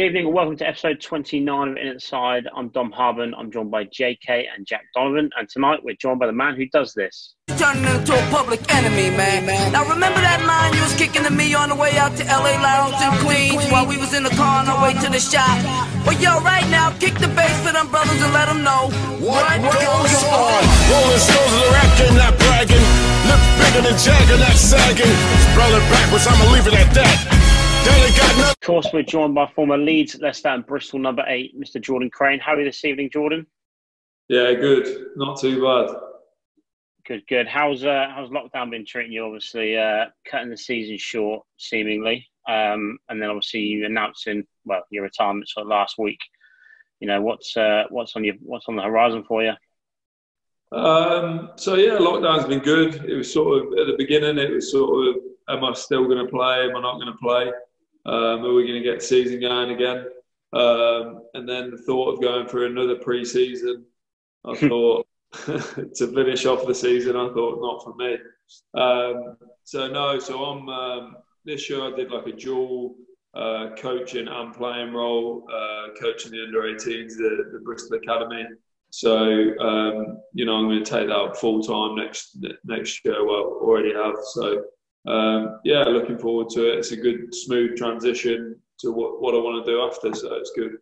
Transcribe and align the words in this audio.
Good 0.00 0.16
evening 0.16 0.32
and 0.32 0.34
welcome 0.34 0.56
to 0.56 0.66
episode 0.66 0.98
29 0.98 1.44
of 1.44 1.76
Inside. 1.76 2.48
I'm 2.56 2.72
Dom 2.72 2.88
Harben. 2.90 3.36
I'm 3.36 3.52
joined 3.52 3.70
by 3.70 3.84
JK 3.84 4.48
and 4.48 4.64
Jack 4.64 4.88
Donovan. 4.96 5.28
And 5.36 5.46
tonight 5.46 5.84
we're 5.84 6.00
joined 6.00 6.18
by 6.18 6.24
the 6.24 6.32
man 6.32 6.56
who 6.56 6.64
does 6.72 6.94
this. 6.94 7.36
Turning 7.60 7.84
into 7.84 8.16
a 8.16 8.24
public 8.32 8.64
enemy, 8.72 9.12
man. 9.12 9.44
Now 9.76 9.84
remember 9.84 10.24
that 10.24 10.40
line 10.48 10.72
you 10.72 10.80
was 10.80 10.96
kicking 10.96 11.20
to 11.28 11.30
me 11.30 11.52
on 11.52 11.68
the 11.68 11.76
way 11.76 12.00
out 12.00 12.16
to 12.16 12.24
LA 12.24 12.56
Lounge 12.64 12.96
in 12.96 13.12
Queens 13.20 13.60
while 13.68 13.84
we 13.84 14.00
was 14.00 14.16
in 14.16 14.24
the 14.24 14.32
car 14.40 14.64
on 14.64 14.72
our 14.72 14.80
way 14.80 14.96
to 15.04 15.12
the 15.12 15.20
shop? 15.20 15.52
Well, 16.08 16.16
yo, 16.16 16.40
right 16.40 16.64
now, 16.72 16.96
kick 16.96 17.20
the 17.20 17.28
bass 17.36 17.52
for 17.60 17.76
them 17.76 17.92
brothers 17.92 18.24
and 18.24 18.32
let 18.32 18.48
them 18.48 18.64
know 18.64 18.88
what, 19.20 19.44
what 19.60 19.76
goes 19.84 20.16
on. 20.24 20.64
Rolling 20.88 21.20
stones 21.20 21.52
of 21.52 21.60
the 21.60 21.70
rap 21.76 21.90
game, 22.00 22.16
not 22.16 22.32
bragging. 22.40 22.86
Look 23.28 23.42
bigger 23.60 23.84
than 23.84 23.96
Jagger, 24.00 24.40
not 24.40 24.56
sagging. 24.56 25.12
Spell 25.52 25.76
backwards, 25.92 26.24
I'ma 26.24 26.56
leave 26.56 26.64
it 26.72 26.88
at 26.88 26.88
that. 26.96 27.39
Of 27.82 28.60
course, 28.60 28.88
we're 28.92 29.02
joined 29.02 29.34
by 29.34 29.50
former 29.54 29.78
Leeds, 29.78 30.18
Leicester, 30.20 30.48
and 30.48 30.66
Bristol 30.66 30.98
number 30.98 31.24
eight, 31.26 31.58
Mr. 31.58 31.80
Jordan 31.80 32.10
Crane. 32.10 32.38
How 32.38 32.54
are 32.54 32.58
you 32.58 32.64
this 32.64 32.84
evening, 32.84 33.10
Jordan? 33.12 33.46
Yeah, 34.28 34.52
good. 34.52 35.06
Not 35.16 35.40
too 35.40 35.62
bad. 35.62 35.96
Good, 37.06 37.26
good. 37.26 37.48
How's 37.48 37.84
uh, 37.84 38.08
how's 38.14 38.30
lockdown 38.30 38.70
been 38.70 38.86
treating 38.86 39.12
you? 39.12 39.24
Obviously, 39.24 39.76
uh, 39.76 40.06
cutting 40.30 40.50
the 40.50 40.56
season 40.56 40.98
short, 40.98 41.44
seemingly, 41.56 42.28
um, 42.48 42.98
and 43.08 43.20
then 43.20 43.30
obviously 43.30 43.60
you 43.60 43.86
announcing 43.86 44.46
well 44.64 44.84
your 44.90 45.02
retirement 45.02 45.48
sort 45.48 45.64
of 45.64 45.70
last 45.70 45.96
week. 45.98 46.20
You 47.00 47.08
know 47.08 47.22
what's 47.22 47.56
uh, 47.56 47.84
what's 47.88 48.14
on 48.14 48.24
your 48.24 48.34
what's 48.40 48.68
on 48.68 48.76
the 48.76 48.82
horizon 48.82 49.24
for 49.26 49.42
you? 49.42 49.54
Um, 50.72 51.50
so 51.56 51.74
yeah, 51.74 51.96
lockdown's 51.98 52.46
been 52.46 52.60
good. 52.60 53.04
It 53.06 53.16
was 53.16 53.32
sort 53.32 53.58
of 53.58 53.72
at 53.78 53.86
the 53.86 53.96
beginning. 53.98 54.38
It 54.38 54.52
was 54.52 54.70
sort 54.70 55.08
of, 55.08 55.16
am 55.48 55.64
I 55.64 55.72
still 55.72 56.04
going 56.04 56.24
to 56.24 56.30
play? 56.30 56.68
Am 56.68 56.76
I 56.76 56.80
not 56.80 57.00
going 57.00 57.12
to 57.12 57.18
play? 57.18 57.50
Um, 58.06 58.44
are 58.44 58.54
we 58.54 58.66
going 58.66 58.82
to 58.82 58.88
get 58.88 59.00
the 59.00 59.04
season 59.06 59.40
going 59.40 59.70
again? 59.70 60.06
Um, 60.52 61.22
and 61.34 61.48
then 61.48 61.70
the 61.70 61.78
thought 61.78 62.14
of 62.14 62.20
going 62.20 62.48
for 62.48 62.66
another 62.66 62.96
pre-season, 62.96 63.84
I 64.44 64.56
thought 64.68 65.06
to 65.32 66.12
finish 66.14 66.46
off 66.46 66.66
the 66.66 66.74
season, 66.74 67.16
I 67.16 67.28
thought 67.32 67.60
not 67.60 67.84
for 67.84 67.94
me. 67.94 68.18
Um, 68.74 69.36
so 69.64 69.88
no, 69.88 70.18
so 70.18 70.44
I'm 70.44 70.68
um, 70.68 71.16
this 71.44 71.70
year 71.70 71.82
I 71.82 71.94
did 71.94 72.10
like 72.10 72.26
a 72.26 72.32
dual 72.32 72.96
uh, 73.34 73.68
coaching 73.78 74.26
and 74.26 74.54
playing 74.54 74.92
role, 74.92 75.46
uh, 75.52 75.94
coaching 76.00 76.32
the 76.32 76.42
under 76.42 76.62
18s, 76.62 77.16
the, 77.16 77.50
the 77.52 77.60
Bristol 77.64 77.98
Academy. 77.98 78.44
So 78.90 79.56
um, 79.60 80.20
you 80.32 80.44
know 80.44 80.56
I'm 80.56 80.66
going 80.66 80.82
to 80.82 80.90
take 80.90 81.06
that 81.06 81.36
full 81.36 81.62
time 81.62 81.94
next 81.94 82.36
next 82.64 83.04
year. 83.04 83.24
Well, 83.24 83.60
already 83.62 83.94
have. 83.94 84.16
So 84.32 84.64
um, 85.06 85.60
yeah, 85.64 85.82
looking 85.84 86.18
forward 86.18 86.48
to 86.50 86.72
it. 86.72 86.78
It's 86.78 86.92
a 86.92 86.96
good, 86.96 87.34
smooth 87.34 87.76
transition 87.76 88.56
to 88.80 88.92
what, 88.92 89.20
what 89.20 89.34
I 89.34 89.38
want 89.38 89.64
to 89.64 89.70
do 89.70 89.82
after, 89.82 90.14
so 90.14 90.34
it's 90.34 90.52
good. 90.54 90.76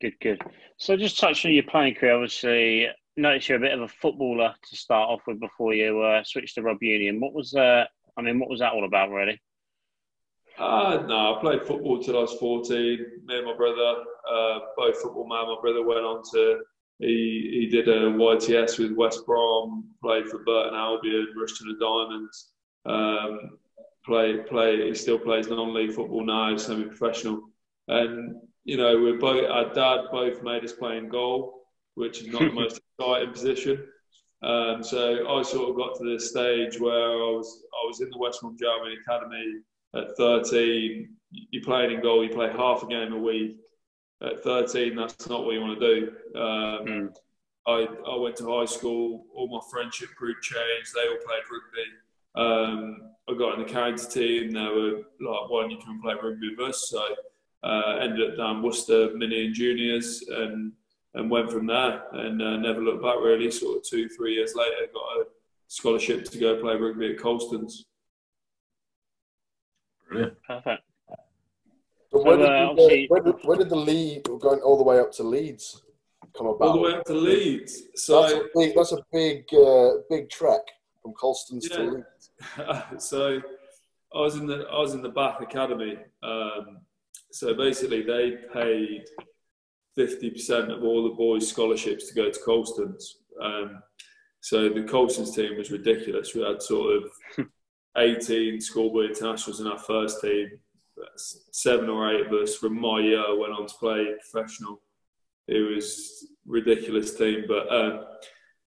Good, 0.00 0.14
good. 0.20 0.40
So 0.76 0.96
just 0.96 1.18
touching 1.18 1.50
on 1.50 1.54
your 1.54 1.64
playing 1.64 1.96
career, 1.96 2.14
obviously, 2.14 2.88
notice 3.16 3.48
you're 3.48 3.58
a 3.58 3.60
bit 3.60 3.72
of 3.72 3.80
a 3.80 3.88
footballer 3.88 4.54
to 4.70 4.76
start 4.76 5.10
off 5.10 5.22
with 5.26 5.40
before 5.40 5.74
you 5.74 6.00
uh, 6.00 6.22
switched 6.24 6.54
to 6.54 6.62
rugby 6.62 6.86
union. 6.86 7.20
What 7.20 7.34
was, 7.34 7.54
uh, 7.54 7.84
I 8.16 8.22
mean, 8.22 8.38
what 8.38 8.48
was 8.48 8.60
that 8.60 8.72
all 8.72 8.84
about, 8.84 9.10
really? 9.10 9.40
Uh, 10.58 11.04
no, 11.06 11.36
I 11.36 11.40
played 11.40 11.62
football 11.62 12.02
till 12.02 12.18
I 12.18 12.22
was 12.22 12.34
14. 12.34 12.98
Me 13.26 13.36
and 13.36 13.46
my 13.46 13.56
brother, 13.56 14.02
uh, 14.28 14.58
both 14.76 15.00
football 15.00 15.28
man. 15.28 15.46
My 15.46 15.56
brother 15.60 15.84
went 15.84 16.04
on 16.04 16.22
to 16.32 16.60
he 16.98 17.48
he 17.60 17.66
did 17.66 17.88
a 17.88 18.10
YTS 18.10 18.78
with 18.78 18.92
West 18.92 19.24
Brom, 19.24 19.84
played 20.02 20.28
for 20.28 20.38
Burton 20.44 20.74
Albion, 20.74 21.28
Rushden 21.38 21.68
and 21.68 21.80
Diamonds. 21.80 22.50
Um, 22.86 23.58
play 24.04 24.38
play 24.48 24.88
he 24.88 24.94
still 24.94 25.18
plays 25.18 25.48
non-league 25.48 25.92
football 25.92 26.24
now, 26.24 26.56
semi-professional. 26.56 27.42
And 27.88 28.36
you 28.64 28.76
know, 28.76 29.00
we're 29.00 29.18
both 29.18 29.48
our 29.48 29.72
dad 29.72 30.06
both 30.10 30.42
made 30.42 30.64
us 30.64 30.72
play 30.72 30.98
in 30.98 31.08
goal, 31.08 31.62
which 31.94 32.22
is 32.22 32.28
not 32.28 32.40
the 32.40 32.52
most 32.52 32.80
exciting 32.98 33.32
position. 33.32 33.84
Um, 34.42 34.82
so 34.82 35.28
I 35.28 35.42
sort 35.42 35.70
of 35.70 35.76
got 35.76 35.98
to 35.98 36.12
the 36.12 36.20
stage 36.20 36.80
where 36.80 37.12
I 37.12 37.30
was 37.30 37.62
I 37.72 37.86
was 37.86 38.00
in 38.00 38.10
the 38.10 38.18
West 38.18 38.40
Brom 38.40 38.56
Germany 38.58 38.96
Academy 39.06 39.60
at 39.94 40.16
13. 40.16 41.08
You're 41.30 41.62
playing 41.62 41.92
in 41.92 42.02
goal, 42.02 42.24
you 42.24 42.30
play 42.30 42.50
half 42.50 42.82
a 42.82 42.86
game 42.86 43.12
a 43.12 43.18
week 43.18 43.56
at 44.22 44.42
13, 44.42 44.96
that's 44.96 45.28
not 45.28 45.44
what 45.44 45.54
you 45.54 45.60
want 45.60 45.80
to 45.80 45.94
do. 45.94 46.12
Um, 46.38 46.86
mm. 46.86 47.16
I, 47.66 47.86
I 48.10 48.16
went 48.16 48.36
to 48.36 48.58
high 48.58 48.64
school, 48.64 49.26
all 49.34 49.48
my 49.48 49.60
friendship 49.70 50.08
group 50.16 50.40
changed, 50.42 50.92
they 50.94 51.08
all 51.08 51.18
played 51.24 51.42
rugby. 51.52 51.92
Um, 52.34 53.10
I 53.28 53.38
got 53.38 53.58
in 53.58 53.66
the 53.66 53.72
county 53.72 54.06
team, 54.06 54.52
they 54.52 54.60
were 54.60 55.02
like, 55.20 55.50
why 55.50 55.62
don't 55.62 55.70
you 55.70 55.78
come 55.78 55.94
and 55.94 56.02
play 56.02 56.14
rugby 56.14 56.54
with 56.56 56.68
us? 56.68 56.88
So 56.88 57.02
uh, 57.62 57.98
ended 58.00 58.30
up 58.30 58.36
down 58.36 58.62
Worcester 58.62 59.10
Mini 59.14 59.46
and 59.46 59.54
Juniors 59.54 60.24
and 60.28 60.72
and 61.14 61.30
went 61.30 61.50
from 61.50 61.66
there 61.66 62.04
and 62.12 62.40
uh, 62.40 62.56
never 62.58 62.80
looked 62.80 63.02
back 63.02 63.16
really. 63.20 63.50
Sort 63.50 63.78
of 63.78 63.82
two, 63.82 64.08
three 64.08 64.34
years 64.34 64.54
later, 64.54 64.76
got 64.92 65.20
a 65.20 65.24
scholarship 65.66 66.24
to 66.24 66.38
go 66.38 66.60
play 66.60 66.76
rugby 66.76 67.12
at 67.12 67.18
Colston's. 67.18 67.86
Brilliant. 70.08 70.34
Perfect. 70.46 70.82
But 72.10 72.24
where, 72.24 72.40
uh, 72.40 72.74
did 72.74 72.76
the, 72.76 73.06
where, 73.08 73.22
did, 73.22 73.34
where 73.44 73.56
did 73.58 73.68
the 73.68 73.76
lead 73.76 74.24
going 74.24 74.60
all 74.60 74.78
the 74.78 74.82
way 74.82 74.98
up 74.98 75.12
to 75.12 75.22
Leeds 75.22 75.82
come 76.36 76.46
about? 76.46 76.68
All 76.68 76.72
the 76.74 76.80
way 76.80 76.94
up 76.94 77.04
to 77.04 77.14
Leeds. 77.14 77.82
So 77.96 78.22
that's 78.22 78.34
a 78.34 78.44
big, 78.54 78.74
that's 78.74 78.92
a 78.92 79.04
big, 79.12 79.44
uh, 79.52 79.90
big 80.08 80.30
trek 80.30 80.62
from 81.02 81.12
Colston's 81.12 81.68
yeah. 81.70 81.76
to 81.76 81.82
Leeds. 81.82 82.30
so 82.98 83.40
I 84.14 84.20
was 84.20 84.36
in 84.36 84.46
the 84.46 84.66
I 84.72 84.78
was 84.78 84.94
in 84.94 85.02
the 85.02 85.10
Bath 85.10 85.40
Academy. 85.40 85.98
Um, 86.22 86.78
so 87.30 87.52
basically, 87.54 88.02
they 88.02 88.36
paid 88.54 89.04
fifty 89.94 90.30
percent 90.30 90.72
of 90.72 90.82
all 90.82 91.04
the 91.04 91.14
boys' 91.14 91.48
scholarships 91.48 92.08
to 92.08 92.14
go 92.14 92.30
to 92.30 92.40
Colston's. 92.40 93.18
Um, 93.42 93.82
so 94.40 94.70
the 94.70 94.84
Colston's 94.84 95.36
team 95.36 95.58
was 95.58 95.70
ridiculous. 95.70 96.34
We 96.34 96.42
had 96.42 96.62
sort 96.62 97.02
of 97.36 97.46
eighteen 97.98 98.62
schoolboy 98.62 99.08
internationals 99.08 99.60
in 99.60 99.66
our 99.66 99.78
first 99.78 100.22
team 100.22 100.58
seven 101.16 101.88
or 101.88 102.12
eight 102.12 102.26
of 102.26 102.32
us 102.32 102.54
from 102.54 102.80
my 102.80 103.00
year 103.00 103.38
went 103.38 103.52
on 103.52 103.66
to 103.66 103.74
play 103.74 104.06
professional. 104.30 104.80
It 105.46 105.60
was 105.74 106.26
ridiculous 106.46 107.14
team, 107.14 107.44
but 107.48 107.72
um, 107.72 108.04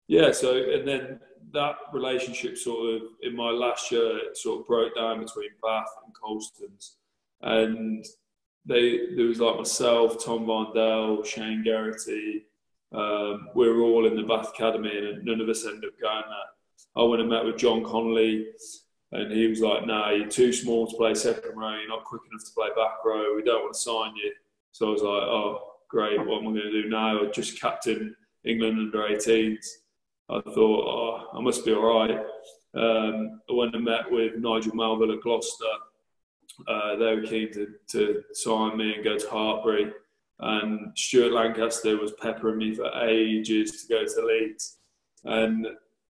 yeah. 0.07 0.31
So 0.31 0.55
and 0.55 0.87
then 0.87 1.19
that 1.51 1.75
relationship 1.93 2.57
sort 2.57 2.95
of 2.95 3.01
in 3.21 3.35
my 3.35 3.49
last 3.49 3.91
year 3.91 4.17
it 4.17 4.37
sort 4.37 4.61
of 4.61 4.67
broke 4.67 4.95
down 4.95 5.19
between 5.19 5.49
Bath 5.61 5.89
and 6.05 6.13
Colston's, 6.13 6.97
and 7.41 8.05
they 8.65 9.15
there 9.15 9.25
was 9.25 9.39
like 9.39 9.57
myself, 9.57 10.23
Tom 10.23 10.45
Varndell, 10.45 11.25
Shane 11.25 11.63
Geraghty. 11.63 12.45
Um, 12.91 13.49
we 13.53 13.69
were 13.69 13.81
all 13.81 14.07
in 14.07 14.15
the 14.15 14.23
Bath 14.23 14.49
Academy, 14.49 14.97
and 14.97 15.23
none 15.25 15.41
of 15.41 15.49
us 15.49 15.65
ended 15.65 15.85
up 15.85 15.99
going 16.01 16.23
there. 16.27 16.49
I 16.95 17.03
went 17.03 17.21
and 17.21 17.29
met 17.29 17.45
with 17.45 17.57
John 17.57 17.83
Connolly 17.83 18.47
and 19.11 19.31
he 19.31 19.47
was 19.47 19.61
like, 19.61 19.85
"No, 19.85 19.99
nah, 19.99 20.09
you're 20.11 20.27
too 20.27 20.53
small 20.53 20.87
to 20.87 20.95
play 20.95 21.13
second 21.13 21.57
row. 21.57 21.77
You're 21.77 21.87
not 21.87 22.05
quick 22.05 22.21
enough 22.29 22.45
to 22.45 22.53
play 22.53 22.69
back 22.75 23.03
row. 23.03 23.35
We 23.35 23.43
don't 23.43 23.63
want 23.63 23.73
to 23.73 23.79
sign 23.79 24.15
you." 24.15 24.31
So 24.71 24.87
I 24.87 24.91
was 24.91 25.01
like, 25.01 25.23
"Oh, 25.23 25.73
great. 25.87 26.19
What 26.19 26.41
am 26.41 26.49
I 26.49 26.51
going 26.51 26.71
to 26.71 26.83
do 26.83 26.89
now?" 26.89 27.21
I 27.21 27.25
just 27.31 27.59
captain 27.59 28.15
England 28.45 28.79
under 28.79 29.07
18s. 29.07 29.65
I 30.29 30.41
thought, 30.41 30.55
"Oh, 30.55 31.37
I 31.37 31.41
must 31.41 31.65
be 31.65 31.73
all 31.73 31.99
right." 31.99 32.19
Um, 32.75 33.41
I 33.49 33.53
went 33.53 33.75
and 33.75 33.83
met 33.83 34.11
with 34.11 34.37
Nigel 34.37 34.75
Melville 34.75 35.13
at 35.13 35.21
Gloucester. 35.21 35.65
Uh, 36.67 36.95
they 36.97 37.15
were 37.15 37.21
keen 37.21 37.51
to, 37.53 37.67
to 37.87 38.23
sign 38.33 38.77
me 38.77 38.93
and 38.93 39.03
go 39.03 39.17
to 39.17 39.27
Hartpury. 39.27 39.91
And 40.39 40.97
Stuart 40.97 41.33
Lancaster 41.33 41.97
was 41.97 42.13
peppering 42.13 42.57
me 42.57 42.73
for 42.75 42.85
ages 43.03 43.81
to 43.81 43.93
go 43.93 44.05
to 44.05 44.25
Leeds. 44.25 44.77
And 45.25 45.67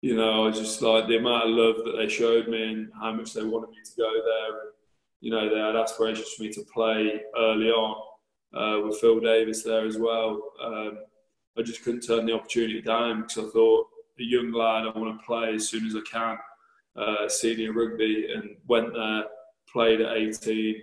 you 0.06 0.16
know, 0.16 0.48
I 0.48 0.52
just 0.52 0.84
like 0.84 1.07
the 1.07 1.18
amount 1.18 1.46
of 1.46 1.56
love 1.56 1.78
that 1.78 1.98
they 1.98 2.07
showed 2.07 2.48
me 2.48 2.62
and 2.62 2.92
how 2.94 3.12
much 3.12 3.34
they 3.34 3.42
wanted 3.42 3.72
me 3.72 3.78
to 3.84 3.92
go 3.98 4.12
there. 4.24 4.62
And, 4.62 4.72
you 5.19 5.31
know, 5.31 5.50
they 5.50 5.60
had 5.60 5.75
aspirations 5.75 6.30
for 6.30 6.44
me 6.44 6.54
to 6.54 6.62
play 6.72 7.22
early 7.36 7.72
on 7.72 8.04
uh, 8.54 8.86
with 8.86 9.00
Phil 9.00 9.19
Davies 9.19 9.63
there 9.63 9.84
as 9.84 9.98
well. 9.98 10.44
Um, 10.63 11.00
I 11.57 11.63
just 11.63 11.84
couldn't 11.84 12.02
turn 12.02 12.28
the 12.28 12.34
opportunity 12.34 12.84
down 12.84 13.22
because 13.24 13.50
I 13.50 13.50
thought, 13.50 13.88
a 14.19 14.24
young 14.24 14.52
lad, 14.52 14.84
I 14.86 14.96
want 14.96 15.19
to 15.19 15.25
play 15.25 15.56
as 15.56 15.69
soon 15.69 15.88
as 15.88 15.96
I 15.96 16.02
can, 16.07 16.38
uh, 16.96 17.28
senior 17.28 17.74
rugby, 17.74 18.28
and 18.31 18.57
went 18.68 18.94
there, 18.94 19.24
played 19.74 20.02
at 20.02 20.16
18, 20.16 20.75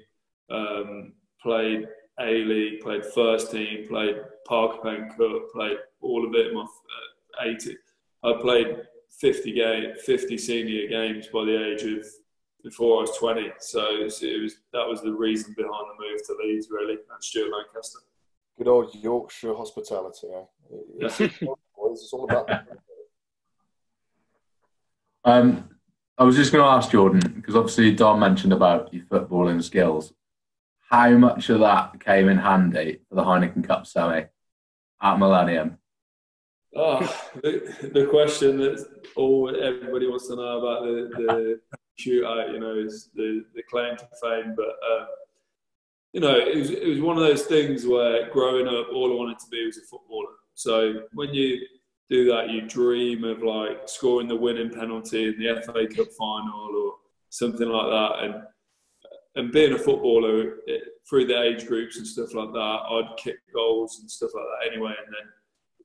um, 0.51 1.13
played 1.41 1.87
A 2.19 2.45
League, 2.45 2.81
played 2.81 3.07
first 3.07 3.53
team, 3.53 3.87
played 3.87 4.17
Parker 4.49 4.79
Pen 4.83 5.11
Cup, 5.17 5.53
played 5.55 5.77
all 6.01 6.27
of 6.27 6.35
it 6.35 6.53
my 6.53 6.63
uh, 6.63 7.45
18. 7.45 7.77
I 8.25 8.33
played 8.41 8.79
50 9.21 9.53
game, 9.53 9.93
50 10.05 10.39
senior 10.39 10.89
games 10.89 11.29
by 11.29 11.45
the 11.45 11.73
age 11.73 11.83
of 11.83 12.07
before 12.63 12.99
I 12.99 13.01
was 13.03 13.17
20. 13.19 13.51
So 13.61 13.81
it 13.97 14.05
was, 14.05 14.23
it 14.23 14.43
was, 14.43 14.55
that 14.73 14.87
was 14.87 15.03
the 15.03 15.13
reason 15.13 15.55
behind 15.57 15.73
the 15.73 16.05
move 16.05 16.21
to 16.27 16.37
Leeds, 16.43 16.69
really, 16.71 16.95
and 16.95 17.23
Stuart 17.23 17.51
Lancaster. 17.51 17.99
Good 18.59 18.69
old 18.69 18.95
Yorkshire 18.95 19.55
hospitality. 19.55 20.29
Eh? 20.29 20.77
It's, 21.01 21.21
it's 21.21 22.13
all 22.13 22.25
about. 22.25 22.49
Um, 25.25 25.69
I 26.19 26.25
was 26.25 26.37
just 26.37 26.53
going 26.53 26.65
to 26.65 26.71
ask 26.71 26.91
Jordan 26.91 27.21
because 27.37 27.57
obviously 27.57 27.93
Don 27.95 28.19
mentioned 28.19 28.53
about 28.53 28.93
your 28.93 29.05
footballing 29.05 29.63
skills. 29.63 30.13
how 30.91 31.11
much 31.11 31.49
of 31.49 31.61
that 31.61 32.01
came 32.01 32.29
in 32.29 32.39
handy 32.39 33.01
for 33.09 33.15
the 33.15 33.23
Heineken 33.23 33.65
Cup 33.65 33.87
semi 33.87 34.25
at 35.01 35.19
Millennium? 35.19 35.79
Oh, 36.75 37.01
the, 37.43 37.91
the 37.93 38.07
question 38.07 38.57
that 38.59 38.87
all 39.15 39.55
everybody 39.55 40.09
wants 40.09 40.29
to 40.29 40.37
know 40.37 40.59
about 40.59 40.85
the, 40.85 41.11
the 41.17 41.61
shootout, 42.01 42.53
you 42.53 42.61
know, 42.61 42.77
is 42.77 43.11
the, 43.15 43.45
the 43.55 43.63
claim 43.71 43.97
to 43.97 44.09
fame. 44.23 44.55
But 44.57 44.69
uh, 44.69 45.07
you 46.13 46.21
know, 46.21 46.39
it 46.39 46.57
was 46.57 46.71
it 46.71 46.89
was 46.89 47.01
one 47.01 47.17
of 47.17 47.25
those 47.25 47.43
things 47.43 47.87
where 47.87 48.31
growing 48.31 48.69
up, 48.69 48.89
all 48.93 49.13
I 49.13 49.17
wanted 49.17 49.39
to 49.41 49.49
be 49.51 49.67
was 49.67 49.79
a 49.79 49.83
footballer. 49.83 50.35
So 50.55 51.03
when 51.13 51.35
you 51.35 51.61
do 52.11 52.27
that, 52.31 52.51
you 52.51 52.63
dream 52.63 53.25
of 53.25 53.43
like 53.43 53.89
scoring 53.89 54.29
the 54.29 54.37
winning 54.37 54.71
penalty 54.71 55.29
in 55.29 55.39
the 55.39 55.63
FA 55.63 55.87
Cup 55.87 56.09
final 56.19 56.71
or 56.75 56.95
something 57.31 57.69
like 57.69 57.91
that, 57.91 58.25
and 58.25 58.35
and 59.35 59.53
being 59.53 59.73
a 59.73 59.79
footballer 59.79 60.57
it, 60.67 60.83
through 61.09 61.27
the 61.27 61.41
age 61.43 61.67
groups 61.67 61.97
and 61.97 62.07
stuff 62.07 62.35
like 62.35 62.53
that, 62.53 62.59
I'd 62.59 63.17
kick 63.17 63.37
goals 63.55 63.99
and 64.01 64.11
stuff 64.11 64.31
like 64.35 64.45
that 64.45 64.71
anyway. 64.71 64.95
And 65.05 65.15
then 65.15 65.33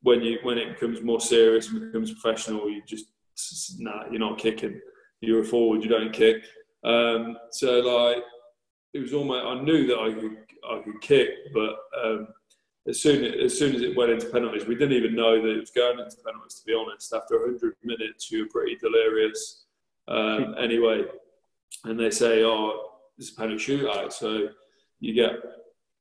when 0.07 0.21
you 0.23 0.39
when 0.43 0.57
it 0.57 0.73
becomes 0.73 1.01
more 1.03 1.19
serious 1.19 1.69
and 1.69 1.81
becomes 1.81 2.13
professional, 2.13 2.69
you 2.69 2.81
just 2.85 3.07
nah, 3.77 4.05
you're 4.09 4.21
not 4.21 4.37
kicking. 4.37 4.79
You're 5.19 5.41
a 5.41 5.43
forward. 5.43 5.83
You 5.83 5.89
don't 5.89 6.13
kick. 6.13 6.45
Um, 6.85 7.37
so 7.51 7.79
like 7.81 8.23
it 8.93 8.99
was 8.99 9.13
almost 9.13 9.45
I 9.45 9.61
knew 9.61 9.85
that 9.87 9.99
I 9.99 10.13
could 10.13 10.37
I 10.71 10.81
could 10.81 11.01
kick, 11.01 11.29
but 11.53 11.75
um, 12.01 12.27
as 12.87 13.01
soon 13.01 13.25
as 13.25 13.59
soon 13.59 13.75
as 13.75 13.81
it 13.81 13.97
went 13.97 14.11
into 14.11 14.27
penalties, 14.27 14.65
we 14.65 14.75
didn't 14.75 14.97
even 14.97 15.13
know 15.13 15.41
that 15.41 15.55
it 15.55 15.59
was 15.59 15.71
going 15.71 15.99
into 15.99 16.15
penalties. 16.25 16.55
To 16.59 16.65
be 16.65 16.73
honest, 16.73 17.13
after 17.13 17.37
100 17.39 17.75
minutes, 17.83 18.31
you 18.31 18.43
were 18.43 18.49
pretty 18.49 18.77
delirious 18.77 19.65
um, 20.07 20.55
anyway. 20.57 21.03
And 21.83 21.99
they 21.99 22.11
say, 22.11 22.45
"Oh, 22.45 22.91
this 23.17 23.27
is 23.27 23.33
a 23.33 23.41
penalty 23.41 23.61
shootout," 23.61 24.13
so 24.13 24.47
you 25.01 25.13
get 25.13 25.33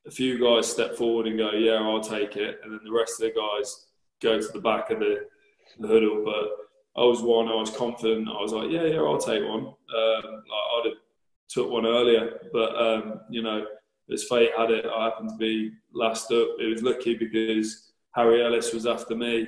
a 0.06 0.12
few 0.12 0.38
guys 0.38 0.70
step 0.70 0.94
forward 0.94 1.26
and 1.26 1.36
go, 1.36 1.50
"Yeah, 1.50 1.80
I'll 1.82 2.00
take 2.00 2.36
it," 2.36 2.60
and 2.62 2.72
then 2.72 2.84
the 2.84 2.92
rest 2.92 3.20
of 3.20 3.26
the 3.26 3.40
guys 3.40 3.85
go 4.22 4.40
to 4.40 4.48
the 4.48 4.60
back 4.60 4.90
of 4.90 5.00
the, 5.00 5.26
the 5.78 5.88
huddle. 5.88 6.22
But 6.24 7.00
I 7.00 7.04
was 7.04 7.22
one. 7.22 7.48
I 7.48 7.54
was 7.54 7.70
confident. 7.70 8.28
I 8.28 8.40
was 8.40 8.52
like, 8.52 8.70
"Yeah, 8.70 8.84
yeah, 8.84 9.00
I'll 9.00 9.18
take 9.18 9.42
one." 9.42 9.66
Um, 9.66 9.74
like 10.24 10.66
I'd 10.74 10.82
have 10.86 10.94
took 11.48 11.70
one 11.70 11.86
earlier, 11.86 12.40
but 12.52 12.74
um, 12.76 13.20
you 13.30 13.42
know 13.42 13.66
as 14.12 14.24
fate 14.24 14.50
had 14.56 14.70
it, 14.70 14.86
I 14.86 15.04
happened 15.04 15.30
to 15.30 15.36
be 15.36 15.72
last 15.92 16.30
up. 16.30 16.48
It 16.60 16.70
was 16.70 16.82
lucky 16.82 17.14
because 17.14 17.92
Harry 18.14 18.44
Ellis 18.44 18.72
was 18.72 18.86
after 18.86 19.16
me 19.16 19.46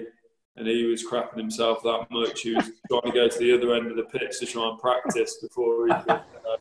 and 0.57 0.67
he 0.67 0.85
was 0.85 1.07
crapping 1.07 1.37
himself 1.37 1.83
that 1.85 2.07
much. 2.11 2.41
He 2.41 2.55
was 2.55 2.65
trying 2.91 3.03
to 3.03 3.13
go 3.13 3.29
to 3.29 3.39
the 3.39 3.55
other 3.55 3.75
end 3.75 3.91
of 3.91 3.97
the 3.97 4.05
pitch 4.05 4.41
to 4.41 4.47
try 4.47 4.69
and 4.69 4.79
practice 4.79 5.39
before 5.41 5.87
he 5.87 5.93
could, 5.93 6.11
uh, 6.11 6.57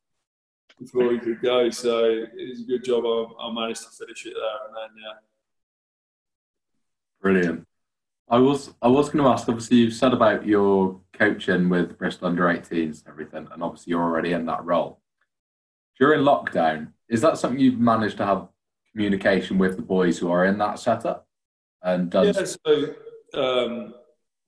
before 0.79 1.11
he 1.11 1.19
could 1.19 1.41
go. 1.41 1.69
So 1.71 2.05
it 2.05 2.49
was 2.49 2.61
a 2.61 2.65
good 2.65 2.83
job 2.83 3.03
I, 3.05 3.45
I 3.45 3.51
managed 3.51 3.83
to 3.83 3.89
finish 3.89 4.25
it 4.27 4.35
there 4.35 4.67
and 4.67 4.75
then, 4.75 5.03
yeah. 5.03 5.13
Brilliant. 7.19 7.67
I 8.29 8.37
was 8.39 8.73
I 8.81 8.87
was 8.87 9.09
going 9.09 9.23
to 9.23 9.29
ask. 9.29 9.47
Obviously, 9.47 9.77
you've 9.77 9.93
said 9.93 10.13
about 10.13 10.45
your 10.45 10.99
coaching 11.13 11.69
with 11.69 11.97
Bristol 11.97 12.27
under 12.27 12.43
18s 12.43 12.99
and 12.99 13.07
everything, 13.07 13.47
and 13.51 13.63
obviously 13.63 13.91
you're 13.91 14.03
already 14.03 14.33
in 14.33 14.45
that 14.47 14.65
role. 14.65 14.99
During 15.97 16.21
lockdown, 16.21 16.91
is 17.09 17.21
that 17.21 17.37
something 17.37 17.59
you've 17.59 17.79
managed 17.79 18.17
to 18.17 18.25
have 18.25 18.49
communication 18.91 19.57
with 19.57 19.77
the 19.77 19.81
boys 19.81 20.17
who 20.17 20.29
are 20.29 20.45
in 20.45 20.57
that 20.57 20.79
setup? 20.79 21.27
And 21.81 22.13
yeah, 22.13 22.33
so 22.33 22.95
um, 23.33 23.93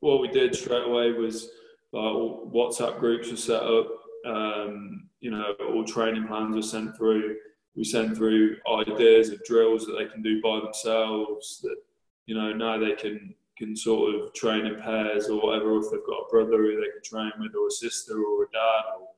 what 0.01 0.19
we 0.21 0.27
did 0.27 0.55
straight 0.55 0.85
away 0.85 1.13
was 1.13 1.49
WhatsApp 1.93 2.99
groups 2.99 3.31
were 3.31 3.37
set 3.37 3.63
up. 3.63 3.87
Um, 4.25 5.09
you 5.21 5.31
know, 5.31 5.53
all 5.69 5.85
training 5.85 6.27
plans 6.27 6.55
were 6.55 6.61
sent 6.61 6.97
through. 6.97 7.37
We 7.75 7.85
sent 7.85 8.17
through 8.17 8.57
ideas 8.69 9.29
of 9.29 9.43
drills 9.45 9.85
that 9.85 9.93
they 9.97 10.05
can 10.05 10.21
do 10.21 10.41
by 10.41 10.59
themselves. 10.59 11.61
That 11.63 11.77
you 12.25 12.35
know 12.35 12.51
now 12.51 12.77
they 12.77 12.91
can 12.91 13.33
can 13.59 13.75
sort 13.75 14.15
of 14.15 14.33
train 14.33 14.65
in 14.65 14.79
pairs 14.81 15.27
or 15.27 15.41
whatever. 15.41 15.77
If 15.77 15.91
they've 15.91 16.05
got 16.07 16.25
a 16.25 16.29
brother 16.31 16.57
who 16.57 16.79
they 16.79 16.91
can 16.91 17.03
train 17.03 17.31
with, 17.39 17.53
or 17.53 17.67
a 17.67 17.71
sister, 17.71 18.23
or 18.23 18.43
a 18.43 18.51
dad, 18.51 18.83
or 18.97 19.09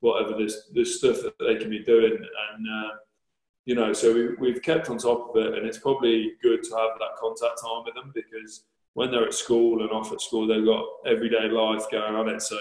whatever 0.00 0.36
there's 0.36 0.68
there's 0.72 0.98
stuff 0.98 1.18
that 1.22 1.38
they 1.38 1.56
can 1.56 1.70
be 1.70 1.84
doing. 1.84 2.14
And 2.14 2.66
uh, 2.66 2.94
you 3.66 3.74
know 3.74 3.92
so 3.92 4.12
we, 4.12 4.34
we've 4.36 4.62
kept 4.62 4.90
on 4.90 4.98
top 4.98 5.30
of 5.30 5.36
it 5.36 5.56
and 5.56 5.66
it's 5.66 5.78
probably 5.78 6.32
good 6.42 6.62
to 6.62 6.70
have 6.70 6.98
that 6.98 7.16
contact 7.20 7.60
time 7.62 7.84
with 7.84 7.94
them 7.94 8.10
because 8.14 8.64
when 8.94 9.10
they're 9.10 9.26
at 9.26 9.34
school 9.34 9.82
and 9.82 9.90
off 9.90 10.12
at 10.12 10.20
school 10.20 10.46
they've 10.46 10.64
got 10.64 10.84
everyday 11.06 11.48
life 11.48 11.84
going 11.90 12.14
on 12.14 12.28
it. 12.28 12.42
So 12.42 12.58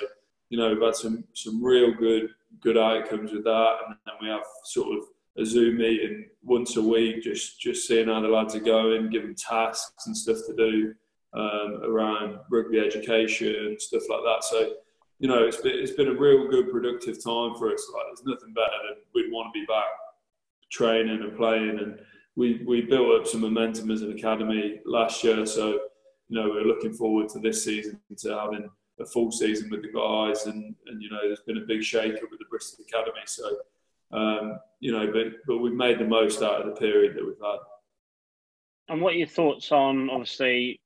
you 0.50 0.58
know 0.58 0.70
we've 0.70 0.82
had 0.82 0.96
some 0.96 1.24
some 1.34 1.64
real 1.64 1.94
good 1.94 2.30
good 2.60 2.78
outcomes 2.78 3.32
with 3.32 3.46
that. 3.46 3.78
And 3.88 3.96
then 4.06 4.16
we 4.22 4.28
have 4.28 4.44
sort 4.66 4.98
of 4.98 5.06
a 5.38 5.46
zoom 5.46 5.78
meeting 5.78 6.28
once 6.44 6.76
a 6.76 6.82
week 6.82 7.24
just 7.24 7.62
just 7.62 7.88
seeing 7.88 8.08
how 8.08 8.20
the 8.20 8.28
lads 8.28 8.56
are 8.56 8.60
going 8.60 9.10
giving 9.10 9.36
tasks 9.36 10.08
and 10.08 10.18
stuff 10.18 10.38
to 10.48 10.56
do 10.56 10.94
um, 11.34 11.82
around 11.84 12.40
rugby 12.50 12.80
education 12.80 13.76
stuff 13.80 14.04
like 14.10 14.22
that 14.24 14.44
so 14.44 14.74
you 15.20 15.28
know, 15.28 15.44
it's 15.44 15.58
been, 15.58 15.78
it's 15.78 15.92
been 15.92 16.08
a 16.08 16.14
real 16.14 16.48
good, 16.48 16.72
productive 16.72 17.22
time 17.22 17.54
for 17.56 17.72
us. 17.72 17.92
Like, 17.94 18.06
there's 18.08 18.26
nothing 18.26 18.54
better 18.54 18.78
than 18.88 18.98
we'd 19.14 19.32
want 19.32 19.54
to 19.54 19.60
be 19.60 19.66
back 19.66 19.86
training 20.72 21.22
and 21.22 21.36
playing. 21.36 21.80
And 21.80 22.00
we, 22.36 22.64
we 22.66 22.82
built 22.82 23.20
up 23.20 23.28
some 23.28 23.42
momentum 23.42 23.92
as 23.92 24.02
an 24.02 24.14
academy 24.14 24.80
last 24.86 25.24
year. 25.24 25.46
So, 25.46 25.72
you 26.30 26.40
know, 26.40 26.50
we're 26.50 26.64
looking 26.64 26.94
forward 26.94 27.28
to 27.30 27.40
this 27.40 27.66
season 27.66 28.00
to 28.18 28.38
having 28.38 28.70
a 29.00 29.06
full 29.06 29.32
season 29.32 29.70
with 29.70 29.82
the 29.82 29.92
guys. 29.92 30.46
And, 30.46 30.74
and 30.88 31.02
you 31.02 31.10
know, 31.10 31.20
there's 31.22 31.42
been 31.42 31.58
a 31.58 31.68
big 31.68 31.84
shake 31.84 32.16
up 32.16 32.32
with 32.32 32.40
the 32.40 32.46
Bristol 32.50 32.86
Academy. 32.88 33.24
So, 33.26 33.58
um, 34.14 34.60
you 34.80 34.94
know, 34.94 35.12
but, 35.12 35.34
but 35.46 35.58
we've 35.58 35.74
made 35.74 36.00
the 36.00 36.06
most 36.06 36.42
out 36.42 36.62
of 36.62 36.74
the 36.74 36.80
period 36.80 37.18
that 37.18 37.26
we've 37.26 37.36
had. 37.44 37.60
And 38.88 39.02
what 39.02 39.14
are 39.14 39.18
your 39.18 39.28
thoughts 39.28 39.72
on, 39.74 40.10
obviously, 40.10 40.80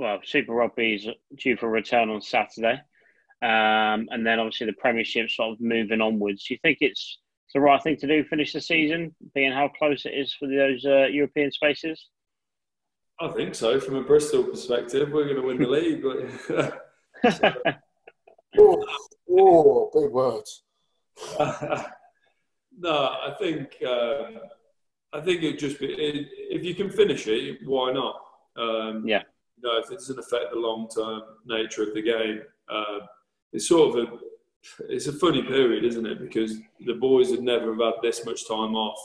well, 0.00 0.18
Super 0.24 0.54
Rugby 0.54 0.94
is 0.94 1.06
due 1.36 1.58
for 1.58 1.66
a 1.66 1.70
return 1.70 2.08
on 2.08 2.22
Saturday. 2.22 2.80
Um, 3.42 4.08
and 4.10 4.26
then 4.26 4.38
obviously 4.38 4.66
the 4.66 4.72
Premiership 4.72 5.28
sort 5.30 5.52
of 5.52 5.60
moving 5.60 6.00
onwards. 6.00 6.44
Do 6.44 6.54
you 6.54 6.60
think 6.62 6.78
it's 6.80 7.18
the 7.54 7.60
right 7.60 7.82
thing 7.82 7.98
to 7.98 8.06
do, 8.06 8.24
finish 8.24 8.54
the 8.54 8.62
season, 8.62 9.14
being 9.34 9.52
how 9.52 9.68
close 9.68 10.06
it 10.06 10.14
is 10.14 10.34
for 10.34 10.48
those 10.48 10.86
uh, 10.86 11.06
European 11.06 11.52
spaces? 11.52 12.08
I 13.20 13.28
think 13.28 13.54
so. 13.54 13.78
From 13.78 13.96
a 13.96 14.02
Bristol 14.02 14.44
perspective, 14.44 15.12
we're 15.12 15.24
going 15.24 15.36
to 15.36 15.42
win 15.42 15.58
the 15.58 15.68
league. 15.68 16.02
oh, 18.58 18.82
oh, 19.30 19.90
big 19.92 20.10
words. 20.10 20.62
no, 22.78 22.90
I 22.90 23.34
think 23.38 23.76
um, 23.86 24.38
I 25.12 25.20
think 25.20 25.42
it'd 25.42 25.58
just 25.58 25.78
be 25.78 25.86
it, 25.86 26.28
if 26.32 26.64
you 26.64 26.74
can 26.74 26.88
finish 26.88 27.26
it, 27.26 27.58
why 27.66 27.92
not? 27.92 28.16
Um, 28.56 29.06
yeah. 29.06 29.24
You 29.62 29.68
know, 29.68 29.78
if 29.78 29.90
it 29.90 29.94
doesn't 29.94 30.18
affect 30.18 30.52
the 30.52 30.58
long 30.58 30.88
term 30.88 31.22
nature 31.46 31.82
of 31.82 31.94
the 31.94 32.02
game, 32.02 32.42
uh, 32.68 33.06
it's 33.52 33.68
sort 33.68 33.98
of 33.98 34.04
a 34.04 34.18
it's 34.88 35.06
a 35.06 35.12
funny 35.12 35.42
period, 35.42 35.84
isn't 35.84 36.06
it? 36.06 36.20
Because 36.20 36.58
the 36.80 36.94
boys 36.94 37.30
have 37.30 37.40
never 37.40 37.72
have 37.72 37.82
had 37.82 38.02
this 38.02 38.24
much 38.24 38.46
time 38.46 38.74
off 38.74 38.98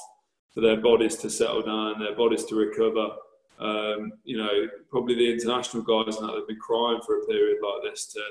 for 0.53 0.61
their 0.61 0.77
bodies 0.77 1.17
to 1.17 1.29
settle 1.29 1.61
down, 1.61 1.99
their 1.99 2.15
bodies 2.15 2.45
to 2.45 2.55
recover. 2.55 3.15
Um, 3.59 4.11
you 4.23 4.37
know, 4.37 4.67
probably 4.89 5.15
the 5.15 5.31
international 5.31 5.83
guys 5.83 6.19
now 6.19 6.35
have 6.35 6.47
been 6.47 6.59
crying 6.59 6.99
for 7.05 7.21
a 7.21 7.25
period 7.25 7.57
like 7.63 7.91
this 7.91 8.05
to 8.13 8.21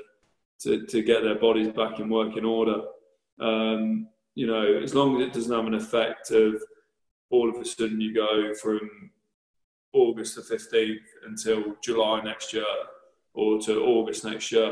to, 0.57 0.85
to 0.85 1.03
get 1.03 1.23
their 1.23 1.35
bodies 1.35 1.69
back 1.69 1.99
in 1.99 2.09
working 2.09 2.45
order. 2.45 2.81
Um, 3.39 4.07
you 4.35 4.47
know, 4.47 4.79
as 4.81 4.95
long 4.95 5.15
as 5.15 5.27
it 5.27 5.33
doesn't 5.33 5.53
have 5.53 5.67
an 5.67 5.73
effect 5.73 6.31
of 6.31 6.61
all 7.29 7.49
of 7.49 7.55
a 7.61 7.65
sudden 7.65 7.99
you 7.99 8.13
go 8.13 8.53
from 8.55 9.11
August 9.95 10.35
the 10.35 10.41
15th 10.41 10.97
until 11.25 11.75
July 11.81 12.21
next 12.21 12.53
year 12.53 12.65
or 13.33 13.59
to 13.61 13.83
August 13.83 14.25
next 14.25 14.51
year, 14.51 14.71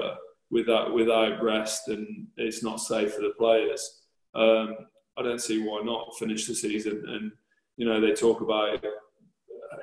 without 0.51 0.93
without 0.93 1.43
rest, 1.43 1.87
and 1.87 2.27
it's 2.37 2.63
not 2.63 2.79
safe 2.79 3.13
for 3.13 3.21
the 3.21 3.33
players. 3.37 4.01
Um, 4.35 4.75
I 5.17 5.23
don't 5.23 5.41
see 5.41 5.59
why 5.61 5.81
not 5.83 6.15
finish 6.17 6.47
the 6.47 6.55
season. 6.55 7.03
And 7.07 7.31
you 7.77 7.85
know, 7.85 7.99
they 7.99 8.13
talk 8.13 8.41
about 8.41 8.83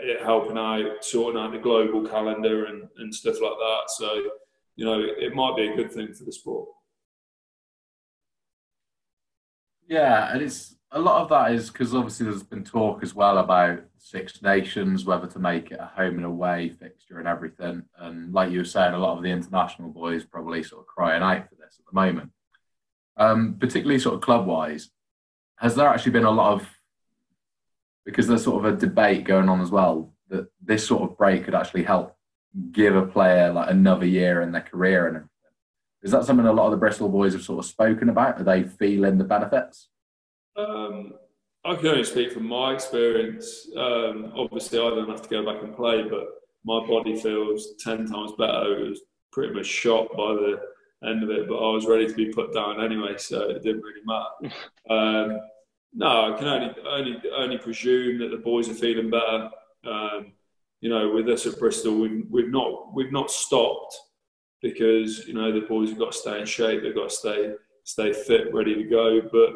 it 0.01 0.23
helping 0.23 0.59
out, 0.59 1.05
sorting 1.05 1.41
out 1.41 1.53
the 1.53 1.59
global 1.59 2.07
calendar 2.07 2.67
and, 2.67 2.89
and 2.99 3.15
stuff 3.15 3.41
like 3.43 3.59
that. 3.59 3.83
So, 3.89 4.23
you 4.77 4.85
know, 4.85 5.01
it, 5.01 5.17
it 5.19 5.35
might 5.35 5.57
be 5.57 5.69
a 5.69 5.77
good 5.77 5.93
thing 5.93 6.15
for 6.15 6.25
the 6.25 6.33
sport. 6.33 6.69
Yeah, 9.91 10.33
and 10.33 10.41
it's 10.41 10.77
a 10.93 11.01
lot 11.01 11.21
of 11.21 11.29
that 11.31 11.53
is 11.53 11.69
because 11.69 11.97
obviously 11.97 12.27
there's 12.27 12.45
been 12.45 12.63
talk 12.63 13.03
as 13.03 13.13
well 13.13 13.39
about 13.39 13.81
Six 13.99 14.41
Nations, 14.41 15.05
whether 15.05 15.27
to 15.27 15.41
make 15.41 15.73
it 15.73 15.81
a 15.81 15.87
home 15.87 16.15
and 16.15 16.25
away 16.25 16.69
fixture 16.69 17.19
and 17.19 17.27
everything. 17.27 17.83
And 17.99 18.33
like 18.33 18.53
you 18.53 18.59
were 18.59 18.65
saying, 18.65 18.95
a 18.95 18.99
lot 18.99 19.17
of 19.17 19.25
the 19.25 19.31
international 19.31 19.89
boys 19.89 20.25
probably 20.25 20.63
sort 20.63 20.83
of 20.83 20.87
crying 20.87 21.25
out 21.25 21.49
for 21.49 21.57
this 21.57 21.81
at 21.81 21.87
the 21.87 22.01
moment. 22.01 22.31
Um, 23.17 23.57
particularly 23.59 23.99
sort 23.99 24.15
of 24.15 24.21
club 24.21 24.47
wise, 24.47 24.91
has 25.57 25.75
there 25.75 25.89
actually 25.89 26.13
been 26.13 26.25
a 26.25 26.31
lot 26.31 26.53
of 26.53 26.69
because 28.05 28.29
there's 28.29 28.45
sort 28.45 28.65
of 28.65 28.73
a 28.73 28.77
debate 28.77 29.25
going 29.25 29.49
on 29.49 29.61
as 29.61 29.73
well 29.73 30.15
that 30.29 30.47
this 30.63 30.87
sort 30.87 31.03
of 31.03 31.19
break 31.19 31.45
could 31.45 31.55
actually 31.57 31.83
help 31.83 32.17
give 32.71 32.95
a 32.95 33.05
player 33.05 33.53
like 33.53 33.69
another 33.69 34.07
year 34.07 34.41
in 34.41 34.53
their 34.53 34.63
career 34.63 35.09
and. 35.09 35.30
Is 36.03 36.13
that 36.13 36.25
something 36.25 36.47
a 36.47 36.53
lot 36.53 36.67
of 36.67 36.71
the 36.73 36.77
Bristol 36.79 37.09
boys 37.09 37.35
have 37.35 37.43
sort 37.43 37.59
of 37.59 37.67
spoken 37.67 38.09
about? 38.09 38.41
Are 38.41 38.45
they 38.45 38.65
feeling 38.65 39.19
the 39.19 39.25
benefits? 39.25 39.89
Um, 40.57 41.15
I 41.65 41.75
can 41.75 41.89
only 41.89 42.05
speak 42.05 42.33
from 42.33 42.47
my 42.47 42.73
experience. 42.73 43.69
Um, 43.77 44.33
obviously, 44.35 44.79
I 44.79 44.89
don't 44.91 45.11
have 45.11 45.23
to 45.23 45.29
go 45.29 45.45
back 45.45 45.63
and 45.63 45.77
play, 45.77 46.03
but 46.03 46.27
my 46.65 46.87
body 46.87 47.17
feels 47.21 47.75
ten 47.79 48.07
times 48.07 48.33
better. 48.39 48.79
It 48.79 48.89
was 48.91 49.01
pretty 49.31 49.53
much 49.53 49.67
shot 49.67 50.09
by 50.17 50.33
the 50.35 50.61
end 51.07 51.23
of 51.23 51.31
it, 51.31 51.49
but 51.49 51.57
I 51.57 51.73
was 51.73 51.87
ready 51.87 52.07
to 52.07 52.15
be 52.15 52.33
put 52.33 52.55
down 52.55 52.83
anyway, 52.83 53.17
so 53.19 53.51
it 53.51 53.63
didn't 53.63 53.83
really 53.83 54.05
matter. 54.05 54.55
Um, 54.91 55.39
no, 55.95 56.35
I 56.35 56.39
can 56.39 56.49
only 56.49 56.75
only 56.89 57.23
only 57.37 57.59
presume 57.59 58.19
that 58.19 58.31
the 58.31 58.39
boys 58.39 58.69
are 58.69 58.75
feeling 58.75 59.09
better. 59.09 59.51
Um, 59.87 60.33
you 60.81 60.89
know, 60.89 61.13
with 61.13 61.29
us 61.29 61.47
at 61.47 61.59
Bristol, 61.59 62.01
we've 62.01 62.25
we've 62.29 62.51
not 62.51 62.95
we've 62.95 63.13
not 63.13 63.31
stopped 63.31 63.97
because 64.63 65.27
you 65.27 65.35
know 65.35 65.53
the 65.53 65.67
boys 65.67 65.91
have 65.91 65.99
got 65.99 66.13
to 66.13 66.19
stay 66.19 66.41
in 66.41 66.47
shape, 66.47 66.83
they've 66.83 66.95
got 66.95 67.11
to 67.11 67.15
stay 67.15 67.55
stay 67.85 68.13
fit, 68.13 68.53
ready 68.55 68.75
to 68.75 68.85
go, 68.85 69.21
but 69.33 69.53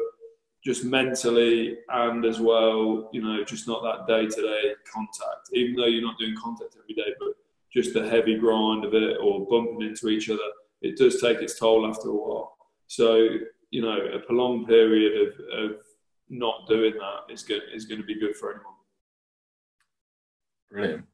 just 0.63 0.83
mentally 0.83 1.77
and 1.89 2.25
as 2.25 2.39
well, 2.39 3.09
you 3.13 3.21
know, 3.21 3.43
just 3.43 3.67
not 3.67 3.83
that 3.83 4.11
day 4.11 4.27
to 4.27 4.41
day 4.41 4.73
contact. 4.91 5.49
Even 5.53 5.75
though 5.75 5.85
you're 5.85 6.01
not 6.01 6.17
doing 6.17 6.35
contact 6.41 6.75
every 6.81 6.95
day, 6.95 7.13
but 7.19 7.33
just 7.71 7.93
the 7.93 8.09
heavy 8.09 8.37
grind 8.37 8.83
of 8.83 8.93
it 8.93 9.17
or 9.21 9.45
bumping 9.47 9.87
into 9.87 10.09
each 10.09 10.29
other, 10.29 10.39
it 10.81 10.97
does 10.97 11.21
take 11.21 11.39
its 11.39 11.59
toll 11.59 11.87
after 11.87 12.09
a 12.09 12.13
while. 12.13 12.57
So, 12.87 13.27
you 13.69 13.81
know, 13.81 13.97
a 14.13 14.19
prolonged 14.19 14.67
period 14.67 15.27
of, 15.27 15.63
of 15.63 15.71
not 16.29 16.67
doing 16.67 16.93
that 16.93 17.31
is 17.33 17.43
going, 17.43 17.61
is 17.73 17.85
going 17.85 18.01
to 18.01 18.07
be 18.07 18.19
good 18.19 18.35
for 18.35 18.51
anyone. 18.51 18.73
Brilliant. 20.71 21.05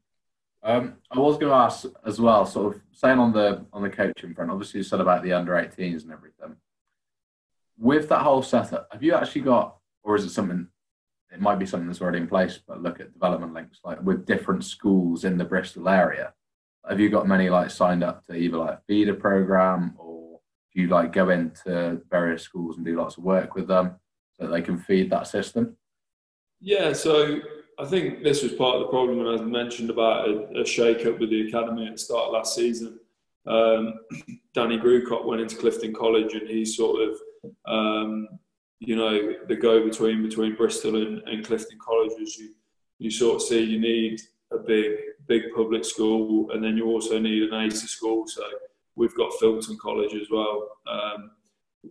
Um, 0.64 0.98
I 1.10 1.20
was 1.20 1.38
going 1.38 1.52
to 1.52 1.56
ask 1.56 1.86
as 2.06 2.22
well, 2.22 2.46
sort 2.46 2.76
of 2.76 2.82
saying 2.92 3.18
on 3.20 3.34
the 3.34 3.66
on 3.74 3.82
the 3.82 3.90
coaching 3.90 4.36
front. 4.36 4.52
Obviously, 4.52 4.80
you 4.80 4.84
said 4.84 5.02
about 5.02 5.24
the 5.24 5.34
under 5.34 5.54
18s 5.54 6.04
and 6.04 6.12
everything 6.12 6.56
with 7.82 8.08
that 8.10 8.22
whole 8.22 8.44
setup, 8.44 8.88
have 8.92 9.04
you 9.04 9.14
actually 9.16 9.42
got, 9.42 9.76
or 10.04 10.16
is 10.16 10.24
it 10.24 10.30
something? 10.30 10.68
It 11.34 11.42
might 11.42 11.60
be 11.60 11.66
something 11.66 11.88
that's 11.88 12.02
already 12.02 12.20
in 12.20 12.28
place, 12.28 12.60
but 12.66 12.84
look 12.84 13.00
at 13.00 13.14
development 13.14 13.54
links 13.54 13.80
like 13.84 14.02
with 14.04 14.26
different 14.26 14.64
schools 14.64 15.24
in 15.24 15.38
the 15.38 15.46
Bristol 15.46 15.90
area. 15.90 16.34
Have 16.88 17.00
you 17.00 17.10
got 17.10 17.28
many 17.28 17.50
like 17.50 17.72
signed 17.72 18.04
up 18.04 18.26
to 18.26 18.36
either 18.36 18.58
like 18.58 18.86
feeder 18.86 19.14
program 19.14 19.96
or 19.98 20.40
do 20.74 20.82
you 20.82 20.88
like 20.88 21.14
go 21.14 21.30
into 21.30 22.02
various 22.10 22.44
schools 22.44 22.76
and 22.76 22.86
do 22.86 22.98
lots 22.98 23.18
of 23.18 23.24
work 23.24 23.56
with 23.56 23.68
them 23.68 23.96
so 24.34 24.48
they 24.48 24.62
can 24.62 24.78
feed 24.78 25.10
that 25.10 25.28
system? 25.28 25.78
Yeah, 26.60 26.92
so 26.92 27.40
I 27.82 27.86
think 27.86 28.24
this 28.24 28.44
was 28.44 28.54
part 28.54 28.76
of 28.76 28.82
the 28.82 28.88
problem, 28.88 29.26
and 29.26 29.42
I 29.42 29.44
mentioned 29.44 29.90
about 29.90 30.30
a, 30.30 30.62
a 30.62 30.66
shake 30.66 31.06
up 31.08 31.20
with 31.20 31.32
the 31.32 31.48
academy 31.48 31.88
at 31.88 31.94
the 31.94 31.98
start 31.98 32.28
of 32.28 32.34
last 32.34 32.54
season. 32.54 33.00
Um, 33.48 33.96
Danny 34.54 34.78
Grewcock 34.78 35.26
went 35.26 35.42
into 35.42 35.56
Clifton 35.56 35.94
College 35.94 36.34
and 36.34 36.48
he 36.48 36.64
sort 36.64 37.02
of 37.02 37.18
um, 37.66 38.28
you 38.80 38.96
know, 38.96 39.34
the 39.48 39.56
go 39.56 39.84
between 39.84 40.56
Bristol 40.56 40.96
and, 40.96 41.20
and 41.28 41.46
Clifton 41.46 41.78
colleges. 41.80 42.38
You 42.38 42.54
you 43.00 43.10
sort 43.10 43.38
of 43.38 43.42
see 43.42 43.64
you 43.64 43.80
need 43.80 44.20
a 44.52 44.58
big 44.58 44.92
big 45.28 45.44
public 45.56 45.86
school, 45.86 46.52
and 46.52 46.64
then 46.64 46.76
you 46.76 46.88
also 46.88 47.20
need 47.20 47.44
an 47.44 47.54
ACER 47.54 47.88
school. 47.88 48.28
So 48.28 48.44
we've 48.96 49.16
got 49.16 49.32
Filton 49.42 49.78
College 49.78 50.14
as 50.16 50.28
well. 50.30 50.70
Um, 50.88 51.32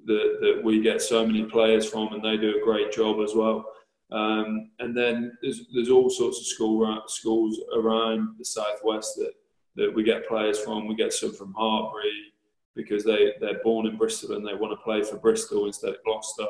that, 0.07 0.39
that 0.41 0.61
we 0.63 0.81
get 0.81 1.03
so 1.03 1.27
many 1.27 1.45
players 1.45 1.89
from, 1.89 2.13
and 2.13 2.23
they 2.23 2.37
do 2.37 2.57
a 2.57 2.65
great 2.65 2.93
job 2.93 3.21
as 3.25 3.35
well. 3.35 3.65
Um, 4.13 4.71
and 4.81 4.97
then 4.97 5.37
there's, 5.43 5.67
there's 5.73 5.91
all 5.91 6.11
sorts 6.11 6.41
of 6.41 6.47
school 6.47 7.03
schools 7.07 7.61
around 7.77 8.37
the 8.39 8.45
southwest 8.45 9.17
that, 9.17 9.33
that 9.77 9.95
we 9.95 10.03
get 10.03 10.27
players 10.27 10.59
from. 10.59 10.89
We 10.89 10.97
get 10.97 11.13
some 11.13 11.33
from 11.33 11.55
Hartpury, 11.55 12.31
because 12.75 13.05
they 13.05 13.33
they're 13.41 13.63
born 13.63 13.87
in 13.87 13.97
Bristol 13.97 14.37
and 14.37 14.47
they 14.47 14.55
want 14.55 14.73
to 14.73 14.83
play 14.83 15.03
for 15.03 15.19
Bristol 15.19 15.67
instead 15.67 15.91
of 15.91 16.05
Gloucester. 16.05 16.47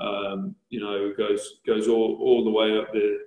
Um, 0.00 0.54
you 0.68 0.80
know, 0.80 1.12
goes 1.16 1.60
goes 1.66 1.88
all, 1.88 2.18
all 2.20 2.44
the 2.44 2.50
way 2.50 2.78
up 2.78 2.92
the 2.92 3.18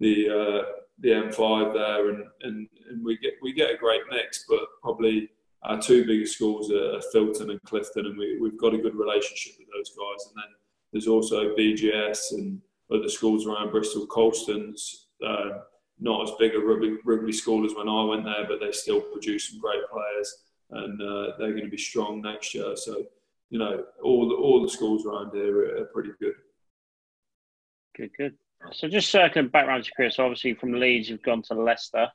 the 0.00 0.28
uh, 0.28 0.62
the 0.98 1.08
M5 1.10 1.72
there, 1.72 2.10
and, 2.10 2.24
and, 2.42 2.68
and 2.88 3.04
we 3.04 3.16
get 3.18 3.34
we 3.42 3.52
get 3.52 3.70
a 3.70 3.76
great 3.76 4.02
mix. 4.10 4.44
But 4.48 4.60
probably 4.82 5.30
our 5.64 5.80
two 5.80 6.04
biggest 6.04 6.34
schools 6.34 6.70
are 6.70 7.00
Filton 7.14 7.50
and 7.50 7.62
Clifton, 7.64 8.06
and 8.06 8.16
we, 8.16 8.38
we've 8.40 8.58
got 8.58 8.74
a 8.74 8.78
good 8.78 8.94
relationship 8.94 9.54
with 9.58 9.68
those 9.74 9.90
guys. 9.90 10.26
And 10.28 10.36
then 10.36 10.50
there's 10.92 11.08
also 11.08 11.54
BGS 11.54 12.32
and 12.32 12.60
other 12.94 13.08
schools 13.08 13.46
around 13.46 13.70
Bristol. 13.70 14.06
Colston's 14.06 15.08
uh, 15.26 15.60
not 16.00 16.28
as 16.28 16.34
big 16.38 16.54
a 16.54 16.58
rugby, 16.58 16.96
rugby 17.04 17.32
school 17.32 17.64
as 17.64 17.74
when 17.74 17.88
I 17.88 18.04
went 18.04 18.24
there, 18.24 18.46
but 18.48 18.60
they 18.60 18.72
still 18.72 19.00
produce 19.00 19.50
some 19.50 19.60
great 19.60 19.82
players 19.90 20.42
and 20.70 21.00
uh, 21.00 21.36
they're 21.38 21.52
going 21.52 21.64
to 21.64 21.70
be 21.70 21.76
strong 21.76 22.22
next 22.22 22.54
year. 22.54 22.74
So, 22.76 23.04
you 23.50 23.58
know, 23.58 23.84
all 24.02 24.28
the, 24.28 24.34
all 24.34 24.62
the 24.62 24.68
schools 24.68 25.06
around 25.06 25.32
here 25.32 25.82
are, 25.82 25.84
pretty 25.86 26.10
good. 26.20 26.34
Good, 27.96 28.10
good. 28.16 28.34
So 28.72 28.88
just 28.88 29.10
circling 29.10 29.48
back 29.48 29.66
around 29.66 29.84
to 29.84 29.90
Chris, 29.94 30.18
obviously 30.18 30.54
from 30.54 30.72
Leeds 30.72 31.08
you've 31.08 31.22
gone 31.22 31.42
to 31.42 31.54
Leicester 31.54 32.08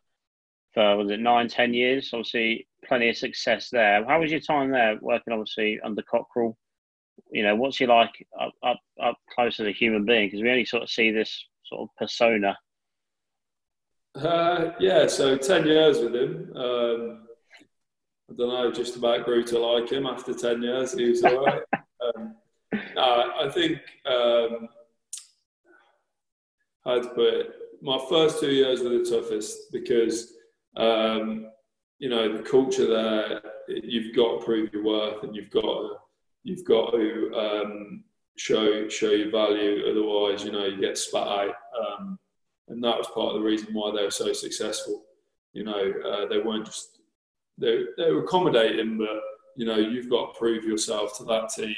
for 0.73 0.97
was 0.97 1.11
it 1.11 1.19
nine, 1.19 1.47
ten 1.47 1.73
years? 1.73 2.11
Obviously, 2.13 2.67
plenty 2.85 3.09
of 3.09 3.17
success 3.17 3.69
there. 3.71 4.05
How 4.05 4.19
was 4.19 4.31
your 4.31 4.39
time 4.39 4.71
there, 4.71 4.97
working 5.01 5.33
obviously 5.33 5.79
under 5.83 6.03
Cockerill? 6.03 6.55
You 7.31 7.43
know, 7.43 7.55
what's 7.55 7.77
he 7.77 7.85
like 7.85 8.25
up 8.39 8.53
up, 8.63 8.79
up 9.01 9.17
close 9.33 9.59
as 9.59 9.67
a 9.67 9.71
human 9.71 10.05
being? 10.05 10.27
Because 10.27 10.41
we 10.41 10.49
only 10.49 10.65
sort 10.65 10.83
of 10.83 10.89
see 10.89 11.11
this 11.11 11.45
sort 11.65 11.81
of 11.81 11.95
persona. 11.97 12.57
Uh, 14.15 14.71
yeah, 14.79 15.07
so 15.07 15.37
ten 15.37 15.65
years 15.67 15.99
with 15.99 16.15
him. 16.15 16.51
Um, 16.55 17.27
I 18.29 18.33
don't 18.33 18.49
know, 18.49 18.71
just 18.71 18.97
about 18.97 19.23
grew 19.23 19.43
to 19.45 19.59
like 19.59 19.89
him 19.89 20.05
after 20.05 20.33
10 20.33 20.61
years. 20.61 20.93
He 20.93 21.09
was 21.09 21.23
all 21.23 21.45
right. 21.45 21.61
um, 22.15 22.35
no, 22.95 23.31
I 23.39 23.49
think, 23.49 23.79
um, 24.05 24.67
how 26.83 27.01
to 27.01 27.09
put 27.09 27.33
it, 27.33 27.53
my 27.81 27.99
first 28.09 28.41
two 28.41 28.51
years 28.51 28.81
were 28.81 28.89
the 28.89 29.09
toughest 29.09 29.71
because, 29.71 30.33
um, 30.75 31.49
you 31.99 32.09
know, 32.09 32.35
the 32.35 32.43
culture 32.43 32.87
there, 32.87 33.41
you've 33.69 34.15
got 34.15 34.39
to 34.39 34.45
prove 34.45 34.73
your 34.73 34.83
worth 34.83 35.23
and 35.23 35.33
you've 35.33 35.49
got 35.49 35.61
to, 35.61 35.95
you've 36.47 36.63
got 36.63 36.91
to 36.91 37.31
um, 37.35 38.03
show, 38.37 38.87
show 38.87 39.11
your 39.11 39.31
value. 39.31 39.83
Otherwise, 39.89 40.45
you 40.45 40.51
know, 40.51 40.65
you 40.65 40.79
get 40.79 40.97
spat 40.97 41.27
out. 41.27 41.55
Um, 41.77 42.17
and 42.69 42.81
that 42.83 42.97
was 42.97 43.07
part 43.07 43.35
of 43.35 43.41
the 43.41 43.45
reason 43.45 43.73
why 43.73 43.91
they 43.93 44.03
were 44.03 44.11
so 44.11 44.31
successful. 44.31 45.03
You 45.53 45.65
know, 45.65 45.93
uh, 46.05 46.27
they 46.27 46.39
weren't 46.39 46.65
just 46.65 46.99
they're, 47.57 47.87
they're 47.97 48.19
accommodating, 48.19 48.97
but 48.97 49.21
you 49.55 49.65
know 49.65 49.77
you've 49.77 50.09
got 50.09 50.33
to 50.33 50.39
prove 50.39 50.63
yourself 50.63 51.17
to 51.17 51.23
that 51.25 51.49
team 51.49 51.75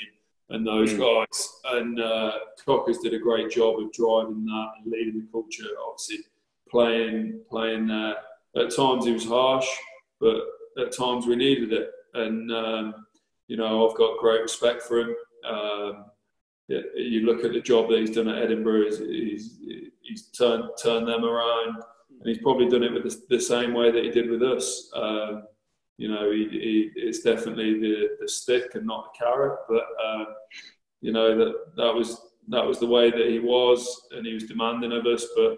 and 0.49 0.65
those 0.65 0.93
mm. 0.93 0.99
guys. 0.99 1.53
And 1.65 1.99
uh, 1.99 2.33
Cockers 2.65 2.97
did 2.99 3.13
a 3.13 3.19
great 3.19 3.51
job 3.51 3.79
of 3.79 3.91
driving 3.93 4.45
that 4.45 4.67
and 4.77 4.91
leading 4.91 5.19
the 5.19 5.27
culture. 5.31 5.69
Obviously, 5.87 6.25
playing 6.69 7.41
playing 7.49 7.87
there. 7.87 8.15
At 8.55 8.75
times 8.75 9.05
he 9.05 9.13
was 9.13 9.25
harsh, 9.25 9.67
but 10.19 10.41
at 10.79 10.95
times 10.95 11.25
we 11.25 11.35
needed 11.35 11.71
it. 11.71 11.91
And 12.15 12.51
um, 12.51 13.05
you 13.49 13.57
know 13.57 13.89
I've 13.89 13.97
got 13.97 14.19
great 14.19 14.41
respect 14.41 14.83
for 14.83 14.99
him. 14.99 15.15
Um, 15.43 16.05
you 16.67 17.25
look 17.25 17.43
at 17.43 17.51
the 17.51 17.61
job 17.61 17.89
that 17.89 17.99
he's 17.99 18.11
done 18.11 18.27
at 18.29 18.43
Edinburgh. 18.43 18.85
He's, 18.85 18.99
he's, 18.99 19.57
he's 20.01 20.27
turned 20.27 20.65
turned 20.81 21.07
them 21.07 21.25
around, 21.25 21.75
and 21.75 22.25
he's 22.25 22.37
probably 22.37 22.69
done 22.69 22.83
it 22.83 22.93
with 22.93 23.03
the, 23.03 23.35
the 23.35 23.41
same 23.41 23.73
way 23.73 23.91
that 23.91 24.03
he 24.03 24.11
did 24.11 24.29
with 24.29 24.43
us. 24.43 24.91
Um, 24.95 25.43
you 25.97 26.09
know, 26.09 26.31
he, 26.31 26.47
he, 26.47 26.91
it's 26.95 27.21
definitely 27.21 27.79
the, 27.79 28.09
the 28.21 28.27
stick 28.27 28.75
and 28.75 28.85
not 28.85 29.11
the 29.11 29.25
carrot. 29.25 29.59
But 29.67 29.85
um, 30.05 30.27
you 31.01 31.11
know 31.11 31.35
that 31.35 31.75
that 31.77 31.93
was 31.93 32.21
that 32.49 32.65
was 32.65 32.79
the 32.79 32.87
way 32.87 33.09
that 33.09 33.27
he 33.27 33.39
was, 33.39 34.07
and 34.11 34.25
he 34.25 34.33
was 34.35 34.43
demanding 34.43 34.91
of 34.91 35.07
us. 35.07 35.25
But 35.35 35.57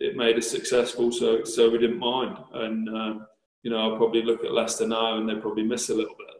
it 0.00 0.16
made 0.16 0.36
us 0.36 0.50
successful, 0.50 1.10
so 1.10 1.44
so 1.44 1.70
we 1.70 1.78
didn't 1.78 1.98
mind. 1.98 2.36
And 2.52 2.88
um, 2.90 3.26
you 3.62 3.70
know, 3.70 3.78
I'll 3.78 3.96
probably 3.96 4.22
look 4.22 4.44
at 4.44 4.52
Leicester 4.52 4.86
now, 4.86 5.16
and 5.16 5.26
they 5.26 5.36
probably 5.36 5.62
miss 5.62 5.88
a 5.88 5.94
little 5.94 6.14
bit. 6.18 6.31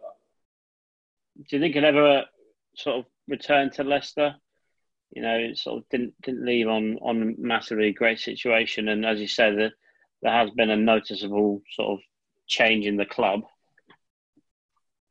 Do 1.37 1.57
you 1.57 1.61
think 1.61 1.75
he'll 1.75 1.85
ever 1.85 2.25
sort 2.77 2.99
of 2.99 3.05
return 3.29 3.71
to 3.73 3.85
Leicester? 3.85 4.35
You 5.13 5.23
know, 5.23 5.55
sort 5.55 5.79
of 5.79 5.89
didn't 5.91 6.15
didn't 6.23 6.47
leave 6.47 6.69
on 6.69 6.99
on 7.03 7.23
a 7.23 7.41
massively 7.41 7.93
great 7.93 8.19
situation, 8.19 8.89
and 8.89 9.05
as 9.05 9.21
you 9.21 9.29
said, 9.29 9.59
there, 9.59 9.73
there 10.23 10.33
has 10.33 10.51
been 10.51 10.71
a 10.71 10.77
noticeable 10.77 11.63
sort 11.75 11.93
of 11.93 11.99
change 12.47 12.87
in 12.87 12.97
the 12.97 13.07
club. 13.07 13.43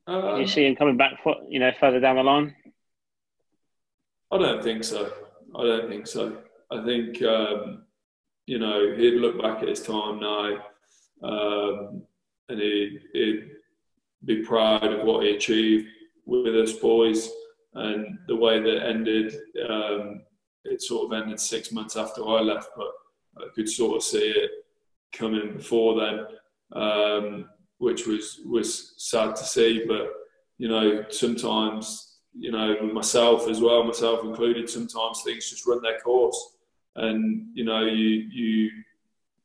Um, 0.07 0.39
you 0.39 0.47
see 0.47 0.65
him 0.65 0.75
coming 0.75 0.97
back, 0.97 1.21
for, 1.23 1.35
you 1.47 1.59
know, 1.59 1.71
further 1.79 1.99
down 1.99 2.15
the 2.15 2.23
line? 2.23 2.55
I 4.31 4.37
don't 4.37 4.63
think 4.63 4.83
so. 4.83 5.11
I 5.55 5.63
don't 5.63 5.89
think 5.89 6.07
so. 6.07 6.37
I 6.71 6.83
think 6.83 7.21
um, 7.21 7.83
you 8.45 8.59
know 8.59 8.95
he'd 8.95 9.15
look 9.15 9.41
back 9.41 9.61
at 9.61 9.67
his 9.67 9.83
time 9.83 10.19
now, 10.19 10.57
um, 11.23 12.03
and 12.49 12.59
he'd, 12.59 12.99
he'd, 13.13 13.47
be 14.23 14.43
proud 14.43 14.83
of 14.83 15.03
what 15.03 15.23
he 15.23 15.31
achieved 15.31 15.87
with 16.31 16.55
us 16.55 16.73
boys, 16.73 17.29
and 17.73 18.17
the 18.27 18.35
way 18.35 18.59
that 18.61 18.87
ended. 18.87 19.35
Um, 19.69 20.21
it 20.63 20.81
sort 20.81 21.11
of 21.11 21.21
ended 21.21 21.39
six 21.39 21.71
months 21.71 21.97
after 21.97 22.21
I 22.23 22.39
left, 22.41 22.69
but 22.77 22.91
I 23.37 23.47
could 23.55 23.67
sort 23.67 23.97
of 23.97 24.03
see 24.03 24.29
it 24.29 24.51
coming 25.11 25.53
before 25.57 25.99
then 25.99 26.25
um, 26.73 27.49
which 27.77 28.07
was 28.07 28.39
was 28.45 28.93
sad 28.97 29.35
to 29.35 29.43
see. 29.43 29.83
But 29.87 30.11
you 30.57 30.67
know, 30.67 31.05
sometimes 31.09 32.07
you 32.37 32.51
know, 32.51 32.81
myself 32.93 33.49
as 33.49 33.59
well, 33.59 33.83
myself 33.83 34.23
included, 34.23 34.69
sometimes 34.69 35.21
things 35.21 35.49
just 35.49 35.67
run 35.67 35.81
their 35.81 35.99
course, 35.99 36.57
and 36.95 37.47
you 37.53 37.63
know, 37.63 37.85
you 37.85 38.27
you 38.31 38.69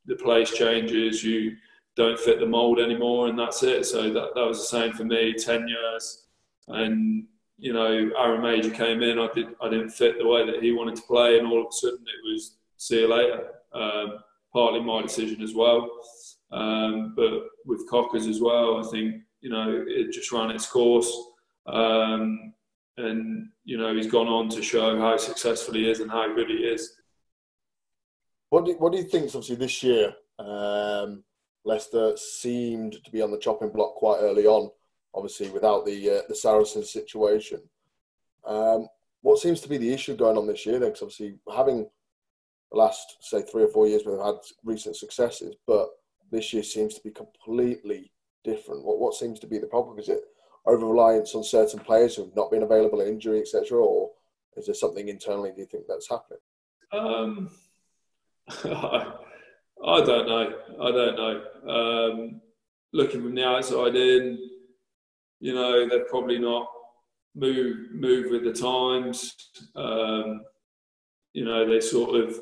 the 0.05 0.15
place 0.15 0.51
changes, 0.51 1.23
you 1.23 1.57
don't 1.95 2.19
fit 2.19 2.39
the 2.39 2.45
mold 2.45 2.79
anymore, 2.79 3.27
and 3.27 3.37
that's 3.37 3.63
it. 3.63 3.85
So 3.85 4.13
that 4.13 4.35
that 4.35 4.45
was 4.45 4.59
the 4.59 4.77
same 4.77 4.93
for 4.93 5.03
me. 5.03 5.33
Ten 5.33 5.67
years, 5.67 6.26
and 6.67 7.25
you 7.57 7.73
know, 7.73 8.11
Aaron 8.17 8.41
Mauger 8.41 8.69
came 8.69 9.01
in. 9.01 9.19
I 9.19 9.29
did 9.33 9.47
I 9.61 9.69
didn't 9.69 9.89
fit 9.89 10.17
the 10.17 10.27
way 10.27 10.45
that 10.45 10.61
he 10.61 10.71
wanted 10.71 10.95
to 10.97 11.01
play, 11.03 11.39
and 11.39 11.47
all 11.47 11.61
of 11.61 11.67
a 11.67 11.71
sudden 11.71 11.99
it 12.01 12.31
was 12.31 12.57
see 12.77 13.01
you 13.01 13.07
later. 13.07 13.49
Um, 13.73 14.19
partly 14.53 14.81
my 14.81 15.01
decision 15.01 15.41
as 15.41 15.53
well, 15.53 15.89
um, 16.51 17.13
but 17.15 17.47
with 17.65 17.89
Cockers 17.89 18.27
as 18.27 18.41
well, 18.41 18.85
I 18.85 18.89
think 18.89 19.23
you 19.41 19.49
know 19.49 19.83
it 19.87 20.11
just 20.11 20.31
ran 20.31 20.51
its 20.51 20.67
course. 20.67 21.11
Um, 21.65 22.53
and 22.97 23.49
you 23.63 23.77
know 23.77 23.95
he's 23.95 24.11
gone 24.11 24.27
on 24.27 24.49
to 24.49 24.61
show 24.61 24.99
how 24.99 25.17
successful 25.17 25.73
he 25.73 25.89
is 25.89 25.99
and 25.99 26.11
how 26.11 26.33
good 26.33 26.49
he 26.49 26.57
is. 26.57 26.93
What 28.49 28.65
do, 28.65 28.73
what 28.77 28.91
do 28.91 28.99
you 28.99 29.03
think? 29.03 29.25
Obviously, 29.25 29.55
this 29.55 29.83
year 29.83 30.13
um, 30.39 31.23
Leicester 31.65 32.15
seemed 32.15 32.97
to 33.03 33.11
be 33.11 33.21
on 33.21 33.31
the 33.31 33.39
chopping 33.39 33.69
block 33.69 33.95
quite 33.95 34.19
early 34.21 34.45
on. 34.45 34.69
Obviously, 35.17 35.49
without 35.49 35.83
the 35.83 36.09
uh, 36.11 36.21
the 36.29 36.35
Saracens 36.35 36.91
situation, 36.91 37.59
um, 38.45 38.87
what 39.21 39.39
seems 39.39 39.59
to 39.61 39.69
be 39.69 39.77
the 39.77 39.91
issue 39.91 40.15
going 40.15 40.37
on 40.37 40.45
this 40.45 40.65
year? 40.65 40.79
Because 40.79 41.01
obviously 41.01 41.39
having 41.53 41.89
the 42.71 42.77
last 42.77 43.17
say 43.21 43.41
three 43.41 43.63
or 43.63 43.69
four 43.69 43.87
years 43.87 44.03
we've 44.05 44.19
had 44.19 44.35
recent 44.63 44.95
successes, 44.95 45.55
but 45.65 45.89
this 46.31 46.53
year 46.53 46.63
seems 46.63 46.93
to 46.93 47.01
be 47.01 47.09
completely 47.09 48.11
different. 48.43 48.85
What 48.85 48.99
what 48.99 49.15
seems 49.15 49.39
to 49.39 49.47
be 49.47 49.57
the 49.57 49.65
problem? 49.65 49.97
Is 49.97 50.09
it 50.09 50.21
over 50.67 50.85
reliance 50.85 51.33
on 51.33 51.43
certain 51.43 51.79
players 51.79 52.15
who've 52.15 52.35
not 52.35 52.51
been 52.51 52.63
available, 52.63 53.01
in 53.01 53.07
injury, 53.07 53.39
etc., 53.39 53.77
or 53.79 54.11
is 54.55 54.65
there 54.65 54.75
something 54.75 55.07
internally? 55.07 55.51
Do 55.51 55.61
you 55.61 55.67
think 55.67 55.85
that's 55.87 56.09
happening? 56.09 56.39
Um, 56.91 57.49
I, 58.49 59.13
I 59.85 60.01
don't 60.01 60.27
know. 60.27 60.53
I 60.81 60.91
don't 60.91 61.15
know. 61.15 61.43
Um, 61.67 62.41
looking 62.93 63.21
from 63.21 63.35
the 63.35 63.45
outside 63.45 63.95
in, 63.95 64.37
you 65.39 65.53
know, 65.53 65.87
they're 65.87 66.05
probably 66.05 66.39
not 66.39 66.67
move 67.35 67.91
move 67.93 68.31
with 68.31 68.43
the 68.43 68.53
times. 68.53 69.35
Um, 69.75 70.41
you 71.33 71.45
know, 71.45 71.69
they 71.69 71.79
sort 71.79 72.15
of 72.15 72.39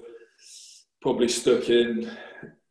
probably 1.01 1.27
stuck 1.27 1.69
in. 1.69 2.09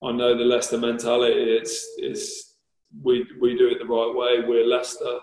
I 0.03 0.13
know 0.13 0.37
the 0.37 0.45
Leicester 0.45 0.79
mentality. 0.79 1.35
It's 1.35 1.87
it's 1.99 2.57
we 3.03 3.27
we 3.41 3.57
do 3.57 3.69
it 3.69 3.79
the 3.79 3.85
right 3.85 4.15
way. 4.15 4.47
We're 4.47 4.67
Leicester. 4.67 5.19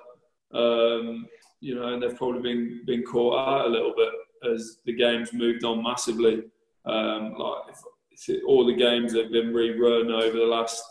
Um, 0.53 1.27
you 1.59 1.75
know, 1.75 1.93
and 1.93 2.01
they've 2.01 2.17
probably 2.17 2.41
been 2.41 2.81
been 2.85 3.03
caught 3.03 3.47
out 3.47 3.65
a 3.65 3.69
little 3.69 3.93
bit 3.95 4.09
as 4.51 4.77
the 4.85 4.93
game's 4.93 5.33
moved 5.33 5.63
on 5.63 5.83
massively. 5.83 6.43
Um, 6.85 7.33
like 7.37 7.63
if, 7.69 7.79
if 8.27 8.43
all 8.47 8.65
the 8.65 8.75
games 8.75 9.15
have 9.15 9.31
been 9.31 9.53
rerun 9.53 10.11
over 10.11 10.37
the 10.37 10.45
last 10.45 10.83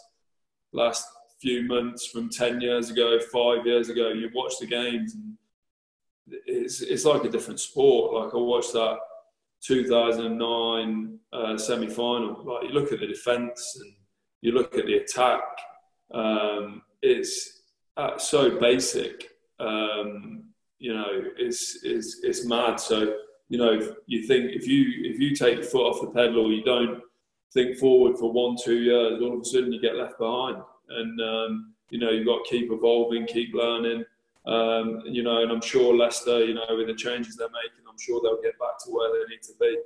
last 0.72 1.04
few 1.40 1.62
months 1.62 2.06
from 2.06 2.28
ten 2.28 2.60
years 2.60 2.90
ago, 2.90 3.18
five 3.32 3.66
years 3.66 3.88
ago, 3.88 4.08
you 4.08 4.30
watch 4.34 4.54
the 4.60 4.66
games 4.66 5.14
and 5.14 5.36
it's 6.46 6.80
it's 6.80 7.04
like 7.04 7.24
a 7.24 7.30
different 7.30 7.60
sport. 7.60 8.14
Like 8.14 8.34
I 8.34 8.38
watched 8.38 8.72
that 8.74 8.98
2009 9.62 11.18
uh, 11.32 11.58
semi 11.58 11.88
final. 11.88 12.44
Like 12.44 12.64
you 12.64 12.70
look 12.70 12.92
at 12.92 13.00
the 13.00 13.06
defence 13.06 13.78
and 13.80 13.92
you 14.42 14.52
look 14.52 14.76
at 14.76 14.86
the 14.86 14.96
attack. 14.96 15.42
Um, 16.12 16.82
it's 17.02 17.62
uh, 17.96 18.18
so 18.18 18.58
basic 18.58 19.30
um, 19.60 20.44
you 20.78 20.94
know, 20.94 21.22
it's, 21.36 21.80
it's, 21.82 22.20
it's 22.22 22.46
mad. 22.46 22.80
So, 22.80 23.14
you 23.48 23.58
know, 23.58 23.94
you 24.06 24.26
think 24.26 24.52
if 24.52 24.66
you, 24.66 24.86
if 25.04 25.20
you 25.20 25.36
take 25.36 25.56
your 25.56 25.64
foot 25.64 25.86
off 25.86 26.00
the 26.00 26.08
pedal, 26.08 26.46
or 26.46 26.52
you 26.52 26.64
don't 26.64 27.02
think 27.52 27.78
forward 27.78 28.16
for 28.16 28.32
one, 28.32 28.56
two 28.62 28.78
years, 28.78 29.20
all 29.20 29.34
of 29.34 29.40
a 29.40 29.44
sudden 29.44 29.72
you 29.72 29.80
get 29.80 29.96
left 29.96 30.18
behind. 30.18 30.56
And, 30.90 31.20
um, 31.20 31.74
you 31.90 31.98
know, 31.98 32.10
you've 32.10 32.26
got 32.26 32.44
to 32.44 32.50
keep 32.50 32.70
evolving, 32.70 33.26
keep 33.26 33.54
learning. 33.54 34.04
Um, 34.46 35.02
you 35.04 35.22
know, 35.22 35.42
and 35.42 35.52
I'm 35.52 35.60
sure 35.60 35.96
Leicester, 35.96 36.44
you 36.44 36.54
know, 36.54 36.66
with 36.70 36.86
the 36.86 36.94
changes 36.94 37.36
they're 37.36 37.48
making, 37.48 37.84
I'm 37.88 37.98
sure 37.98 38.20
they'll 38.22 38.42
get 38.42 38.58
back 38.58 38.78
to 38.84 38.90
where 38.90 39.10
they 39.12 39.28
need 39.28 39.42
to 39.42 39.52
be. 39.60 39.76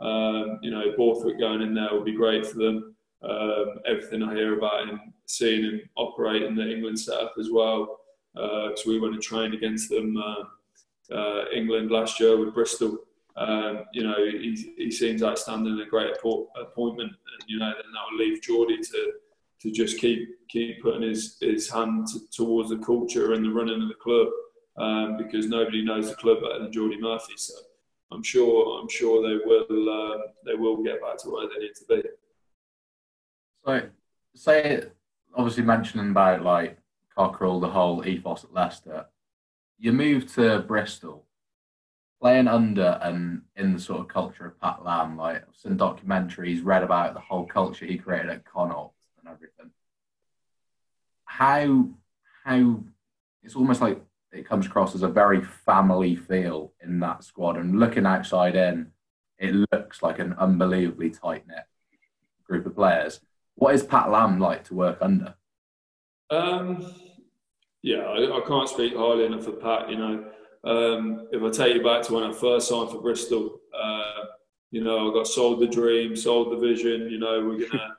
Um, 0.00 0.58
you 0.62 0.70
know, 0.70 0.84
Borthwick 0.96 1.38
going 1.38 1.62
in 1.62 1.74
there 1.74 1.92
will 1.92 2.04
be 2.04 2.14
great 2.14 2.46
for 2.46 2.58
them. 2.58 2.94
Um, 3.22 3.80
everything 3.86 4.22
I 4.22 4.34
hear 4.34 4.58
about 4.58 4.88
him, 4.88 5.00
seeing 5.26 5.64
him 5.64 5.80
operate 5.96 6.42
in 6.42 6.54
the 6.54 6.70
England 6.70 7.00
setup 7.00 7.34
as 7.38 7.48
well, 7.50 8.00
because 8.34 8.86
uh, 8.86 8.90
we 8.90 9.00
went 9.00 9.14
and 9.14 9.22
trained 9.22 9.54
against 9.54 9.88
them 9.88 10.16
uh, 10.16 11.14
uh, 11.14 11.44
England 11.54 11.90
last 11.90 12.20
year 12.20 12.36
with 12.36 12.54
Bristol. 12.54 12.98
Um, 13.36 13.84
you 13.92 14.04
know, 14.04 14.16
he, 14.24 14.74
he 14.76 14.90
seems 14.90 15.22
outstanding 15.22 15.72
and 15.72 15.82
a 15.82 15.86
great 15.86 16.12
appointment. 16.14 17.10
And, 17.10 17.48
you 17.48 17.58
know, 17.58 17.70
then 17.70 17.92
that 17.92 18.04
will 18.10 18.18
leave 18.18 18.42
Geordie 18.42 18.78
to 18.78 19.12
to 19.64 19.70
just 19.70 19.98
keep 19.98 20.28
keep 20.48 20.82
putting 20.82 21.02
his, 21.02 21.38
his 21.40 21.70
hand 21.70 22.06
to, 22.06 22.20
towards 22.30 22.68
the 22.68 22.76
culture 22.78 23.32
and 23.32 23.44
the 23.44 23.50
running 23.50 23.82
of 23.82 23.88
the 23.88 23.94
club 23.94 24.28
um, 24.76 25.16
because 25.16 25.46
nobody 25.46 25.82
knows 25.82 26.10
the 26.10 26.16
club 26.16 26.42
better 26.42 26.58
than 26.58 26.72
Geordie 26.72 27.00
Murphy. 27.00 27.32
So 27.36 27.54
I'm 28.12 28.22
sure 28.22 28.78
I'm 28.78 28.88
sure 28.90 29.22
they 29.22 29.42
will 29.42 29.88
uh, 29.88 30.18
they 30.44 30.54
will 30.54 30.82
get 30.82 31.00
back 31.00 31.16
to 31.18 31.30
where 31.30 31.48
they 31.48 31.64
need 31.64 31.74
to 31.76 31.84
be. 31.88 32.08
So, 33.64 33.88
say 34.34 34.84
obviously 35.34 35.62
mentioning 35.62 36.10
about 36.10 36.42
like 36.42 36.76
Cockerill, 37.16 37.62
the 37.62 37.70
whole 37.70 38.06
ethos 38.06 38.44
at 38.44 38.52
Leicester. 38.52 39.06
You 39.78 39.92
move 39.92 40.32
to 40.34 40.60
Bristol, 40.60 41.24
playing 42.20 42.48
under 42.48 42.98
and 43.02 43.42
in 43.56 43.72
the 43.72 43.80
sort 43.80 44.00
of 44.00 44.08
culture 44.08 44.46
of 44.46 44.60
Pat 44.60 44.84
Lam, 44.84 45.16
like 45.16 45.42
some 45.54 45.78
documentaries, 45.78 46.60
read 46.62 46.82
about 46.82 47.14
the 47.14 47.20
whole 47.20 47.46
culture 47.46 47.86
he 47.86 47.96
created 47.96 48.30
at 48.30 48.44
Connacht 48.44 48.94
and 49.24 49.34
everything. 49.34 49.70
How 51.24 51.88
how 52.44 52.80
it's 53.42 53.56
almost 53.56 53.80
like 53.80 54.00
it 54.32 54.48
comes 54.48 54.66
across 54.66 54.94
as 54.94 55.02
a 55.02 55.08
very 55.08 55.42
family 55.42 56.16
feel 56.16 56.72
in 56.82 57.00
that 57.00 57.24
squad, 57.24 57.56
and 57.56 57.78
looking 57.78 58.06
outside 58.06 58.56
in, 58.56 58.90
it 59.38 59.54
looks 59.72 60.02
like 60.02 60.18
an 60.18 60.34
unbelievably 60.34 61.10
tight 61.10 61.46
knit 61.46 61.64
group 62.44 62.66
of 62.66 62.74
players. 62.74 63.20
What 63.54 63.74
is 63.74 63.82
Pat 63.82 64.10
Lam 64.10 64.40
like 64.40 64.64
to 64.64 64.74
work 64.74 64.98
under? 65.00 65.34
Um, 66.30 66.92
yeah, 67.82 68.00
I, 68.00 68.38
I, 68.38 68.40
can't 68.46 68.68
speak 68.68 68.96
highly 68.96 69.26
enough 69.26 69.46
of 69.46 69.60
Pat. 69.60 69.88
You 69.88 69.96
know, 69.96 70.24
um, 70.64 71.28
if 71.30 71.42
I 71.42 71.50
take 71.50 71.76
you 71.76 71.84
back 71.84 72.02
to 72.04 72.14
when 72.14 72.24
I 72.24 72.32
first 72.32 72.68
signed 72.68 72.90
for 72.90 73.00
Bristol, 73.00 73.60
uh, 73.78 74.24
you 74.70 74.82
know, 74.82 75.10
I 75.10 75.14
got 75.14 75.28
sold 75.28 75.60
the 75.60 75.68
dream, 75.68 76.16
sold 76.16 76.50
the 76.50 76.56
vision. 76.56 77.08
You 77.10 77.18
know, 77.18 77.44
we're 77.46 77.68
gonna 77.68 77.96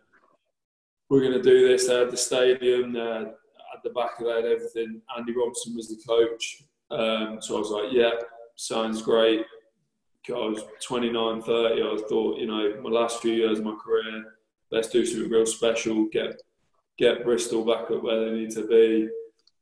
we're 1.10 1.24
gonna 1.24 1.42
do 1.42 1.68
this. 1.68 1.88
They 1.88 2.00
had 2.00 2.12
the 2.12 2.18
stadium 2.18 2.96
uh, 2.96 3.22
at 3.22 3.84
the 3.84 3.92
back 3.92 4.20
of 4.20 4.26
that, 4.26 4.46
everything. 4.46 5.02
Andy 5.18 5.34
Robinson 5.36 5.76
was 5.76 5.90
the 5.90 6.02
coach, 6.08 6.64
um, 6.92 7.40
so 7.42 7.56
I 7.56 7.60
was 7.60 7.72
like, 7.72 7.92
yeah, 7.92 8.12
sounds 8.56 9.02
great. 9.02 9.46
I 10.28 10.32
was 10.32 10.64
29, 10.82 11.44
30. 11.44 11.82
I 11.84 11.98
thought, 12.10 12.40
you 12.40 12.48
know, 12.48 12.82
my 12.82 12.90
last 12.90 13.22
few 13.22 13.34
years 13.34 13.60
of 13.60 13.66
my 13.66 13.76
career, 13.76 14.26
let's 14.72 14.90
do 14.90 15.06
something 15.06 15.30
real 15.30 15.46
special. 15.46 16.08
Get 16.12 16.42
get 16.98 17.24
Bristol 17.24 17.64
back 17.64 17.92
up 17.92 18.02
where 18.02 18.26
they 18.26 18.32
need 18.32 18.52
to 18.52 18.66
be 18.66 19.10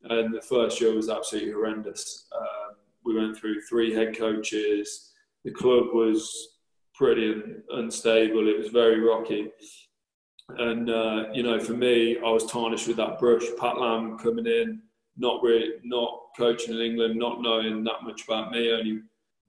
and 0.03 0.33
the 0.33 0.41
first 0.41 0.81
year 0.81 0.93
was 0.93 1.09
absolutely 1.09 1.51
horrendous. 1.51 2.25
Um, 2.35 2.75
we 3.05 3.15
went 3.15 3.37
through 3.37 3.61
three 3.61 3.93
head 3.93 4.17
coaches. 4.17 5.11
The 5.43 5.51
club 5.51 5.87
was 5.93 6.57
pretty 6.93 7.33
unstable. 7.69 8.47
It 8.47 8.57
was 8.57 8.69
very 8.69 8.99
rocky. 8.99 9.49
And 10.49 10.89
uh, 10.89 11.25
you 11.33 11.43
know, 11.43 11.59
for 11.59 11.73
me, 11.73 12.17
I 12.17 12.29
was 12.29 12.45
tarnished 12.45 12.87
with 12.87 12.97
that 12.97 13.19
brush. 13.19 13.43
Pat 13.59 13.77
Lam 13.77 14.17
coming 14.17 14.45
in, 14.45 14.81
not 15.17 15.41
really, 15.41 15.73
not 15.83 16.19
coaching 16.37 16.73
in 16.73 16.81
England, 16.81 17.17
not 17.17 17.41
knowing 17.41 17.83
that 17.83 18.03
much 18.03 18.25
about 18.25 18.51
me, 18.51 18.71
only 18.71 19.01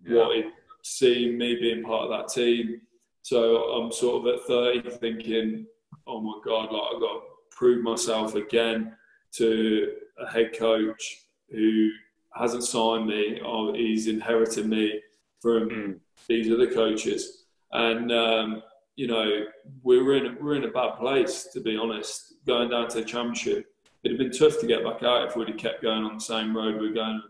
yeah. 0.07 0.19
what 0.19 0.37
he'd 0.37 0.53
seen 0.83 1.37
me 1.39 1.57
being 1.57 1.83
part 1.83 2.05
of 2.05 2.11
that 2.11 2.33
team. 2.33 2.81
So 3.23 3.57
I'm 3.73 3.91
sort 3.91 4.27
of 4.27 4.35
at 4.35 4.47
30 4.47 4.91
thinking, 4.99 5.67
oh 6.07 6.21
my 6.21 6.39
God, 6.45 6.71
like 6.71 6.83
I've 6.95 7.01
got 7.01 7.13
to 7.15 7.21
prove 7.51 7.83
myself 7.83 8.35
again 8.35 8.95
to 9.37 9.93
a 10.19 10.31
head 10.31 10.57
coach 10.57 11.25
who 11.51 11.91
hasn't 12.35 12.65
signed 12.65 13.07
me 13.07 13.41
or 13.41 13.75
he's 13.75 14.09
inherited 14.09 14.67
me 14.67 15.01
from 15.41 15.71
mm. 15.71 15.99
these 16.29 16.53
other 16.53 16.71
coaches. 16.71 17.45
And, 17.73 18.13
um, 18.13 18.63
you 18.97 19.07
know, 19.07 19.45
we're 19.83 20.15
in, 20.17 20.37
we're 20.41 20.57
in 20.57 20.65
a 20.65 20.69
bad 20.69 20.97
place, 20.97 21.49
to 21.53 21.61
be 21.61 21.77
honest, 21.77 22.35
going 22.47 22.71
down 22.71 22.89
to 22.89 22.99
the 22.99 23.05
championship. 23.05 23.67
It'd 24.03 24.19
have 24.21 24.31
been 24.31 24.39
tough 24.39 24.61
to 24.61 24.67
get 24.67 24.85
back 24.85 25.03
out 25.03 25.27
if 25.27 25.37
we'd 25.37 25.49
have 25.49 25.57
kept 25.57 25.83
going 25.83 26.05
on 26.05 26.15
the 26.15 26.21
same 26.21 26.57
road 26.57 26.81
we're 26.81 26.93
going. 26.93 27.23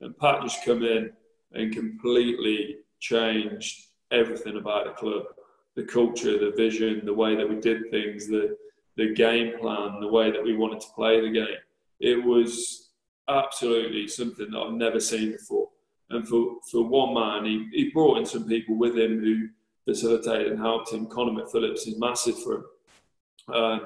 And 0.00 0.16
Pat 0.18 0.42
just 0.42 0.64
come 0.64 0.82
in 0.82 1.12
and 1.52 1.72
completely 1.72 2.78
changed 2.98 3.86
everything 4.10 4.56
about 4.56 4.86
the 4.86 4.92
club 4.92 5.24
the 5.76 5.82
culture, 5.82 6.38
the 6.38 6.52
vision, 6.56 7.04
the 7.04 7.12
way 7.12 7.34
that 7.34 7.48
we 7.48 7.56
did 7.56 7.90
things, 7.90 8.28
the, 8.28 8.56
the 8.96 9.12
game 9.12 9.58
plan, 9.58 9.98
the 9.98 10.06
way 10.06 10.30
that 10.30 10.40
we 10.40 10.54
wanted 10.56 10.80
to 10.80 10.86
play 10.94 11.20
the 11.20 11.28
game 11.28 11.56
it 12.00 12.22
was 12.22 12.90
absolutely 13.28 14.06
something 14.08 14.50
that 14.50 14.58
I've 14.58 14.74
never 14.74 15.00
seen 15.00 15.32
before. 15.32 15.68
And 16.10 16.28
for, 16.28 16.56
for 16.70 16.86
one 16.86 17.14
man, 17.14 17.44
he, 17.44 17.68
he 17.72 17.90
brought 17.90 18.18
in 18.18 18.26
some 18.26 18.46
people 18.46 18.76
with 18.76 18.96
him 18.96 19.20
who 19.20 19.48
facilitated 19.84 20.52
and 20.52 20.60
helped 20.60 20.92
him. 20.92 21.06
Conor 21.06 21.42
McPhillips 21.42 21.86
is 21.86 21.98
massive 21.98 22.42
for 22.42 22.54
him. 22.54 22.64
Uh, 23.52 23.78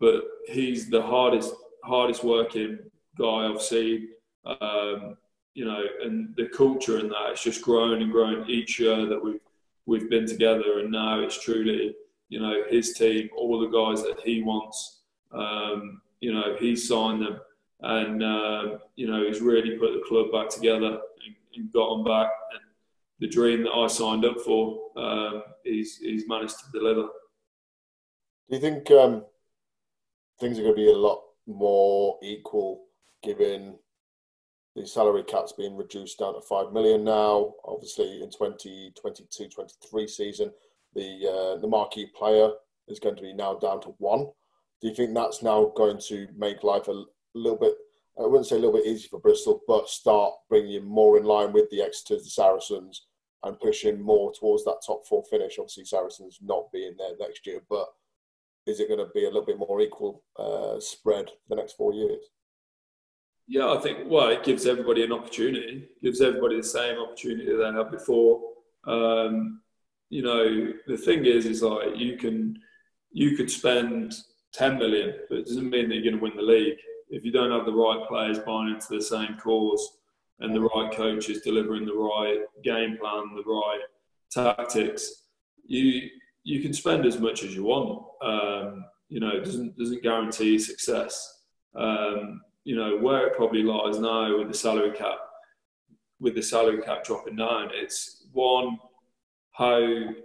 but 0.00 0.24
he's 0.46 0.88
the 0.90 1.02
hardest 1.02 1.54
hardest 1.84 2.24
working 2.24 2.78
guy 3.18 3.46
I've 3.46 3.62
seen. 3.62 4.08
Um, 4.46 5.16
you 5.54 5.64
know, 5.64 5.82
and 6.02 6.34
the 6.36 6.48
culture 6.48 6.98
in 6.98 7.08
that 7.08 7.30
it's 7.30 7.44
just 7.44 7.62
grown 7.62 8.02
and 8.02 8.10
grown 8.10 8.48
each 8.50 8.80
year 8.80 9.06
that 9.06 9.22
we've 9.22 9.40
we've 9.86 10.10
been 10.10 10.26
together, 10.26 10.80
and 10.80 10.90
now 10.90 11.20
it's 11.20 11.42
truly 11.42 11.94
you 12.28 12.40
know 12.40 12.62
his 12.68 12.94
team, 12.94 13.28
all 13.36 13.58
the 13.60 13.66
guys 13.66 14.02
that 14.02 14.20
he 14.24 14.42
wants. 14.42 15.00
Um, 15.32 16.00
you 16.20 16.32
know, 16.32 16.56
he 16.58 16.74
signed 16.74 17.22
them, 17.22 17.40
and 17.80 18.22
uh, 18.22 18.78
you 18.96 19.06
know 19.06 19.26
he's 19.26 19.40
really 19.40 19.76
put 19.78 19.92
the 19.92 20.04
club 20.08 20.32
back 20.32 20.48
together 20.48 20.98
and, 21.24 21.34
and 21.54 21.72
got 21.72 21.94
them 21.94 22.04
back. 22.04 22.30
And 22.52 22.63
the 23.24 23.30
dream 23.30 23.62
that 23.62 23.72
I 23.72 23.86
signed 23.86 24.26
up 24.26 24.38
for, 24.44 24.78
um, 24.98 25.42
he's 25.64 25.96
he's 25.96 26.28
managed 26.28 26.58
to 26.58 26.78
deliver. 26.78 27.08
Do 28.50 28.56
you 28.56 28.60
think 28.60 28.90
um, 28.90 29.24
things 30.38 30.58
are 30.58 30.62
going 30.62 30.74
to 30.74 30.82
be 30.82 30.90
a 30.90 30.96
lot 30.96 31.22
more 31.46 32.18
equal 32.22 32.84
given 33.22 33.78
the 34.76 34.86
salary 34.86 35.22
cap's 35.22 35.52
being 35.52 35.74
reduced 35.74 36.18
down 36.18 36.34
to 36.34 36.40
5 36.42 36.72
million 36.72 37.02
now. 37.02 37.54
Obviously, 37.64 38.20
in 38.22 38.30
2022 38.30 39.48
23 39.48 40.06
season, 40.06 40.50
the, 40.94 41.54
uh, 41.56 41.60
the 41.62 41.66
marquee 41.66 42.10
player 42.14 42.50
is 42.88 43.00
going 43.00 43.16
to 43.16 43.22
be 43.22 43.32
now 43.32 43.54
down 43.54 43.80
to 43.80 43.94
one. 43.96 44.26
Do 44.82 44.88
you 44.88 44.94
think 44.94 45.14
that's 45.14 45.42
now 45.42 45.72
going 45.74 45.98
to 46.08 46.28
make 46.36 46.62
life 46.62 46.88
a 46.88 47.04
little 47.34 47.58
bit, 47.58 47.74
I 48.18 48.26
wouldn't 48.26 48.48
say 48.48 48.56
a 48.56 48.58
little 48.58 48.78
bit 48.78 48.86
easy 48.86 49.08
for 49.08 49.18
Bristol, 49.18 49.62
but 49.66 49.88
start 49.88 50.34
bringing 50.50 50.72
you 50.72 50.82
more 50.82 51.16
in 51.16 51.24
line 51.24 51.54
with 51.54 51.70
the 51.70 51.80
Exeter, 51.80 52.16
the 52.16 52.24
Saracens, 52.24 53.06
and 53.44 53.60
pushing 53.60 54.00
more 54.00 54.32
towards 54.32 54.64
that 54.64 54.82
top 54.86 55.06
four 55.06 55.22
finish? 55.30 55.58
Obviously, 55.58 55.84
Saracens 55.84 56.38
not 56.42 56.72
being 56.72 56.94
there 56.98 57.16
next 57.18 57.46
year, 57.46 57.60
but 57.68 57.86
is 58.66 58.80
it 58.80 58.88
going 58.88 59.00
to 59.00 59.12
be 59.14 59.24
a 59.24 59.28
little 59.28 59.44
bit 59.44 59.58
more 59.58 59.80
equal 59.80 60.22
uh, 60.38 60.80
spread 60.80 61.28
for 61.28 61.48
the 61.50 61.56
next 61.56 61.74
four 61.74 61.92
years? 61.92 62.22
Yeah, 63.46 63.72
I 63.72 63.78
think 63.78 63.98
well, 64.06 64.28
it 64.28 64.42
gives 64.42 64.66
everybody 64.66 65.04
an 65.04 65.12
opportunity. 65.12 65.88
It 65.90 66.02
gives 66.02 66.20
everybody 66.22 66.56
the 66.56 66.62
same 66.62 66.98
opportunity 66.98 67.54
they 67.54 67.64
had 67.64 67.90
before. 67.90 68.40
Um, 68.86 69.60
you 70.08 70.22
know, 70.22 70.72
the 70.86 70.96
thing 70.96 71.26
is, 71.26 71.44
is 71.44 71.62
like 71.62 71.96
you 71.96 72.16
can 72.16 72.58
you 73.12 73.36
could 73.36 73.50
spend 73.50 74.14
ten 74.52 74.78
million, 74.78 75.14
but 75.28 75.38
it 75.38 75.46
doesn't 75.46 75.68
mean 75.68 75.88
that 75.88 75.96
you're 75.96 76.04
going 76.04 76.16
to 76.16 76.22
win 76.22 76.36
the 76.36 76.42
league 76.42 76.78
if 77.10 77.24
you 77.24 77.30
don't 77.30 77.50
have 77.50 77.66
the 77.66 77.72
right 77.72 78.06
players 78.08 78.38
buying 78.40 78.74
into 78.74 78.86
the 78.90 79.02
same 79.02 79.36
cause 79.42 79.98
and 80.40 80.54
the 80.54 80.60
right 80.60 80.92
coaches 80.92 81.42
delivering 81.42 81.86
the 81.86 81.94
right 81.94 82.40
game 82.62 82.98
plan, 82.98 83.34
the 83.34 83.42
right 83.44 83.80
tactics. 84.30 85.22
You 85.64 86.08
you 86.42 86.60
can 86.60 86.72
spend 86.74 87.06
as 87.06 87.18
much 87.18 87.42
as 87.42 87.54
you 87.54 87.64
want. 87.64 88.04
Um, 88.22 88.84
you 89.08 89.20
know, 89.20 89.30
it 89.30 89.44
doesn't 89.44 89.76
doesn't 89.78 90.02
guarantee 90.02 90.58
success. 90.58 91.42
Um, 91.74 92.42
you 92.64 92.76
know, 92.76 92.98
where 92.98 93.26
it 93.26 93.36
probably 93.36 93.62
lies 93.62 93.98
now 93.98 94.38
with 94.38 94.48
the 94.48 94.54
salary 94.54 94.92
cap, 94.92 95.18
with 96.20 96.34
the 96.34 96.42
salary 96.42 96.82
cap 96.82 97.04
dropping 97.04 97.36
down, 97.36 97.70
it's 97.72 98.26
one, 98.32 98.78
how 99.52 99.80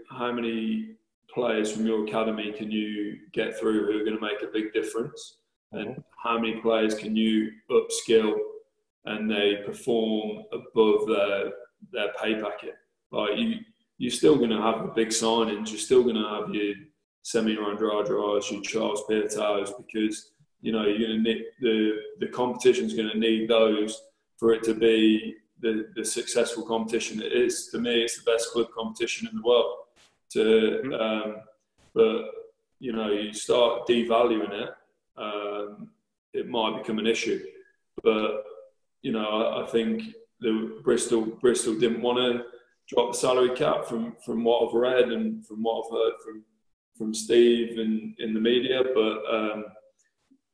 how 0.10 0.32
many 0.32 0.96
players 1.34 1.72
from 1.72 1.86
your 1.86 2.06
academy 2.06 2.52
can 2.52 2.72
you 2.72 3.18
get 3.34 3.58
through 3.58 3.86
who 3.86 4.00
are 4.00 4.06
going 4.06 4.18
to 4.18 4.22
make 4.22 4.42
a 4.42 4.52
big 4.52 4.74
difference, 4.74 5.38
and 5.72 5.90
mm-hmm. 5.90 6.02
how 6.24 6.40
many 6.40 6.60
players 6.62 6.96
can 6.96 7.16
you 7.16 7.52
upskill 7.70 8.36
and 9.06 9.30
they 9.30 9.58
perform 9.66 10.44
above 10.52 11.08
their 11.08 11.52
their 11.92 12.14
pay 12.22 12.36
packet. 12.36 12.76
Like 13.12 13.38
you, 13.38 13.56
you're 13.98 14.12
still 14.12 14.38
going 14.38 14.50
to 14.50 14.62
have 14.62 14.82
the 14.82 14.92
big 14.94 15.10
signings. 15.10 15.70
You're 15.70 15.80
still 15.80 16.04
going 16.04 16.16
to 16.16 16.30
have 16.30 16.54
your 16.54 16.76
Semi 17.24 17.56
Radradras, 17.56 18.52
your 18.52 18.62
Charles 18.62 19.04
Piutau's, 19.10 19.74
because 19.78 20.32
you 20.62 20.72
know 20.72 20.86
you're 20.86 21.08
going 21.08 21.24
to 21.24 21.30
need 21.30 21.46
the 21.62 22.00
the 22.20 22.28
competition's 22.28 22.94
going 22.94 23.10
to 23.10 23.18
need 23.18 23.50
those 23.50 24.02
for 24.38 24.54
it 24.54 24.64
to 24.64 24.74
be 24.74 25.36
the, 25.62 25.90
the 25.96 26.06
successful 26.06 26.64
competition 26.64 27.22
it 27.22 27.34
is. 27.34 27.68
To 27.68 27.80
me, 27.80 28.02
it's 28.02 28.18
the 28.18 28.32
best 28.32 28.52
club 28.52 28.68
competition 28.76 29.28
in 29.28 29.36
the 29.36 29.44
world. 29.44 29.76
To 30.32 30.40
mm-hmm. 30.40 30.94
um, 30.94 31.36
but 31.94 32.26
you 32.80 32.94
know 32.94 33.12
you 33.12 33.34
start 33.34 33.88
devaluing 33.88 34.52
it, 34.52 34.70
um, 35.18 35.90
it 36.34 36.48
might 36.48 36.78
become 36.78 37.00
an 37.00 37.08
issue. 37.08 37.44
But 38.04 38.44
you 39.02 39.12
know 39.12 39.64
I, 39.64 39.70
think 39.70 40.04
the 40.40 40.80
Bristol 40.84 41.22
Bristol 41.26 41.76
didn't 41.76 42.02
want 42.02 42.18
to 42.18 42.46
drop 42.88 43.12
the 43.12 43.18
salary 43.18 43.56
cap 43.56 43.86
from 43.86 44.16
from 44.26 44.44
what 44.44 44.68
I've 44.68 44.74
read 44.74 45.12
and 45.12 45.46
from 45.46 45.64
what 45.64 45.86
I've 45.86 45.92
heard 45.92 46.14
from 46.24 46.44
from 46.98 47.14
Steve 47.14 47.80
and 47.80 48.14
in 48.20 48.34
the 48.34 48.40
media. 48.40 48.84
But 48.94 49.24
um, 49.34 49.66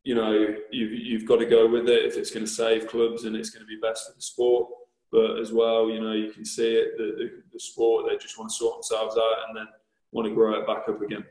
you 0.03 0.15
know, 0.15 0.55
you've 0.71 0.91
you've 0.91 1.25
got 1.27 1.37
to 1.37 1.45
go 1.45 1.67
with 1.67 1.89
it 1.89 2.05
if 2.05 2.15
it's 2.15 2.31
going 2.31 2.45
to 2.45 2.51
save 2.51 2.87
clubs 2.87 3.25
and 3.25 3.35
it's 3.35 3.49
going 3.49 3.65
to 3.65 3.67
be 3.67 3.79
best 3.81 4.07
for 4.07 4.15
the 4.15 4.21
sport. 4.21 4.69
But 5.11 5.39
as 5.39 5.51
well, 5.51 5.89
you 5.89 6.01
know, 6.01 6.11
you 6.11 6.31
can 6.31 6.45
see 6.45 6.73
it 6.73 6.97
the, 6.97 7.15
the, 7.17 7.43
the 7.53 7.59
sport 7.59 8.05
they 8.07 8.17
just 8.17 8.37
want 8.37 8.51
to 8.51 8.55
sort 8.55 8.75
themselves 8.75 9.17
out 9.17 9.47
and 9.47 9.57
then 9.57 9.67
want 10.11 10.27
to 10.27 10.33
grow 10.33 10.59
it 10.59 10.67
back 10.67 10.87
up 10.87 11.01
again. 11.01 11.23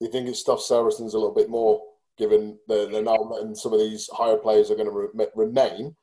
Do 0.00 0.06
you 0.06 0.12
think 0.12 0.28
it 0.28 0.36
stuffs 0.36 0.68
Saracens 0.68 1.14
a 1.14 1.18
little 1.18 1.34
bit 1.34 1.50
more, 1.50 1.80
given 2.16 2.58
they're, 2.68 2.86
they're 2.86 3.02
now 3.02 3.16
letting 3.16 3.54
some 3.54 3.72
of 3.72 3.78
these 3.78 4.08
higher 4.12 4.36
players 4.36 4.70
are 4.70 4.74
going 4.74 4.90
to 4.90 5.10
re- 5.14 5.26
remain, 5.34 5.94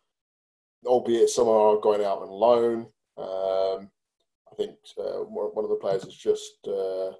albeit 0.87 1.29
some 1.29 1.47
are 1.47 1.77
going 1.77 2.03
out 2.03 2.21
on 2.21 2.29
loan. 2.29 2.87
Um, 3.17 3.89
I 4.51 4.55
think 4.55 4.75
uh, 4.97 5.23
one 5.23 5.63
of 5.65 5.69
the 5.69 5.75
players 5.75 6.03
is 6.05 6.15
just. 6.15 6.67
Uh, 6.67 7.11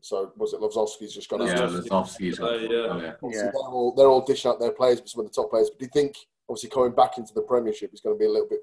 so 0.00 0.32
was 0.36 0.52
it 0.52 0.60
Lozowski's 0.60 1.14
just 1.14 1.28
gone 1.28 1.42
out? 1.42 1.48
Yeah, 1.48 1.66
Lozowski's 1.66 2.40
uh, 2.40 2.54
yeah. 2.54 2.96
Yeah. 2.98 3.12
yeah. 3.22 3.50
They're, 3.52 3.52
all, 3.54 3.94
they're 3.94 4.08
all 4.08 4.24
dishing 4.24 4.50
out 4.50 4.58
their 4.58 4.72
players, 4.72 5.00
but 5.00 5.08
some 5.08 5.24
of 5.24 5.30
the 5.30 5.34
top 5.34 5.50
players. 5.50 5.70
But 5.70 5.78
do 5.78 5.84
you 5.84 5.90
think, 5.92 6.16
obviously, 6.48 6.70
coming 6.70 6.94
back 6.94 7.18
into 7.18 7.34
the 7.34 7.42
Premiership 7.42 7.92
is 7.92 8.00
going 8.00 8.16
to 8.16 8.18
be 8.18 8.26
a 8.26 8.30
little 8.30 8.48
bit 8.48 8.60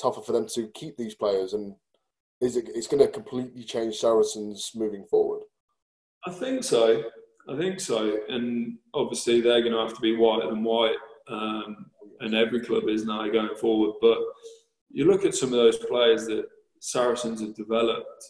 tougher 0.00 0.22
for 0.22 0.32
them 0.32 0.46
to 0.54 0.68
keep 0.68 0.96
these 0.96 1.14
players, 1.14 1.52
and 1.52 1.74
is 2.40 2.56
it? 2.56 2.70
It's 2.74 2.86
going 2.86 3.04
to 3.04 3.08
completely 3.08 3.64
change 3.64 3.96
Saracens 3.96 4.72
moving 4.74 5.04
forward. 5.04 5.42
I 6.26 6.30
think 6.30 6.64
so. 6.64 7.04
I 7.48 7.56
think 7.56 7.78
so, 7.78 8.18
and 8.28 8.76
obviously 8.92 9.40
they're 9.40 9.60
going 9.60 9.72
to 9.72 9.78
have 9.78 9.94
to 9.94 10.00
be 10.00 10.16
white 10.16 10.42
and 10.42 10.64
white, 10.64 10.96
um, 11.28 11.90
and 12.20 12.34
every 12.34 12.60
club 12.60 12.88
is 12.88 13.04
now 13.04 13.28
going 13.28 13.56
forward. 13.56 13.94
But 14.00 14.18
you 14.90 15.04
look 15.04 15.24
at 15.24 15.34
some 15.34 15.50
of 15.50 15.56
those 15.56 15.78
players 15.78 16.26
that 16.26 16.46
Saracens 16.80 17.40
have 17.40 17.54
developed. 17.54 18.24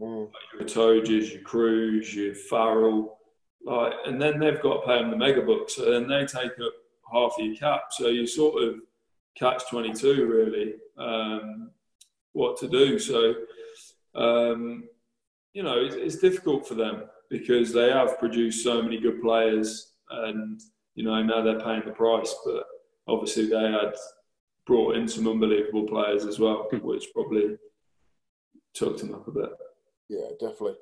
Mm. 0.00 0.26
Like 0.26 0.74
your 0.76 1.02
Itojes, 1.02 1.32
your 1.32 1.42
Cruz, 1.42 2.14
your 2.14 2.34
Farrell, 2.34 3.18
like, 3.64 3.92
and 4.06 4.20
then 4.20 4.38
they've 4.38 4.60
got 4.60 4.80
to 4.80 4.86
pay 4.86 4.98
them 4.98 5.10
the 5.10 5.16
mega 5.16 5.42
bucks, 5.42 5.76
so 5.76 5.90
then 5.90 6.08
they 6.08 6.26
take 6.26 6.52
up 6.60 6.72
half 7.12 7.32
of 7.38 7.44
your 7.44 7.54
cap. 7.54 7.84
So 7.90 8.08
you 8.08 8.26
sort 8.26 8.62
of 8.62 8.76
catch 9.36 9.68
22 9.70 10.26
really, 10.26 10.74
um, 10.98 11.70
what 12.32 12.58
to 12.58 12.68
do. 12.68 12.98
So, 12.98 13.34
um, 14.14 14.84
you 15.54 15.62
know, 15.62 15.78
it's, 15.78 15.94
it's, 15.94 16.16
difficult 16.16 16.66
for 16.66 16.74
them 16.74 17.04
because 17.30 17.72
they 17.72 17.90
have 17.90 18.18
produced 18.18 18.64
so 18.64 18.82
many 18.82 18.98
good 18.98 19.20
players 19.22 19.92
and, 20.10 20.60
you 20.94 21.04
know, 21.04 21.22
now 21.22 21.42
they're 21.42 21.60
paying 21.60 21.82
the 21.84 21.92
price. 21.92 22.34
But 22.44 22.64
obviously 23.08 23.46
they 23.46 23.70
had 23.70 23.94
brought 24.66 24.96
in 24.96 25.08
some 25.08 25.28
unbelievable 25.28 25.86
players 25.86 26.24
as 26.24 26.38
well, 26.38 26.68
hmm. 26.70 26.78
which 26.78 27.12
probably 27.12 27.56
choked 28.74 29.00
him 29.00 29.14
up 29.14 29.26
a 29.28 29.30
bit. 29.30 29.50
Yeah, 30.08 30.28
definitely. 30.38 30.76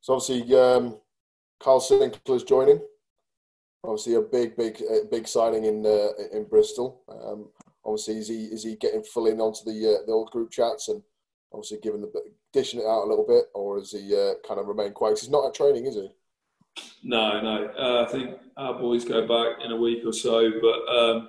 So 0.00 0.14
obviously, 0.14 0.54
um, 0.58 0.98
Kyle 1.62 1.80
Sinckler's 1.80 2.44
joining. 2.44 2.80
Obviously, 3.82 4.14
a 4.14 4.20
big, 4.20 4.56
big, 4.56 4.82
uh, 4.90 5.06
big 5.10 5.28
signing 5.28 5.64
in 5.64 5.84
uh, 5.84 6.08
in 6.32 6.44
Bristol. 6.44 7.02
Um, 7.08 7.50
obviously, 7.84 8.18
is 8.18 8.28
he 8.28 8.44
is 8.44 8.64
he 8.64 8.76
getting 8.76 9.02
full 9.02 9.26
in 9.26 9.40
onto 9.40 9.64
the 9.64 9.96
uh, 9.96 10.06
the 10.06 10.12
old 10.12 10.30
group 10.30 10.50
chats 10.50 10.88
and 10.88 11.02
obviously 11.52 11.78
giving 11.82 12.00
the 12.00 12.10
dishing 12.52 12.80
it 12.80 12.86
out 12.86 13.04
a 13.04 13.08
little 13.08 13.26
bit, 13.26 13.44
or 13.54 13.78
is 13.78 13.92
he 13.92 14.14
uh, 14.14 14.34
kind 14.46 14.60
of 14.60 14.66
remain 14.66 14.92
quiet? 14.92 15.18
He's 15.18 15.30
not 15.30 15.46
at 15.46 15.54
training, 15.54 15.86
is 15.86 15.94
he? 15.94 16.10
No, 17.02 17.40
no. 17.40 17.68
Uh, 17.78 18.04
I 18.06 18.10
think 18.10 18.38
our 18.56 18.74
boys 18.74 19.04
go 19.04 19.26
back 19.26 19.64
in 19.64 19.70
a 19.70 19.76
week 19.76 20.02
or 20.04 20.12
so, 20.12 20.50
but 20.60 20.94
um, 20.94 21.28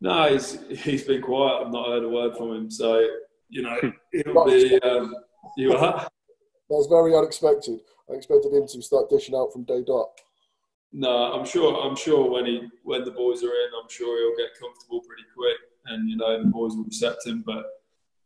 no, 0.00 0.32
he's 0.32 0.58
he's 0.70 1.04
been 1.04 1.22
quiet. 1.22 1.66
I've 1.66 1.72
not 1.72 1.88
heard 1.88 2.04
a 2.04 2.08
word 2.08 2.36
from 2.36 2.54
him. 2.54 2.70
So 2.70 3.06
you 3.48 3.62
know, 3.62 3.78
it'll 4.12 4.44
be 4.44 4.80
um, 4.82 5.14
you 5.56 5.72
are. 5.76 6.08
That's 6.70 6.86
very 6.86 7.14
unexpected. 7.16 7.80
I 8.10 8.14
expected 8.14 8.52
him 8.52 8.66
to 8.66 8.82
start 8.82 9.08
dishing 9.08 9.34
out 9.34 9.52
from 9.52 9.64
day 9.64 9.82
dot. 9.86 10.08
No, 10.92 11.10
I'm 11.10 11.44
sure. 11.44 11.82
I'm 11.82 11.96
sure 11.96 12.30
when 12.30 12.46
he 12.46 12.62
when 12.84 13.04
the 13.04 13.10
boys 13.10 13.42
are 13.42 13.48
in, 13.48 13.70
I'm 13.80 13.88
sure 13.88 14.18
he'll 14.18 14.46
get 14.46 14.58
comfortable 14.58 15.00
pretty 15.00 15.24
quick, 15.36 15.56
and 15.86 16.08
you 16.08 16.16
know 16.16 16.42
the 16.42 16.48
boys 16.48 16.74
will 16.74 16.86
accept 16.86 17.26
him. 17.26 17.42
But 17.44 17.64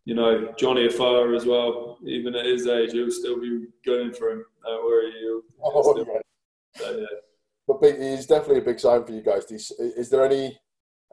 you 0.05 0.15
know 0.15 0.53
Johnny 0.57 0.87
Afoa 0.87 1.35
as 1.35 1.47
well. 1.47 1.99
Even 2.07 2.35
at 2.35 2.47
his 2.47 2.67
age, 2.67 2.93
he'll 2.93 3.11
still 3.11 3.41
be 3.41 3.67
going 3.85 4.13
for 4.13 4.31
him. 4.31 4.45
Don't 4.65 4.85
worry, 4.85 5.13
he'll, 5.21 5.43
he'll 5.59 5.73
oh, 5.75 5.93
still, 5.93 6.21
So, 6.77 6.99
yeah. 6.99 7.07
But 7.67 8.01
he's 8.01 8.27
definitely 8.27 8.59
a 8.59 8.65
big 8.65 8.79
sign 8.79 9.05
for 9.05 9.13
you 9.13 9.23
guys. 9.23 9.51
Is, 9.51 9.71
is 9.73 10.11
there 10.11 10.25
any 10.25 10.59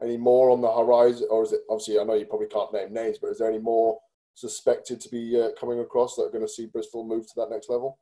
any 0.02 0.16
more 0.16 0.50
on 0.50 0.60
the 0.60 0.70
horizon, 0.70 1.28
or 1.30 1.42
is 1.42 1.52
it 1.52 1.60
obviously? 1.68 1.98
I 1.98 2.04
know 2.04 2.14
you 2.14 2.26
probably 2.26 2.48
can't 2.48 2.72
name 2.72 2.92
names, 2.92 3.18
but 3.18 3.28
is 3.28 3.38
there 3.38 3.48
any 3.48 3.58
more 3.58 3.98
suspected 4.34 5.00
to 5.00 5.08
be 5.08 5.40
uh, 5.40 5.50
coming 5.58 5.80
across 5.80 6.16
that 6.16 6.22
are 6.22 6.30
going 6.30 6.46
to 6.46 6.48
see 6.48 6.66
Bristol 6.66 7.04
move 7.04 7.26
to 7.26 7.32
that 7.36 7.50
next 7.50 7.68
level? 7.68 7.98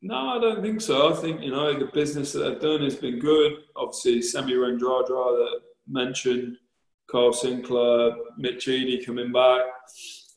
No, 0.00 0.14
I 0.14 0.40
don't 0.40 0.62
think 0.62 0.80
so. 0.80 1.12
I 1.12 1.16
think 1.16 1.42
you 1.42 1.50
know 1.50 1.78
the 1.78 1.86
business 1.86 2.32
that 2.32 2.40
they've 2.40 2.60
done 2.60 2.82
has 2.82 2.96
been 2.96 3.18
good. 3.18 3.52
Obviously, 3.76 4.22
Semi 4.22 4.52
Radradra 4.52 5.08
that 5.08 5.60
mentioned, 5.88 6.56
Kyle 7.10 7.32
Sinckler, 7.32 8.16
Mitch 8.36 8.68
Eadie 8.68 9.04
coming 9.04 9.32
back. 9.32 9.62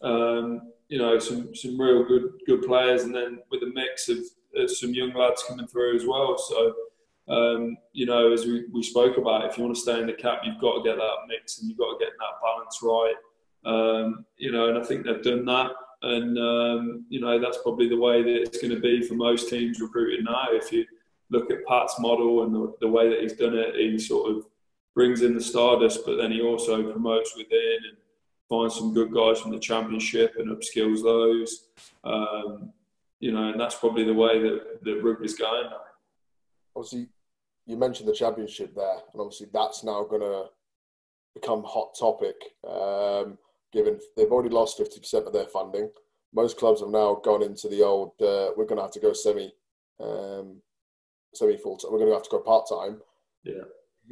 Um, 0.02 0.72
you 0.88 0.98
know, 0.98 1.20
some 1.20 1.54
some 1.56 1.80
real 1.80 2.04
good 2.04 2.32
good 2.48 2.64
players, 2.64 3.04
and 3.04 3.14
then 3.14 3.40
with 3.52 3.62
a 3.64 3.72
mix 3.74 4.10
of 4.10 4.18
uh, 4.60 4.68
some 4.68 4.94
young 4.94 5.14
lads 5.14 5.44
coming 5.48 5.68
through 5.68 5.96
as 5.96 6.06
well. 6.06 6.38
So, 6.38 6.74
um, 7.28 7.78
you 7.94 8.06
know, 8.06 8.32
as 8.32 8.46
we, 8.46 8.66
we 8.72 8.84
spoke 8.84 9.18
about, 9.18 9.46
if 9.46 9.58
you 9.58 9.64
want 9.64 9.76
to 9.76 9.82
stay 9.82 10.00
in 10.00 10.08
the 10.08 10.14
cap, 10.14 10.42
you've 10.44 10.60
got 10.60 10.78
to 10.78 10.84
get 10.84 10.98
that 10.98 11.16
mix 11.28 11.60
and 11.60 11.70
you've 11.70 11.78
got 11.78 11.98
to 11.98 12.06
get 12.06 12.14
that 12.20 12.42
balance 12.42 12.80
right. 12.82 13.16
Um, 13.64 14.26
you 14.38 14.52
know, 14.52 14.70
and 14.70 14.78
I 14.78 14.84
think 14.84 15.06
they've 15.06 15.24
done 15.24 15.46
that. 15.46 15.72
And, 16.04 16.38
um, 16.38 17.06
you 17.10 17.22
know, 17.22 17.40
that's 17.40 17.60
probably 17.62 17.88
the 17.88 17.98
way 18.00 18.24
that 18.24 18.42
it's 18.42 18.58
going 18.58 18.74
to 18.74 18.80
be 18.80 19.02
for 19.04 19.14
most 19.14 19.50
teams 19.50 19.80
recruiting 19.80 20.26
now. 20.26 20.48
If 20.50 20.72
you 20.72 20.86
look 21.30 21.52
at 21.52 21.66
Pat's 21.68 22.00
model 22.00 22.44
and 22.44 22.54
the, 22.54 22.74
the 22.82 22.88
way 22.88 23.10
that 23.10 23.22
he's 23.22 23.34
done 23.34 23.56
it, 23.56 23.76
he 23.76 24.00
sort 24.00 24.32
of 24.32 24.46
brings 24.96 25.22
in 25.22 25.36
the 25.36 25.42
stardust, 25.42 26.02
but 26.06 26.18
then 26.18 26.32
he 26.32 26.42
also 26.42 26.92
promotes 26.92 27.38
within 27.38 27.78
and 27.88 27.98
finds 28.50 28.76
some 28.76 28.94
good 28.94 29.14
guys 29.14 29.40
from 29.40 29.52
the 29.52 29.60
championship 29.60 30.34
and 30.38 30.50
upskills 30.50 31.04
those. 31.04 31.68
Um, 32.04 32.74
you 33.20 33.32
know, 33.32 33.50
and 33.50 33.60
that's 33.60 33.76
probably 33.76 34.04
the 34.04 34.14
way 34.14 34.42
that, 34.42 34.84
that 34.84 35.04
rugby's 35.04 35.36
going 35.36 35.70
now. 35.70 35.78
Obviously, 36.76 37.10
you 37.66 37.78
mentioned 37.78 38.08
the 38.08 38.14
championship 38.14 38.76
there, 38.76 38.98
and 39.14 39.22
obviously 39.22 39.48
that's 39.54 39.84
now 39.84 40.04
going 40.04 40.22
to 40.22 40.46
become 41.34 41.64
hot 41.64 41.96
topic. 41.98 42.36
Um, 42.68 43.38
given 43.72 44.00
they've 44.16 44.32
already 44.32 44.50
lost 44.54 44.80
50% 44.80 45.28
of 45.28 45.34
their 45.34 45.46
funding. 45.46 45.90
Most 46.34 46.58
clubs 46.58 46.82
have 46.82 46.90
now 46.90 47.16
gone 47.24 47.44
into 47.44 47.68
the 47.68 47.84
old, 47.84 48.12
uh, 48.22 48.52
we're 48.56 48.66
going 48.66 48.78
to 48.78 48.84
have 48.84 48.92
to 48.92 49.00
go 49.00 49.14
semi, 49.14 49.52
um, 50.00 50.62
semi 51.34 51.58
full 51.58 51.78
time. 51.78 51.92
We're 51.92 52.00
going 52.00 52.10
to 52.10 52.16
have 52.16 52.24
to 52.24 52.30
go 52.30 52.40
part 52.40 52.68
time. 52.70 53.02
Yeah. 53.44 53.64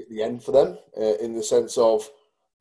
The 0.10 0.24
end 0.24 0.44
for 0.44 0.52
them, 0.52 0.78
uh, 0.98 1.16
in 1.18 1.34
the 1.34 1.44
sense 1.44 1.78
of 1.78 2.10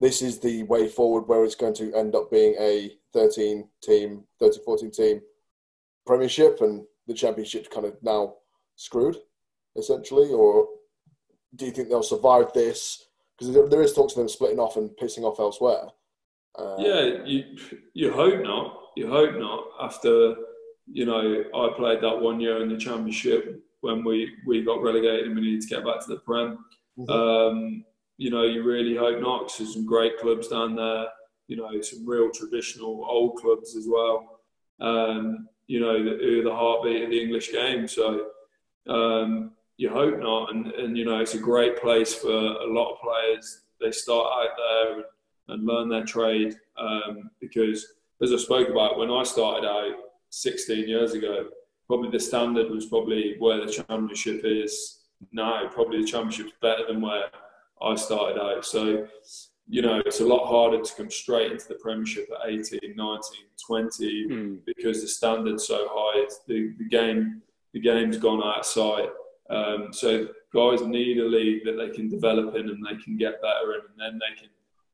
this 0.01 0.23
is 0.23 0.39
the 0.39 0.63
way 0.65 0.89
forward 0.89 1.29
where 1.29 1.45
it's 1.45 1.55
going 1.55 1.75
to 1.75 1.93
end 1.95 2.15
up 2.15 2.31
being 2.31 2.55
a 2.59 2.93
13 3.13 3.69
team, 3.83 4.25
13, 4.41 4.63
14 4.65 4.91
team 4.91 5.21
premiership 6.07 6.61
and 6.61 6.85
the 7.07 7.15
championship's 7.15 7.69
kind 7.69 7.87
of 7.87 7.97
now 8.03 8.35
screwed, 8.77 9.17
essentially? 9.79 10.31
Or 10.31 10.69
do 11.55 11.67
you 11.67 11.73
think 11.73 11.89
they'll 11.89 12.03
survive 12.03 12.53
this? 12.53 13.07
Because 13.39 13.55
there 13.71 13.83
is 13.83 13.93
talks 13.93 14.15
of 14.15 14.19
them 14.19 14.29
splitting 14.29 14.59
off 14.59 14.77
and 14.77 14.91
pissing 14.91 15.23
off 15.23 15.39
elsewhere. 15.39 15.87
Uh, 16.59 16.77
yeah, 16.79 17.25
you 17.25 17.57
you 17.95 18.13
hope 18.13 18.43
not. 18.43 18.81
You 18.97 19.09
hope 19.09 19.39
not. 19.39 19.65
After 19.81 20.35
you 20.91 21.07
know, 21.07 21.45
I 21.55 21.69
played 21.77 22.01
that 22.03 22.21
one 22.21 22.41
year 22.41 22.63
in 22.63 22.69
the 22.69 22.77
championship 22.77 23.63
when 23.81 24.05
we 24.05 24.33
we 24.47 24.65
got 24.65 24.83
relegated 24.83 25.27
and 25.27 25.37
we 25.37 25.43
needed 25.43 25.63
to 25.63 25.69
get 25.69 25.85
back 25.85 26.01
to 26.01 26.09
the 26.09 26.21
prem. 26.21 26.59
Mm-hmm. 26.99 27.11
Um, 27.11 27.85
you 28.17 28.31
know, 28.31 28.43
you 28.43 28.65
really 28.65 28.97
hope 28.97 29.21
not 29.21 29.45
because 29.45 29.59
there's 29.59 29.75
some 29.75 29.87
great 29.87 30.19
clubs 30.19 30.49
down 30.49 30.75
there. 30.75 31.07
You 31.47 31.57
know, 31.57 31.81
some 31.81 32.07
real 32.07 32.31
traditional 32.31 33.07
old 33.09 33.37
clubs 33.37 33.77
as 33.77 33.87
well. 33.89 34.41
Um, 34.81 35.49
you 35.69 35.81
know, 35.81 35.97
who 35.99 36.41
are 36.41 36.45
the 36.45 36.55
heartbeat 36.55 37.05
of 37.05 37.11
the 37.11 37.23
English 37.23 37.53
game. 37.53 37.87
So 37.87 38.27
um, 38.89 39.53
you 39.79 39.89
hope 39.89 40.19
not. 40.19 40.55
And, 40.55 40.67
and, 40.67 40.99
you 40.99 41.05
know, 41.05 41.21
it's 41.21 41.35
a 41.35 41.39
great 41.39 41.81
place 41.81 42.15
for 42.15 42.31
a 42.31 42.67
lot 42.67 42.93
of 42.93 43.01
players. 43.01 43.63
They 43.81 43.93
start 43.93 44.27
out 44.27 44.57
there 44.57 45.05
and 45.49 45.65
learn 45.65 45.89
their 45.89 46.05
trade 46.05 46.57
um, 46.77 47.31
because, 47.41 47.95
as 48.21 48.33
I 48.33 48.37
spoke 48.37 48.69
about, 48.69 48.99
when 48.99 49.11
I 49.11 49.23
started 49.23 49.67
out 49.67 49.95
16 50.31 50.89
years 50.89 51.15
ago, 51.15 51.47
probably 51.87 52.11
the 52.11 52.21
standard 52.21 52.71
was 52.71 52.87
probably 52.87 53.37
where 53.39 53.65
the 53.65 53.73
championship 53.73 54.43
is 54.45 55.05
now. 55.33 55.67
Probably 55.69 56.03
the 56.03 56.09
championship's 56.09 56.53
better 56.61 56.85
than 56.87 57.01
where 57.01 57.31
I 57.81 57.95
started 57.95 58.41
out. 58.43 58.67
So, 58.67 59.07
you 59.69 59.81
know, 59.81 60.03
it's 60.05 60.21
a 60.21 60.27
lot 60.27 60.49
harder 60.49 60.83
to 60.83 60.95
come 60.97 61.11
straight 61.11 61.53
into 61.53 61.69
the 61.69 61.77
Premiership 61.77 62.29
at 62.33 62.51
18, 62.51 62.97
19, 62.97 63.21
20 63.65 64.27
mm. 64.27 64.59
because 64.67 65.03
the 65.03 65.09
standard's 65.09 65.69
so 65.69 65.87
high. 65.89 66.27
The, 66.49 66.75
the 66.79 66.89
game, 66.89 67.43
the 67.73 67.81
game's 67.81 68.19
gone 68.19 68.43
out 68.43 68.61
of 68.61 68.67
sight. 68.67 69.11
Um, 69.51 69.93
so 69.93 70.29
guys 70.55 70.83
need 70.83 71.19
a 71.19 71.25
league 71.25 71.65
that 71.65 71.77
they 71.77 71.91
can 71.91 72.09
develop 72.09 72.55
in 72.55 72.69
and 72.69 72.85
they 72.85 73.03
can 73.03 73.17
get 73.17 73.41
better 73.43 73.75
in, 73.75 73.81
and 73.81 73.99
then 73.99 74.19
they 74.19 74.41
can 74.41 74.51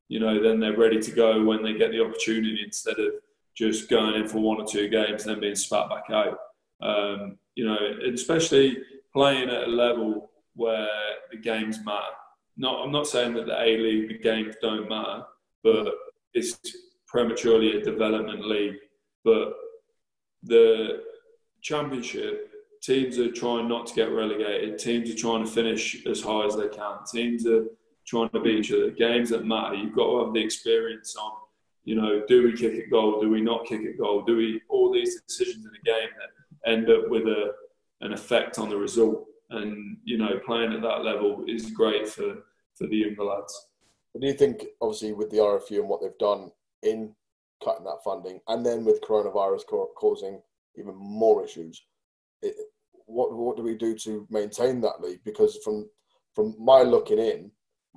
you 0.08 0.20
know, 0.20 0.42
then 0.42 0.60
they're 0.60 0.76
ready 0.76 1.00
to 1.00 1.10
go 1.10 1.42
when 1.44 1.62
they 1.62 1.74
get 1.74 1.90
the 1.90 2.04
opportunity 2.04 2.60
instead 2.64 2.98
of 2.98 3.14
just 3.54 3.88
going 3.88 4.14
in 4.14 4.28
for 4.28 4.38
one 4.38 4.60
or 4.60 4.66
two 4.66 4.88
games 4.88 5.24
and 5.24 5.34
then 5.34 5.40
being 5.40 5.54
spat 5.54 5.88
back 5.88 6.04
out. 6.10 6.38
Um, 6.82 7.38
you 7.54 7.64
know, 7.66 7.78
especially 8.12 8.78
playing 9.12 9.48
at 9.48 9.64
a 9.64 9.70
level 9.70 10.30
where 10.54 10.88
the 11.30 11.38
games 11.38 11.78
matter. 11.84 12.14
Not, 12.56 12.84
I'm 12.84 12.92
not 12.92 13.06
saying 13.06 13.34
that 13.34 13.46
the 13.46 13.60
A 13.60 13.76
League, 13.78 14.08
the 14.08 14.18
games 14.18 14.54
don't 14.60 14.88
matter, 14.88 15.24
but 15.62 15.92
it's 16.34 16.58
prematurely 17.06 17.76
a 17.76 17.82
development 17.82 18.46
league. 18.46 18.76
But 19.24 19.54
the 20.42 21.02
championship, 21.62 22.52
teams 22.84 23.18
are 23.18 23.32
trying 23.32 23.68
not 23.68 23.86
to 23.86 23.94
get 23.94 24.12
relegated. 24.12 24.78
Teams 24.78 25.10
are 25.10 25.16
trying 25.16 25.44
to 25.44 25.50
finish 25.50 26.04
as 26.06 26.20
high 26.20 26.46
as 26.46 26.56
they 26.56 26.68
can. 26.68 26.98
Teams 27.10 27.46
are 27.46 27.64
trying 28.06 28.28
to 28.30 28.40
beat 28.40 28.60
each 28.60 28.72
other. 28.72 28.90
Games 28.90 29.30
that 29.30 29.46
matter, 29.46 29.74
you've 29.74 29.96
got 29.96 30.10
to 30.10 30.24
have 30.24 30.34
the 30.34 30.44
experience 30.44 31.16
on, 31.16 31.32
you 31.84 31.94
know, 31.94 32.22
do 32.28 32.44
we 32.44 32.52
kick 32.52 32.74
it 32.74 32.90
goal? 32.90 33.20
Do 33.20 33.30
we 33.30 33.40
not 33.40 33.66
kick 33.66 33.82
it 33.82 33.98
goal? 33.98 34.22
Do 34.22 34.36
we, 34.36 34.60
all 34.68 34.92
these 34.92 35.22
decisions 35.22 35.64
in 35.64 35.70
a 35.70 35.84
game 35.84 36.10
that 36.18 36.70
end 36.70 36.90
up 36.90 37.08
with 37.08 37.26
a, 37.26 37.52
an 38.00 38.12
effect 38.12 38.58
on 38.58 38.68
the 38.68 38.76
result. 38.76 39.26
And, 39.50 39.98
you 40.04 40.18
know, 40.18 40.40
playing 40.44 40.72
at 40.72 40.82
that 40.82 41.04
level 41.04 41.44
is 41.46 41.70
great 41.70 42.08
for, 42.08 42.44
for 42.74 42.86
the 42.86 42.96
younger 42.96 43.24
lads. 43.24 43.68
do 44.18 44.26
you 44.26 44.32
think, 44.32 44.64
obviously, 44.80 45.12
with 45.12 45.30
the 45.30 45.38
RFU 45.38 45.80
and 45.80 45.88
what 45.88 46.00
they've 46.00 46.18
done 46.18 46.50
in 46.82 47.14
cutting 47.62 47.84
that 47.84 48.02
funding, 48.04 48.40
and 48.48 48.64
then 48.64 48.84
with 48.84 49.00
coronavirus 49.02 49.66
causing 49.96 50.40
even 50.76 50.94
more 50.96 51.44
issues, 51.44 51.82
it, 52.42 52.54
what 53.06 53.32
what 53.32 53.56
do 53.56 53.62
we 53.62 53.74
do 53.76 53.96
to 53.98 54.26
maintain 54.30 54.80
that 54.80 55.00
league? 55.00 55.20
Because 55.24 55.58
from 55.64 55.88
from 56.34 56.54
my 56.58 56.82
looking 56.82 57.18
in, 57.18 57.50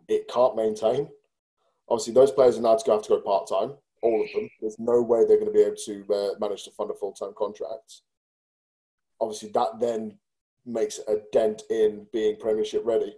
it 0.07 0.27
can't 0.27 0.55
maintain. 0.55 1.09
Obviously, 1.89 2.13
those 2.13 2.31
players 2.31 2.57
are 2.57 2.61
now 2.61 2.75
to 2.75 2.91
have 2.91 3.01
to 3.03 3.09
go 3.09 3.21
part 3.21 3.47
time, 3.47 3.73
all 4.01 4.21
of 4.21 4.27
them. 4.33 4.49
There's 4.61 4.79
no 4.79 5.01
way 5.01 5.19
they're 5.25 5.39
going 5.39 5.51
to 5.51 5.53
be 5.53 5.61
able 5.61 5.77
to 5.85 6.05
uh, 6.13 6.39
manage 6.39 6.63
to 6.65 6.71
fund 6.71 6.91
a 6.91 6.93
full 6.93 7.13
time 7.13 7.33
contract. 7.37 8.01
Obviously, 9.19 9.49
that 9.49 9.79
then 9.79 10.17
makes 10.65 10.99
a 11.07 11.17
dent 11.31 11.63
in 11.69 12.05
being 12.11 12.35
Premiership 12.37 12.83
ready, 12.85 13.15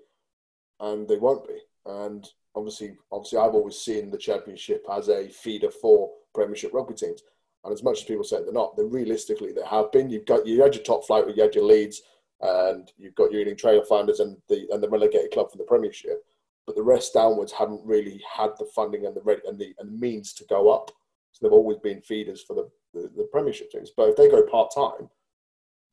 and 0.80 1.08
they 1.08 1.18
won't 1.18 1.48
be. 1.48 1.60
And 1.86 2.28
obviously, 2.56 2.96
obviously, 3.12 3.40
I've 3.40 3.56
always 3.56 3.78
seen 3.78 4.12
the 4.12 4.18
Championship 4.18 4.86
as 4.92 5.10
a 5.10 5.30
feeder 5.30 5.72
for 5.72 6.12
Premiership 6.34 6.74
rugby 6.74 6.94
teams. 6.94 7.24
And 7.64 7.74
as 7.74 7.84
much 7.84 8.00
as 8.00 8.06
people 8.06 8.24
say 8.24 8.42
they're 8.42 8.54
not, 8.54 8.78
they 8.78 8.84
realistically 8.84 9.52
they 9.52 9.66
have 9.70 9.92
been. 9.92 10.10
You've 10.10 10.26
got 10.26 10.48
you 10.48 10.62
had 10.62 10.76
your 10.76 10.84
top 10.84 11.06
flight, 11.06 11.26
you 11.36 11.42
had 11.42 11.56
your 11.56 11.66
leads, 11.66 12.02
and 12.42 12.92
you've 12.98 13.16
got 13.16 13.32
your 13.32 13.42
Ealing 13.42 13.56
Trailfinders 13.56 14.20
and 14.20 14.38
the 14.48 14.68
and 14.72 14.82
the 14.82 14.90
relegated 14.90 15.32
club 15.32 15.52
from 15.52 15.60
the 15.60 15.66
Premiership 15.66 16.24
but 16.70 16.76
the 16.76 16.84
rest 16.84 17.16
downwards 17.16 17.52
haven't 17.52 17.84
really 17.84 18.22
had 18.32 18.52
the 18.60 18.66
funding 18.76 19.08
and 19.08 19.16
the 19.16 19.42
and 19.48 19.58
the 19.58 19.74
and 19.80 20.00
means 20.00 20.34
to 20.34 20.46
go 20.46 20.70
up. 20.70 20.92
So 21.32 21.40
they've 21.42 21.52
always 21.52 21.80
been 21.80 22.00
feeders 22.00 22.44
for 22.44 22.56
the, 22.56 22.70
the, 22.94 23.10
the 23.18 23.24
Premiership 23.32 23.72
teams. 23.72 23.90
But 23.98 24.10
if 24.10 24.16
they 24.16 24.30
go 24.30 24.44
part 24.44 24.70
time, 24.76 25.10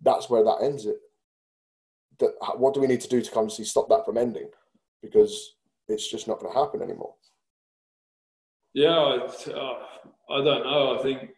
that's 0.03 0.29
where 0.29 0.45
that 0.45 0.59
ends 0.61 0.85
it. 0.85 0.99
That, 2.19 2.35
what 2.59 2.75
do 2.75 2.83
we 2.83 2.89
need 2.89 3.01
to 3.01 3.09
do 3.09 3.23
to 3.23 3.31
come 3.31 3.49
see 3.49 3.65
stop 3.65 3.89
that 3.89 4.05
from 4.05 4.19
ending? 4.19 4.51
Because 5.01 5.55
it's 5.89 6.11
just 6.11 6.29
not 6.29 6.41
going 6.41 6.53
to 6.53 6.59
happen 6.59 6.83
anymore. 6.83 7.15
Yeah, 8.75 8.91
uh, 8.91 9.79
I 10.29 10.45
don't 10.45 10.63
know. 10.63 10.99
I 10.99 11.03
think 11.03 11.31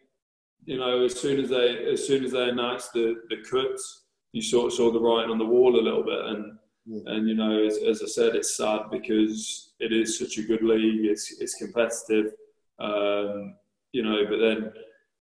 you 0.65 0.77
know 0.77 1.03
as 1.03 1.19
soon 1.19 1.39
as 1.39 1.49
they 1.49 1.91
as 1.91 2.05
soon 2.05 2.23
as 2.23 2.31
they 2.31 2.49
announced 2.49 2.93
the 2.93 3.15
the 3.29 3.37
cuts, 3.49 4.03
you 4.33 4.41
sort 4.41 4.67
of 4.67 4.73
saw 4.73 4.91
the 4.91 4.99
writing 4.99 5.31
on 5.31 5.37
the 5.37 5.45
wall 5.45 5.79
a 5.79 5.81
little 5.81 6.03
bit, 6.03 6.25
and 6.25 6.59
Mm. 6.89 7.03
And 7.05 7.29
you 7.29 7.35
know, 7.35 7.63
as, 7.63 7.77
as, 7.77 8.01
I 8.01 8.07
said, 8.07 8.35
it's 8.35 8.57
sad 8.57 8.83
because 8.91 9.73
it 9.79 9.91
is 9.91 10.17
such 10.17 10.37
a 10.37 10.43
good 10.43 10.63
league. 10.63 11.05
It's 11.05 11.39
it's 11.39 11.55
competitive, 11.55 12.33
um, 12.79 13.55
you 13.91 14.03
know. 14.03 14.23
But 14.27 14.39
then 14.39 14.71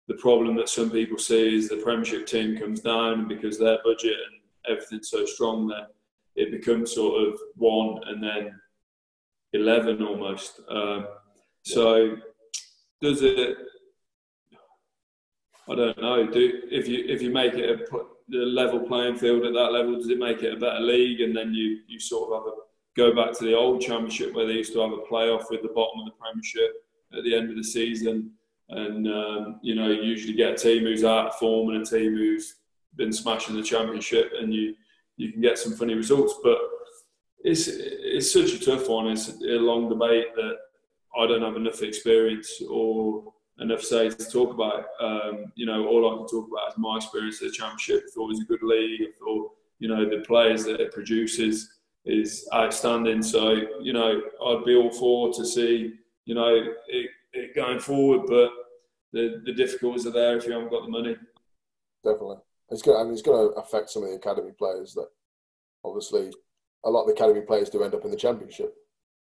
the 0.08 0.16
problem 0.16 0.56
that 0.58 0.70
some 0.70 0.90
people 0.90 1.18
see 1.18 1.58
is 1.58 1.68
the 1.68 1.78
Premiership 1.78 2.26
team 2.26 2.58
comes 2.58 2.80
down 2.80 3.28
because 3.28 3.58
their 3.58 3.80
budget 3.84 4.14
and 4.14 4.76
everything's 4.78 5.10
so 5.10 5.26
strong. 5.26 5.68
Then 5.68 5.88
it 6.36 6.52
becomes 6.52 6.94
sort 6.94 7.28
of 7.28 7.40
one 7.56 8.02
and 8.08 8.24
then 8.24 8.60
eleven 9.54 10.02
almost. 10.04 10.62
Um, 10.70 11.08
so 11.64 12.18
does 13.02 13.22
it? 13.22 13.58
I 15.70 15.76
don't 15.76 16.02
know. 16.02 16.28
Do 16.28 16.62
if 16.72 16.88
you 16.88 17.04
if 17.08 17.22
you 17.22 17.30
make 17.30 17.54
it 17.54 17.70
a 17.70 17.98
the 18.30 18.40
level 18.40 18.80
playing 18.82 19.16
field 19.16 19.46
at 19.46 19.54
that 19.54 19.72
level? 19.72 19.96
Does 19.96 20.10
it 20.10 20.20
make 20.20 20.44
it 20.44 20.54
a 20.54 20.60
better 20.60 20.80
league? 20.80 21.22
And 21.22 21.36
then 21.36 21.54
you, 21.54 21.80
you 21.88 22.00
sort 22.00 22.32
of 22.32 22.40
have 22.40 22.54
a 22.54 22.56
go 22.98 23.16
back 23.16 23.38
to 23.38 23.46
the 23.46 23.56
old 23.56 23.82
championship 23.82 24.34
where 24.34 24.46
they 24.46 24.54
used 24.54 24.74
to 24.74 24.82
have 24.82 24.92
a 24.92 24.98
playoff 25.10 25.50
with 25.50 25.62
the 25.62 25.72
bottom 25.74 26.00
of 26.00 26.06
the 26.06 26.12
Premiership 26.20 26.84
at 27.16 27.24
the 27.24 27.36
end 27.36 27.50
of 27.50 27.56
the 27.56 27.64
season, 27.64 28.32
and 28.70 29.08
um, 29.08 29.60
you 29.62 29.76
know 29.76 29.90
usually 29.90 30.34
get 30.34 30.54
a 30.54 30.58
team 30.58 30.84
who's 30.84 31.04
out 31.04 31.28
of 31.28 31.36
form 31.36 31.70
and 31.70 31.84
a 31.84 31.86
team 31.86 32.16
who's 32.16 32.56
been 32.96 33.14
smashing 33.14 33.56
the 33.56 33.64
championship, 33.64 34.32
and 34.40 34.54
you 34.54 34.74
you 35.16 35.32
can 35.32 35.42
get 35.42 35.58
some 35.58 35.74
funny 35.74 35.94
results. 35.94 36.36
But 36.44 36.58
it's 37.40 37.68
it's 37.68 38.34
such 38.34 38.54
a 38.54 38.60
tough 38.60 38.90
one. 38.90 39.08
It's 39.08 39.30
a 39.30 39.60
long 39.60 39.90
debate 39.90 40.36
that 40.36 40.58
I 41.18 41.28
don't 41.28 41.44
have 41.44 41.56
enough 41.56 41.82
experience 41.82 42.62
or 42.70 43.34
enough 43.60 43.82
say 43.82 44.10
to 44.10 44.30
talk 44.30 44.54
about. 44.54 44.86
Um, 45.00 45.52
you 45.56 45.66
know, 45.66 45.88
all 45.88 46.12
I 46.12 46.18
can 46.18 46.28
talk 46.28 46.50
about 46.52 46.70
is 46.70 46.78
my 46.78 46.98
experience 46.98 47.42
of 47.42 47.48
the 47.48 47.54
championship. 47.54 48.04
I 48.08 48.12
thought 48.14 48.26
it 48.26 48.34
was 48.34 48.42
a 48.42 48.46
good 48.46 48.64
league. 48.64 49.02
I 49.02 49.12
thought 49.20 49.52
you 49.80 49.88
know 49.88 50.10
the 50.10 50.24
players 50.26 50.66
that 50.66 50.80
it 50.80 50.94
produces 50.94 51.74
is 52.06 52.48
outstanding. 52.54 53.22
So 53.22 53.62
you 53.82 53.94
know, 53.94 54.22
I'd 54.46 54.66
be 54.66 54.76
all 54.76 54.92
for 54.92 55.34
to 55.34 55.46
see 55.46 55.94
you 56.26 56.36
know 56.36 56.74
it, 56.88 57.10
it 57.34 57.56
going 57.56 57.80
forward, 57.80 58.28
but 58.28 58.52
the 59.14 59.42
the 59.46 59.54
difficulties 59.54 60.06
are 60.06 60.12
there 60.12 60.38
if 60.38 60.46
you 60.46 60.54
haven't 60.54 60.72
got 60.72 60.84
the 60.84 60.92
money. 60.92 61.16
Definitely, 62.04 62.38
it's 62.70 62.82
going 62.82 63.02
and 63.02 63.12
it's 63.12 63.22
going 63.22 63.50
to 63.50 63.56
affect 63.56 63.90
some 63.90 64.04
of 64.04 64.10
the 64.10 64.16
academy 64.16 64.52
players 64.58 64.94
that 64.94 65.08
obviously 65.84 66.32
a 66.86 66.90
lot 66.90 67.02
of 67.02 67.08
the 67.08 67.14
academy 67.14 67.42
players 67.42 67.70
do 67.70 67.84
end 67.84 67.96
up 67.96 68.06
in 68.06 68.12
the 68.12 68.18
championship. 68.18 68.74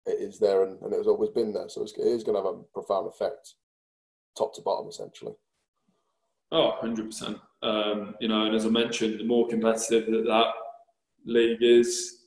It 0.06 0.22
is 0.22 0.40
there 0.40 0.64
and, 0.64 0.82
and 0.82 0.94
it 0.94 0.98
has 0.98 1.08
always 1.08 1.30
been 1.30 1.54
there, 1.54 1.70
so 1.70 1.82
it's, 1.84 1.94
it 1.94 2.08
is 2.08 2.24
going 2.24 2.38
to 2.38 2.44
have 2.44 2.60
a 2.60 2.64
profound 2.74 3.08
effect, 3.08 3.56
top 4.38 4.54
to 4.56 4.62
bottom, 4.62 4.88
essentially. 4.88 5.34
Oh, 6.52 6.78
100%. 6.82 7.40
Um, 7.62 8.16
you 8.20 8.28
know, 8.28 8.46
and 8.46 8.56
as 8.56 8.66
I 8.66 8.70
mentioned, 8.70 9.20
the 9.20 9.26
more 9.26 9.48
competitive 9.48 10.06
that 10.12 10.26
that 10.26 10.54
league 11.26 11.62
is, 11.62 12.26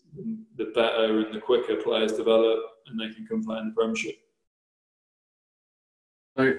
the 0.57 0.67
better 0.75 1.27
and 1.27 1.35
the 1.35 1.41
quicker 1.41 1.77
players 1.77 2.13
develop 2.13 2.61
and 2.87 3.01
they 3.01 3.15
can 3.15 3.27
come 3.27 3.45
play 3.45 3.59
in 3.59 3.69
the 3.69 3.75
Premiership. 3.75 4.17
So, 6.37 6.55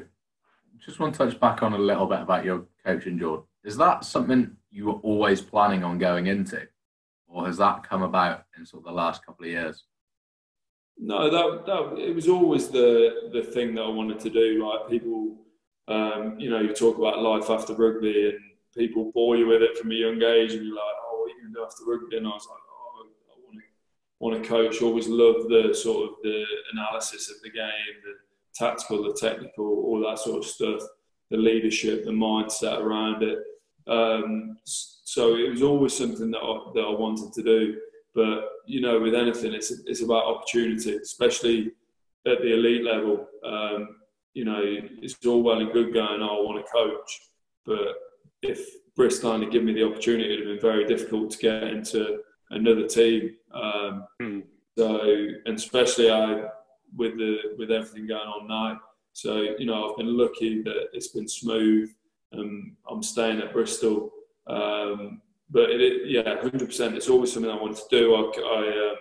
just 0.80 1.00
want 1.00 1.14
to 1.14 1.18
touch 1.18 1.40
back 1.40 1.64
on 1.64 1.74
a 1.74 1.78
little 1.78 2.06
bit 2.06 2.22
about 2.22 2.44
your 2.44 2.66
coaching, 2.86 3.18
Jordan. 3.18 3.46
Is 3.64 3.78
that 3.78 4.04
something 4.04 4.56
you 4.72 4.86
were 4.86 4.94
always 4.94 5.42
planning 5.42 5.84
on 5.84 5.98
going 5.98 6.28
into, 6.28 6.68
or 7.28 7.46
has 7.46 7.58
that 7.58 7.88
come 7.88 8.02
about 8.02 8.46
in 8.58 8.66
sort 8.66 8.82
of 8.82 8.88
the 8.88 8.92
last 8.92 9.26
couple 9.26 9.46
of 9.46 9.52
years? 9.52 9.86
No, 10.98 11.30
that, 11.30 11.66
that 11.66 12.00
it 12.00 12.16
was 12.16 12.28
always 12.28 12.70
the 12.70 13.30
the 13.34 13.44
thing 13.44 13.76
that 13.76 13.82
I 13.82 13.90
wanted 13.90 14.20
to 14.22 14.30
do. 14.30 14.66
Like 14.66 14.90
people, 14.90 15.36
um, 15.88 16.40
you 16.40 16.50
know, 16.50 16.60
you 16.60 16.74
talk 16.74 16.98
about 16.98 17.22
life 17.22 17.50
after 17.50 17.74
rugby, 17.74 18.30
and 18.30 18.40
people 18.76 19.12
bore 19.14 19.36
you 19.36 19.48
with 19.48 19.62
it 19.62 19.78
from 19.78 19.92
a 19.92 19.96
young 19.96 20.22
age, 20.22 20.54
and 20.54 20.66
you're 20.66 20.76
like, 20.76 20.96
"Oh, 21.06 21.20
what 21.20 21.32
are 21.32 21.36
you 21.36 21.48
to 21.48 21.54
do 21.54 21.64
after 21.66 21.84
rugby?" 21.86 22.18
And 22.18 22.28
I 22.28 22.30
was 22.30 22.48
like, 22.50 22.60
"Oh, 22.70 23.06
I 23.06 23.40
want 23.44 23.60
to 23.60 23.64
want 24.20 24.44
to 24.44 24.50
coach." 24.50 24.82
Always 24.82 25.08
love 25.08 25.50
the 25.50 25.74
sort 25.74 26.10
of 26.10 26.16
the 26.24 26.46
analysis 26.74 27.30
of 27.30 27.42
the 27.42 27.50
game, 27.50 27.96
the 28.04 28.14
tactical, 28.54 29.04
the 29.04 29.14
technical, 29.14 29.66
all 29.66 30.00
that 30.08 30.20
sort 30.20 30.44
of 30.44 30.50
stuff, 30.50 30.82
the 31.32 31.38
leadership, 31.38 32.06
the 32.06 32.12
mindset 32.12 32.80
around 32.80 33.24
it. 33.24 33.40
Um, 33.88 34.58
so 34.64 35.36
it 35.36 35.50
was 35.50 35.62
always 35.62 35.98
something 35.98 36.32
that 36.32 36.40
I, 36.40 36.72
that 36.76 36.82
I 36.82 36.92
wanted 36.92 37.34
to 37.34 37.44
do. 37.44 37.78
But 38.16 38.50
you 38.66 38.82
know, 38.82 39.00
with 39.00 39.16
anything, 39.16 39.54
it's 39.54 39.72
it's 39.86 40.02
about 40.02 40.26
opportunity, 40.26 40.96
especially 40.98 41.72
at 42.28 42.42
the 42.42 42.54
elite 42.54 42.84
level. 42.84 43.28
Um, 43.46 43.98
you 44.34 44.46
know, 44.46 44.62
it's 44.64 45.16
all 45.26 45.44
well 45.44 45.60
and 45.60 45.72
good 45.72 45.94
going, 45.94 46.22
oh, 46.22 46.40
I 46.40 46.42
want 46.42 46.66
to 46.66 46.72
coach, 46.72 47.22
but 47.66 47.96
if 48.42 48.68
Bristol 48.96 49.40
had 49.40 49.52
given 49.52 49.68
me 49.68 49.74
the 49.74 49.86
opportunity, 49.86 50.34
it 50.34 50.40
would 50.40 50.48
have 50.48 50.62
been 50.62 50.72
very 50.72 50.86
difficult 50.86 51.32
to 51.32 51.38
get 51.38 51.64
into 51.64 52.20
another 52.50 52.88
team. 52.88 53.36
Um, 53.54 54.06
mm. 54.22 54.44
So, 54.78 55.02
and 55.46 55.56
especially 55.58 56.10
I, 56.10 56.46
with 56.96 57.18
the 57.18 57.38
with 57.58 57.72
everything 57.72 58.08
going 58.08 58.28
on 58.28 58.48
now. 58.48 58.80
So, 59.14 59.42
you 59.60 59.66
know, 59.66 59.92
I've 59.92 59.98
been 59.98 60.18
lucky 60.18 60.64
that 60.64 60.88
it's 60.94 61.10
been 61.10 61.28
smooth. 61.28 61.92
and 62.32 62.76
I'm 62.90 63.04
staying 63.04 63.40
at 63.40 63.54
Bristol. 63.54 64.12
Um, 64.48 65.22
but 65.54 65.70
it, 65.70 66.10
yeah, 66.10 66.42
hundred 66.42 66.66
percent. 66.66 66.96
It's 66.96 67.10
always 67.10 67.32
something 67.32 67.52
I 67.52 67.62
wanted 67.62 67.78
to 67.78 67.84
do. 67.90 68.16
I, 68.16 68.20
I 68.20 68.92
uh, 68.92 68.96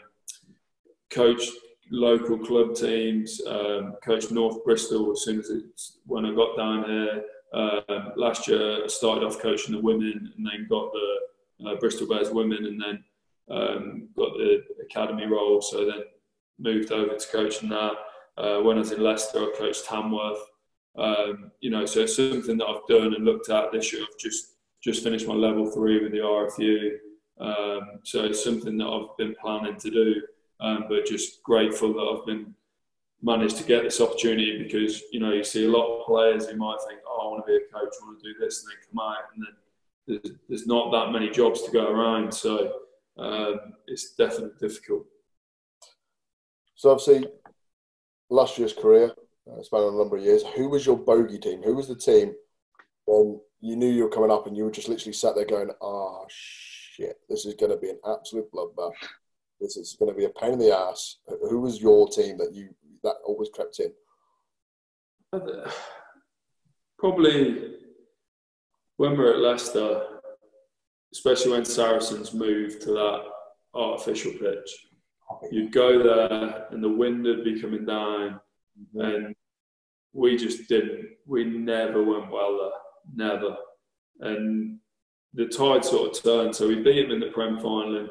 coached 1.10 1.50
local 1.90 2.38
club 2.38 2.74
teams, 2.74 3.40
um, 3.46 3.94
coached 4.04 4.30
North 4.30 4.62
Bristol 4.64 5.12
as 5.12 5.22
soon 5.24 5.40
as 5.40 5.50
it's 5.50 5.98
when 6.06 6.26
I 6.26 6.34
got 6.34 6.56
down 6.56 6.84
here. 6.84 7.24
Um, 7.54 8.12
last 8.16 8.46
year, 8.48 8.84
I 8.84 8.86
started 8.86 9.24
off 9.24 9.40
coaching 9.40 9.74
the 9.74 9.80
women, 9.80 10.32
and 10.36 10.46
then 10.46 10.66
got 10.68 10.92
the 10.92 11.70
uh, 11.70 11.74
Bristol 11.76 12.06
Bears 12.06 12.30
women, 12.30 12.66
and 12.66 12.80
then 12.80 13.04
um, 13.50 14.08
got 14.14 14.34
the 14.34 14.62
academy 14.84 15.26
role. 15.26 15.62
So 15.62 15.86
then 15.86 16.02
moved 16.58 16.92
over 16.92 17.14
to 17.14 17.28
coaching 17.28 17.70
that. 17.70 17.92
Uh, 18.36 18.60
when 18.60 18.76
I 18.76 18.80
was 18.80 18.92
in 18.92 19.02
Leicester, 19.02 19.38
I 19.38 19.54
coached 19.56 19.86
Tamworth. 19.86 20.38
Um, 20.96 21.50
you 21.60 21.70
know, 21.70 21.86
so 21.86 22.00
it's 22.00 22.16
something 22.16 22.58
that 22.58 22.66
I've 22.66 22.86
done 22.86 23.14
and 23.14 23.24
looked 23.24 23.48
at 23.48 23.72
this 23.72 23.92
year. 23.92 24.02
I've 24.02 24.18
just 24.18 24.51
just 24.82 25.02
finished 25.02 25.28
my 25.28 25.34
level 25.34 25.70
three 25.70 26.02
with 26.02 26.12
the 26.12 26.18
RFU. 26.18 26.96
Um, 27.40 28.00
so 28.04 28.24
it's 28.24 28.42
something 28.42 28.76
that 28.78 28.86
I've 28.86 29.16
been 29.16 29.34
planning 29.40 29.76
to 29.76 29.90
do, 29.90 30.22
um, 30.60 30.84
but 30.88 31.06
just 31.06 31.42
grateful 31.42 31.92
that 31.94 32.00
I've 32.00 32.26
been 32.26 32.54
managed 33.22 33.56
to 33.56 33.64
get 33.64 33.84
this 33.84 34.00
opportunity 34.00 34.62
because 34.62 35.02
you 35.12 35.20
know 35.20 35.32
you 35.32 35.44
see 35.44 35.64
a 35.64 35.70
lot 35.70 35.86
of 35.86 36.06
players 36.06 36.48
who 36.48 36.56
might 36.56 36.78
think, 36.88 37.00
oh, 37.06 37.20
I 37.22 37.30
want 37.30 37.46
to 37.46 37.50
be 37.50 37.56
a 37.56 37.72
coach, 37.72 37.94
I 38.00 38.06
want 38.06 38.20
to 38.20 38.32
do 38.32 38.38
this, 38.38 38.62
and 38.62 38.70
then 38.70 38.78
come 38.90 39.08
out, 39.08 39.24
and 39.34 39.44
then 39.44 39.54
there's, 40.06 40.36
there's 40.48 40.66
not 40.66 40.90
that 40.92 41.12
many 41.12 41.30
jobs 41.30 41.62
to 41.62 41.70
go 41.70 41.90
around. 41.90 42.32
So 42.32 42.72
um, 43.18 43.60
it's 43.86 44.14
definitely 44.14 44.58
difficult. 44.60 45.06
So 46.74 46.90
obviously, 46.90 47.28
last 48.30 48.58
year's 48.58 48.72
career, 48.72 49.12
uh, 49.50 49.62
spanning 49.62 49.94
a 49.94 49.98
number 49.98 50.16
of 50.16 50.24
years. 50.24 50.42
Who 50.56 50.68
was 50.68 50.86
your 50.86 50.96
bogey 50.96 51.38
team? 51.38 51.62
Who 51.62 51.74
was 51.74 51.88
the 51.88 51.96
team 51.96 52.34
you 53.62 53.76
knew 53.76 53.88
you 53.88 54.02
were 54.02 54.10
coming 54.10 54.30
up 54.30 54.46
and 54.46 54.56
you 54.56 54.64
were 54.64 54.72
just 54.72 54.88
literally 54.88 55.12
sat 55.12 55.36
there 55.36 55.46
going, 55.46 55.70
oh, 55.80 56.26
shit, 56.28 57.20
this 57.28 57.46
is 57.46 57.54
going 57.54 57.70
to 57.70 57.78
be 57.78 57.90
an 57.90 58.00
absolute 58.04 58.50
bloodbath. 58.52 58.90
This 59.60 59.76
is 59.76 59.96
going 59.96 60.10
to 60.10 60.18
be 60.18 60.24
a 60.24 60.30
pain 60.30 60.54
in 60.54 60.58
the 60.58 60.76
ass. 60.76 61.18
Who 61.48 61.60
was 61.60 61.80
your 61.80 62.08
team 62.08 62.36
that 62.38 62.52
you 62.52 62.74
that 63.04 63.14
always 63.24 63.50
crept 63.54 63.78
in? 63.78 63.92
Probably 66.98 67.74
when 68.96 69.12
we 69.12 69.18
were 69.18 69.34
at 69.34 69.38
Leicester, 69.38 70.06
especially 71.12 71.52
when 71.52 71.64
Saracens 71.64 72.34
moved 72.34 72.82
to 72.82 72.92
that 72.92 73.22
artificial 73.74 74.32
pitch. 74.32 74.86
You'd 75.52 75.72
go 75.72 76.02
there 76.02 76.66
and 76.72 76.82
the 76.82 76.88
wind 76.88 77.22
would 77.24 77.44
be 77.44 77.60
coming 77.60 77.86
down, 77.86 78.40
mm-hmm. 78.96 79.00
and 79.00 79.34
we 80.12 80.36
just 80.36 80.68
didn't. 80.68 81.10
We 81.26 81.44
never 81.44 82.02
went 82.02 82.30
well 82.30 82.58
there 82.58 82.81
never. 83.14 83.56
And 84.20 84.78
the 85.34 85.46
tide 85.46 85.84
sort 85.84 86.16
of 86.16 86.22
turned. 86.22 86.54
So 86.54 86.68
we 86.68 86.76
beat 86.76 87.02
them 87.02 87.12
in 87.12 87.20
the 87.20 87.32
Prem 87.32 87.58
final 87.58 87.96
in 87.96 88.08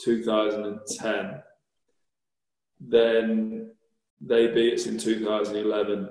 2010. 0.00 1.42
Then 2.80 3.70
they 4.20 4.48
beat 4.48 4.74
us 4.74 4.86
in 4.86 4.98
2011. 4.98 6.08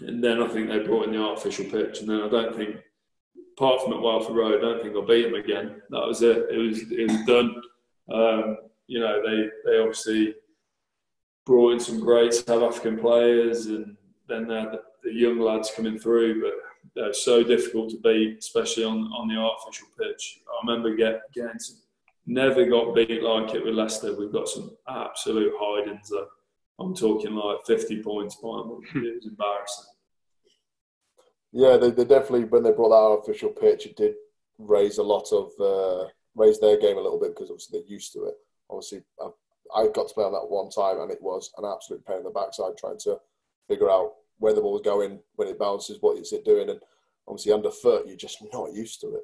And 0.00 0.24
then 0.24 0.42
I 0.42 0.48
think 0.48 0.68
they 0.68 0.80
brought 0.80 1.06
in 1.06 1.12
the 1.12 1.22
artificial 1.22 1.64
pitch. 1.66 2.00
And 2.00 2.08
then 2.08 2.22
I 2.22 2.28
don't 2.28 2.54
think, 2.54 2.76
apart 3.56 3.82
from 3.82 3.92
at 3.94 4.00
Welford 4.00 4.36
Road, 4.36 4.58
I 4.58 4.60
don't 4.60 4.82
think 4.82 4.94
I'll 4.94 5.06
beat 5.06 5.24
them 5.24 5.34
again. 5.34 5.82
That 5.90 6.06
was 6.06 6.22
it. 6.22 6.46
It 6.50 6.58
was, 6.58 6.82
it 6.90 7.10
was 7.10 7.26
done. 7.26 7.62
Um, 8.12 8.56
you 8.86 9.00
know, 9.00 9.22
they, 9.22 9.48
they 9.64 9.78
obviously 9.78 10.34
brought 11.46 11.72
in 11.72 11.80
some 11.80 12.00
great 12.00 12.34
South 12.34 12.62
African 12.62 12.98
players 12.98 13.66
and 13.66 13.96
then 14.28 14.46
they 14.46 14.54
had 14.54 14.72
the, 14.72 14.82
the 15.02 15.12
young 15.12 15.40
lads 15.40 15.72
coming 15.74 15.98
through. 15.98 16.42
But 16.42 16.54
they're 16.94 17.12
so 17.12 17.42
difficult 17.42 17.90
to 17.90 17.98
beat, 17.98 18.38
especially 18.38 18.84
on, 18.84 19.10
on 19.12 19.28
the 19.28 19.36
artificial 19.36 19.88
pitch. 19.98 20.40
I 20.48 20.66
remember 20.66 20.94
get, 20.94 21.22
getting 21.34 21.58
to, 21.58 21.72
never 22.26 22.66
got 22.66 22.94
beat 22.94 23.22
like 23.22 23.54
it 23.54 23.64
with 23.64 23.74
Leicester. 23.74 24.16
We've 24.16 24.32
got 24.32 24.48
some 24.48 24.76
absolute 24.88 25.52
hidings 25.58 26.08
though. 26.10 26.28
I'm 26.78 26.94
talking 26.94 27.34
like 27.34 27.64
50 27.66 28.02
points 28.02 28.36
by 28.36 28.58
them. 28.58 28.80
It 28.94 29.14
was 29.16 29.26
embarrassing. 29.26 29.84
Yeah, 31.52 31.76
they, 31.76 31.90
they 31.90 32.04
definitely, 32.04 32.44
when 32.44 32.62
they 32.62 32.72
brought 32.72 32.90
that 32.90 32.94
artificial 32.94 33.50
pitch, 33.50 33.86
it 33.86 33.96
did 33.96 34.14
raise 34.58 34.98
a 34.98 35.02
lot 35.02 35.28
of, 35.32 35.50
uh, 35.60 36.08
raise 36.34 36.58
their 36.58 36.78
game 36.78 36.96
a 36.96 37.00
little 37.00 37.20
bit 37.20 37.34
because 37.34 37.50
obviously 37.50 37.80
they're 37.80 37.88
used 37.88 38.12
to 38.14 38.24
it. 38.24 38.34
Obviously, 38.70 39.02
I, 39.20 39.28
I 39.74 39.86
got 39.88 40.08
to 40.08 40.14
play 40.14 40.24
on 40.24 40.32
that 40.32 40.48
one 40.48 40.70
time 40.70 41.00
and 41.00 41.10
it 41.10 41.20
was 41.20 41.50
an 41.58 41.64
absolute 41.64 42.04
pain 42.06 42.18
in 42.18 42.24
the 42.24 42.30
backside 42.30 42.76
trying 42.78 42.98
to 43.00 43.18
figure 43.68 43.90
out 43.90 44.14
where 44.42 44.52
the 44.52 44.60
ball's 44.60 44.82
going 44.82 45.20
when 45.36 45.48
it 45.48 45.58
bounces, 45.58 45.98
what 46.00 46.18
is 46.18 46.32
it 46.32 46.44
doing, 46.44 46.68
and 46.68 46.80
obviously 47.28 47.52
underfoot, 47.52 48.06
you're 48.06 48.16
just 48.16 48.44
not 48.52 48.74
used 48.74 49.00
to 49.00 49.14
it. 49.14 49.22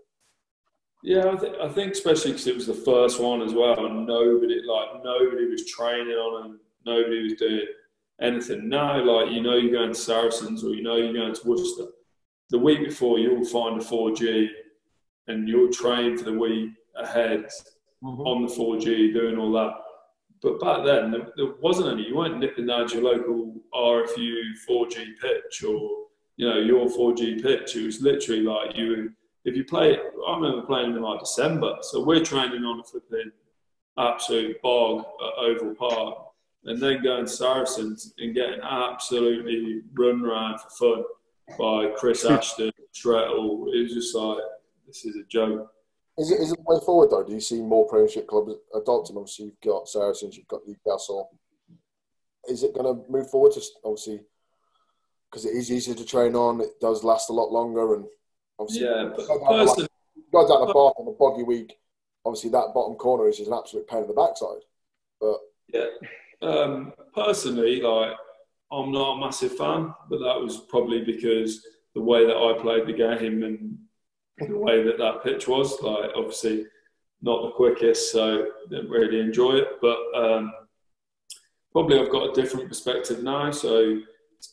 Yeah, 1.03 1.33
I, 1.33 1.37
th- 1.37 1.57
I 1.61 1.69
think 1.69 1.93
especially 1.93 2.33
because 2.33 2.47
it 2.47 2.55
was 2.55 2.66
the 2.66 2.75
first 2.75 3.21
one 3.21 3.43
as 3.43 3.53
well, 3.53 3.85
and 3.85 4.07
nobody 4.07 4.61
like 4.62 5.05
nobody 5.05 5.47
was 5.47 5.66
training 5.66 6.14
on 6.14 6.43
them, 6.43 6.61
nobody 6.87 7.23
was 7.25 7.35
doing 7.35 7.66
anything. 8.21 8.69
Now, 8.69 9.03
like 9.03 9.33
you 9.33 9.43
know, 9.43 9.57
you're 9.57 9.73
going 9.73 9.93
to 9.93 9.99
Saracens 9.99 10.64
or 10.64 10.71
you 10.71 10.83
know 10.83 10.97
you're 10.97 11.12
going 11.12 11.35
to 11.35 11.49
Worcester. 11.49 11.87
The 12.51 12.59
week 12.59 12.85
before, 12.85 13.19
you'll 13.19 13.45
find 13.45 13.81
a 13.81 13.85
4G, 13.85 14.49
and 15.27 15.49
you'll 15.49 15.73
train 15.73 16.16
for 16.16 16.25
the 16.25 16.39
week 16.39 16.71
ahead 16.97 17.45
mm-hmm. 18.03 18.21
on 18.23 18.47
the 18.47 18.53
4G, 18.53 19.12
doing 19.12 19.37
all 19.37 19.53
that. 19.53 19.73
But 20.43 20.61
back 20.61 20.84
then 20.84 21.11
there, 21.11 21.28
there, 21.36 21.53
wasn't 21.61 21.89
any. 21.89 22.09
You 22.09 22.16
weren't 22.16 22.39
nipping 22.39 22.66
down 22.66 22.89
your 22.89 23.03
local 23.03 23.55
RFU 23.74 24.53
4G 24.68 25.18
pitch 25.20 25.64
or 25.64 26.07
you 26.36 26.49
know 26.49 26.59
your 26.59 26.86
4G 26.86 27.43
pitch. 27.43 27.76
It 27.76 27.86
was 27.86 28.01
literally 28.01 28.43
like 28.43 28.76
you. 28.76 29.12
If 29.45 29.57
you 29.57 29.64
play, 29.64 29.97
I 29.97 30.34
remember 30.34 30.66
playing 30.66 30.95
in 30.95 31.03
like 31.03 31.20
December. 31.20 31.76
So 31.82 32.05
we're 32.05 32.24
training 32.24 32.64
on 32.64 32.80
a 32.80 32.84
flipping 32.84 33.32
absolute 33.99 34.61
bog 34.62 35.01
at 35.01 35.45
Oval 35.45 35.74
Park, 35.74 36.18
and 36.64 36.80
then 36.80 37.03
going 37.03 37.24
to 37.24 37.30
Saracens 37.30 38.12
and 38.18 38.34
getting 38.34 38.61
absolutely 38.62 39.82
run 39.95 40.24
around 40.24 40.61
for 40.61 40.70
fun 40.70 41.05
by 41.59 41.93
Chris 41.97 42.24
Ashton, 42.30 42.70
Strettle. 42.93 43.70
It 43.72 43.82
was 43.82 43.95
just 43.95 44.14
like 44.14 44.39
this 44.86 45.05
is 45.05 45.16
a 45.16 45.24
joke. 45.24 45.72
Is 46.19 46.33
it, 46.33 46.41
is 46.41 46.53
it 46.53 46.59
the 46.59 46.75
way 46.75 46.81
forward 46.85 47.11
though? 47.11 47.23
Do 47.23 47.33
you 47.33 47.41
see 47.41 47.62
more 47.62 47.87
Premiership 47.87 48.27
clubs 48.27 48.55
adopting? 48.75 49.16
Obviously, 49.16 49.47
you've 49.47 49.61
got 49.61 49.89
Saracens, 49.89 50.37
you've 50.37 50.49
got 50.49 50.66
Newcastle. 50.66 51.31
Is 52.49 52.64
it 52.64 52.75
going 52.75 52.87
to 52.87 53.11
move 53.11 53.31
forward? 53.31 53.53
To 53.53 53.62
obviously, 53.85 54.21
because 55.31 55.45
it 55.45 55.51
is 55.51 55.71
easier 55.71 55.95
to 55.95 56.05
train 56.05 56.35
on, 56.35 56.61
it 56.61 56.81
does 56.81 57.05
last 57.05 57.31
a 57.31 57.33
lot 57.33 57.53
longer, 57.53 57.95
and 57.95 58.07
obviously, 58.59 58.87
yeah. 58.87 59.11
But 59.14 59.29
go 59.29 59.39
down, 59.39 59.66
like, 59.66 59.89
go 60.33 60.49
down 60.49 60.66
the 60.66 60.73
bar 60.73 60.93
on 60.99 61.09
a 61.09 61.16
boggy 61.16 61.45
week. 61.45 61.79
Obviously, 62.25 62.51
that 62.51 62.73
bottom 62.75 62.97
corner 62.97 63.29
is 63.29 63.37
just 63.37 63.51
an 63.51 63.57
absolute 63.57 63.87
pain 63.87 64.03
in 64.03 64.09
the 64.09 64.14
backside. 64.14 64.62
But 65.21 65.39
yeah, 65.73 65.87
um, 66.43 66.93
personally, 67.14 67.81
like 67.81 68.12
I'm 68.73 68.91
not 68.91 69.19
a 69.19 69.21
massive 69.21 69.57
fan, 69.57 69.95
but 70.11 70.19
that 70.19 70.41
was 70.41 70.59
probably 70.69 71.05
because 71.05 71.64
the 71.95 72.03
way 72.03 72.27
that 72.27 72.37
I 72.37 72.61
played 72.61 72.87
the 72.87 72.93
game 72.93 73.45
and 73.45 73.79
the 74.41 74.57
way 74.57 74.82
that 74.82 74.99
that 74.99 75.22
pitch 75.22 75.49
was. 75.49 75.80
Like, 75.82 76.11
obviously, 76.14 76.66
not 77.22 77.43
the 77.43 77.51
quickest, 77.51 78.12
so 78.12 78.47
didn't 78.70 78.91
really 78.91 79.20
enjoy 79.20 79.57
it. 79.57 79.68
But 79.80 79.99
um, 80.14 80.53
probably 81.72 81.99
I've 81.99 82.11
got 82.11 82.30
a 82.30 82.41
different 82.41 82.68
perspective 82.68 83.22
now. 83.22 83.51
So, 83.51 84.01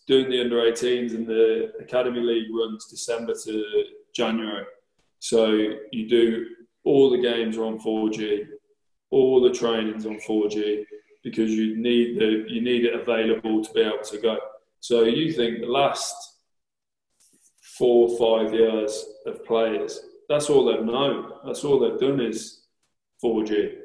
doing 0.07 0.29
the 0.29 0.41
under 0.41 0.57
18s 0.57 1.13
and 1.13 1.27
the 1.27 1.71
Academy 1.79 2.21
League 2.21 2.53
runs 2.53 2.85
December 2.85 3.33
to 3.43 3.83
January. 4.13 4.65
So, 5.19 5.51
you 5.91 6.09
do 6.09 6.47
all 6.83 7.09
the 7.09 7.21
games 7.21 7.57
are 7.57 7.65
on 7.65 7.79
4G, 7.79 8.47
all 9.09 9.41
the 9.41 9.51
training's 9.51 10.05
on 10.05 10.19
4G 10.19 10.85
because 11.25 11.51
you 11.51 11.75
need 11.75 12.19
the 12.19 12.45
you 12.47 12.61
need 12.61 12.85
it 12.85 12.93
available 12.93 13.63
to 13.65 13.73
be 13.73 13.81
able 13.81 14.03
to 14.03 14.17
go. 14.19 14.37
So 14.79 15.03
you 15.03 15.33
think 15.33 15.61
the 15.61 15.65
last 15.65 16.34
four 17.77 18.09
or 18.09 18.17
five 18.17 18.53
years 18.53 19.05
of 19.25 19.43
players, 19.45 19.99
that's 20.29 20.49
all 20.49 20.65
they've 20.65 20.85
known. 20.85 21.31
That's 21.45 21.63
all 21.63 21.79
they've 21.79 21.99
done 21.99 22.19
is 22.19 22.61
4G. 23.23 23.75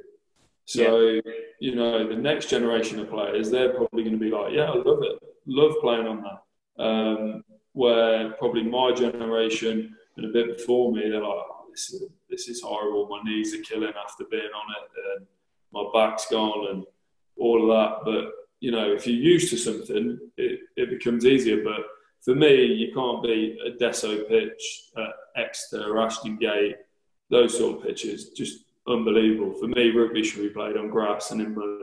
So, 0.64 0.98
yeah. 1.08 1.20
you 1.60 1.74
know, 1.74 2.08
the 2.08 2.14
next 2.14 2.48
generation 2.48 3.00
of 3.00 3.10
players, 3.10 3.50
they're 3.50 3.74
probably 3.74 4.04
going 4.04 4.18
to 4.18 4.24
be 4.24 4.30
like, 4.30 4.52
yeah, 4.52 4.70
I 4.70 4.76
love 4.76 5.02
it. 5.02 5.18
Love 5.46 5.74
playing 5.80 6.06
on 6.06 6.22
that. 6.22 6.82
Um, 6.82 7.44
where 7.72 8.32
probably 8.32 8.62
my 8.62 8.92
generation 8.92 9.94
and 10.16 10.26
a 10.26 10.28
bit 10.28 10.56
before 10.56 10.92
me, 10.92 11.02
they're 11.02 11.20
like, 11.20 11.24
oh, 11.24 11.66
this, 11.70 11.90
is, 11.90 12.04
this 12.28 12.48
is 12.48 12.62
horrible. 12.62 13.08
My 13.08 13.20
knees 13.24 13.54
are 13.54 13.62
killing 13.62 13.92
after 14.02 14.24
being 14.30 14.42
on 14.42 14.74
it. 14.82 15.18
And 15.18 15.26
my 15.72 15.84
back's 15.92 16.26
gone 16.30 16.68
and 16.70 16.84
all 17.36 17.62
of 17.62 17.68
that. 17.76 18.04
But, 18.04 18.32
you 18.60 18.70
know, 18.70 18.92
if 18.92 19.06
you're 19.06 19.16
used 19.16 19.50
to 19.50 19.56
something, 19.56 20.18
it, 20.36 20.60
it 20.76 20.90
becomes 20.90 21.26
easier. 21.26 21.62
But 21.62 21.80
for 22.22 22.34
me, 22.34 22.64
you 22.64 22.92
can't 22.92 23.22
beat 23.22 23.58
a 23.64 23.70
Desso 23.82 24.28
pitch 24.28 24.90
at 24.96 25.10
Exeter 25.36 25.92
or 25.92 26.02
Ashton 26.02 26.36
Gate, 26.36 26.76
those 27.30 27.56
sort 27.56 27.78
of 27.78 27.82
pitches. 27.82 28.30
Just 28.30 28.64
unbelievable. 28.86 29.54
For 29.54 29.68
me, 29.68 29.90
rugby 29.90 30.22
should 30.22 30.42
be 30.42 30.50
played 30.50 30.76
on 30.76 30.90
grass 30.90 31.30
and 31.30 31.40
in 31.40 31.54
mud. 31.54 31.82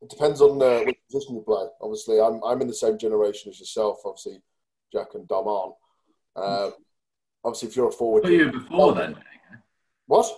It 0.00 0.10
depends 0.10 0.40
on 0.40 0.60
uh, 0.60 0.84
which 0.84 0.98
position 1.10 1.36
you 1.36 1.42
play. 1.42 1.66
Obviously, 1.80 2.20
I'm, 2.20 2.40
I'm 2.44 2.60
in 2.60 2.68
the 2.68 2.74
same 2.74 2.98
generation 2.98 3.50
as 3.50 3.60
yourself. 3.60 4.00
Obviously, 4.04 4.40
Jack 4.92 5.14
and 5.14 5.26
Dom 5.28 5.48
aren't. 5.48 5.74
Um, 6.36 6.72
obviously, 7.44 7.68
if 7.68 7.76
you're 7.76 7.88
a 7.88 7.92
forward. 7.92 8.24
Were 8.24 8.30
you 8.30 8.52
before 8.52 8.94
then? 8.94 9.16
What? 10.06 10.30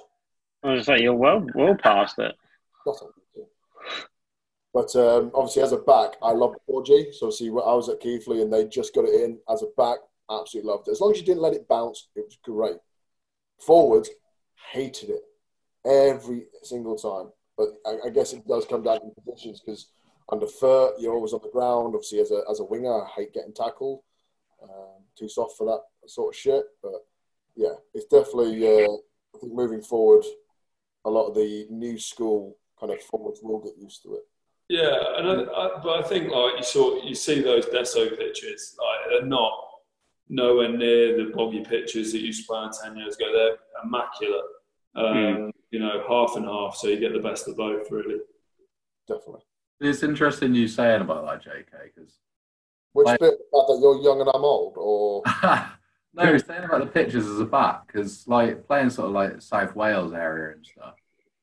I 0.63 0.73
was 0.73 0.87
say 0.87 1.01
you're 1.01 1.15
well 1.15 1.47
well 1.55 1.77
past 1.77 2.19
it. 2.19 2.35
But 4.77 4.95
um, 4.97 5.31
obviously, 5.35 5.63
as 5.63 5.73
a 5.73 5.79
back, 5.79 6.17
I 6.23 6.33
love 6.33 6.55
4G. 6.69 7.15
So, 7.15 7.31
see, 7.31 7.49
I 7.49 7.73
was 7.73 7.89
at 7.89 7.99
Keighley 7.99 8.43
and 8.43 8.53
they 8.53 8.67
just 8.67 8.95
got 8.95 9.07
it 9.07 9.23
in 9.23 9.39
as 9.49 9.63
a 9.63 9.69
back. 9.75 10.01
Absolutely 10.31 10.71
loved 10.71 10.87
it. 10.87 10.91
As 10.91 11.01
long 11.01 11.13
as 11.13 11.19
you 11.19 11.25
didn't 11.25 11.41
let 11.41 11.55
it 11.55 11.67
bounce, 11.67 12.09
it 12.15 12.27
was 12.27 12.37
great. 12.45 12.77
Forwards, 13.59 14.11
hated 14.75 15.09
it 15.09 15.23
every 15.87 16.49
single 16.63 16.95
time. 16.95 17.33
But 17.57 17.69
I, 17.87 18.09
I 18.09 18.11
guess 18.11 18.35
it 18.35 18.47
does 18.47 18.67
come 18.67 18.83
down 18.83 19.01
to 19.01 19.21
positions 19.25 19.63
because 19.65 19.87
under 20.31 20.47
foot, 20.47 20.97
you're 20.99 21.15
always 21.15 21.33
on 21.33 21.41
the 21.43 21.49
ground. 21.49 21.95
Obviously, 21.95 22.21
as 22.21 22.31
a, 22.31 22.43
as 22.51 22.61
a 22.61 22.65
winger, 22.65 23.03
I 23.03 23.09
hate 23.17 23.33
getting 23.33 23.55
tackled. 23.55 24.01
Um, 24.63 25.05
too 25.19 25.31
soft 25.31 25.57
for 25.57 25.67
that 25.69 26.07
sort 26.07 26.35
of 26.35 26.39
shit. 26.39 26.65
But 26.83 27.01
yeah, 27.55 27.77
it's 27.95 28.05
definitely, 28.05 28.63
uh, 28.63 28.93
I 29.35 29.39
think 29.41 29.55
moving 29.55 29.81
forward, 29.81 30.27
a 31.07 31.11
lot 31.11 31.29
of 31.29 31.35
the 31.35 31.67
new 31.71 31.99
school 31.99 32.59
kind 32.79 32.93
of 32.93 33.01
forwards 33.01 33.41
will 33.43 33.61
get 33.61 33.79
used 33.79 34.03
to 34.03 34.17
it. 34.17 34.25
Yeah, 34.69 34.97
and 35.17 35.29
I, 35.29 35.33
I, 35.33 35.81
but 35.83 36.05
I 36.05 36.09
think 36.09 36.31
like 36.31 36.55
you 36.57 36.65
saw, 36.65 37.03
you 37.03 37.15
see 37.15 37.41
those 37.41 37.67
Desso 37.67 38.17
pitches, 38.19 38.77
like 38.79 39.11
they're 39.11 39.29
not 39.29 39.53
nowhere 40.29 40.77
near 40.77 41.17
the 41.17 41.33
boggy 41.33 41.65
pitches 41.65 42.13
that 42.13 42.19
you 42.19 42.27
used 42.27 42.43
to 42.43 42.47
play 42.49 42.59
on 42.59 42.73
ten 42.73 42.97
years 42.97 43.15
ago. 43.15 43.33
They're 43.33 43.57
immaculate. 43.85 44.45
Um, 44.97 45.07
mm. 45.07 45.53
You 45.71 45.79
know, 45.79 46.05
half 46.09 46.37
and 46.37 46.47
half, 46.47 46.77
so 46.77 46.89
you 46.89 46.99
get 46.99 47.13
the 47.13 47.21
best 47.21 47.47
of 47.47 47.57
both, 47.57 47.91
really. 47.91 48.21
Definitely. 49.07 49.43
It's 49.81 50.03
interesting 50.03 50.55
you 50.55 50.69
saying 50.69 51.03
about 51.03 51.27
that, 51.27 51.49
JK, 51.49 51.95
because 51.95 52.19
which 52.93 53.07
like, 53.07 53.21
bit 53.21 53.35
about 53.53 53.67
that 53.67 53.79
you're 53.81 54.03
young 54.03 54.21
and 54.21 54.31
I'm 54.33 54.45
old, 54.45 54.75
or 54.79 55.23
no, 56.15 56.39
saying 56.39 56.65
about 56.65 56.81
the 56.81 56.87
pitches 56.87 57.27
as 57.27 57.39
a 57.39 57.45
back, 57.45 57.87
because 57.87 58.27
like 58.27 58.67
playing 58.67 58.91
sort 58.91 59.09
of 59.09 59.13
like 59.13 59.43
South 59.43 59.77
Wales 59.77 60.13
area 60.13 60.57
and 60.57 60.67
stuff. 60.67 60.95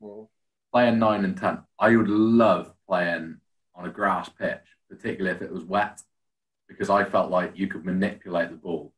Mm. 0.01 0.27
Playing 0.73 0.99
nine 0.99 1.23
and 1.23 1.37
ten, 1.37 1.59
I 1.79 1.95
would 1.95 2.09
love 2.09 2.72
playing 2.87 3.37
on 3.75 3.85
a 3.85 3.91
grass 3.91 4.29
pitch, 4.29 4.61
particularly 4.89 5.35
if 5.35 5.41
it 5.41 5.51
was 5.51 5.63
wet, 5.63 6.01
because 6.67 6.89
I 6.89 7.03
felt 7.03 7.31
like 7.31 7.57
you 7.57 7.67
could 7.67 7.85
manipulate 7.85 8.49
the 8.49 8.55
ball 8.55 8.93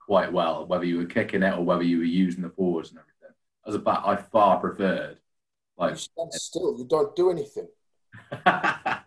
quite 0.00 0.32
well, 0.32 0.66
whether 0.66 0.84
you 0.84 0.98
were 0.98 1.06
kicking 1.06 1.42
it 1.42 1.54
or 1.54 1.64
whether 1.64 1.82
you 1.82 1.98
were 1.98 2.04
using 2.04 2.42
the 2.42 2.50
forwards 2.50 2.90
and 2.90 2.98
everything. 2.98 3.34
As 3.66 3.74
a 3.74 3.78
back, 3.78 4.02
I 4.04 4.16
far 4.16 4.58
preferred. 4.58 5.18
Like 5.76 5.92
you 5.92 5.96
stand 5.96 6.34
still, 6.34 6.76
you 6.78 6.84
don't 6.84 7.14
do 7.16 7.30
anything. 7.30 7.68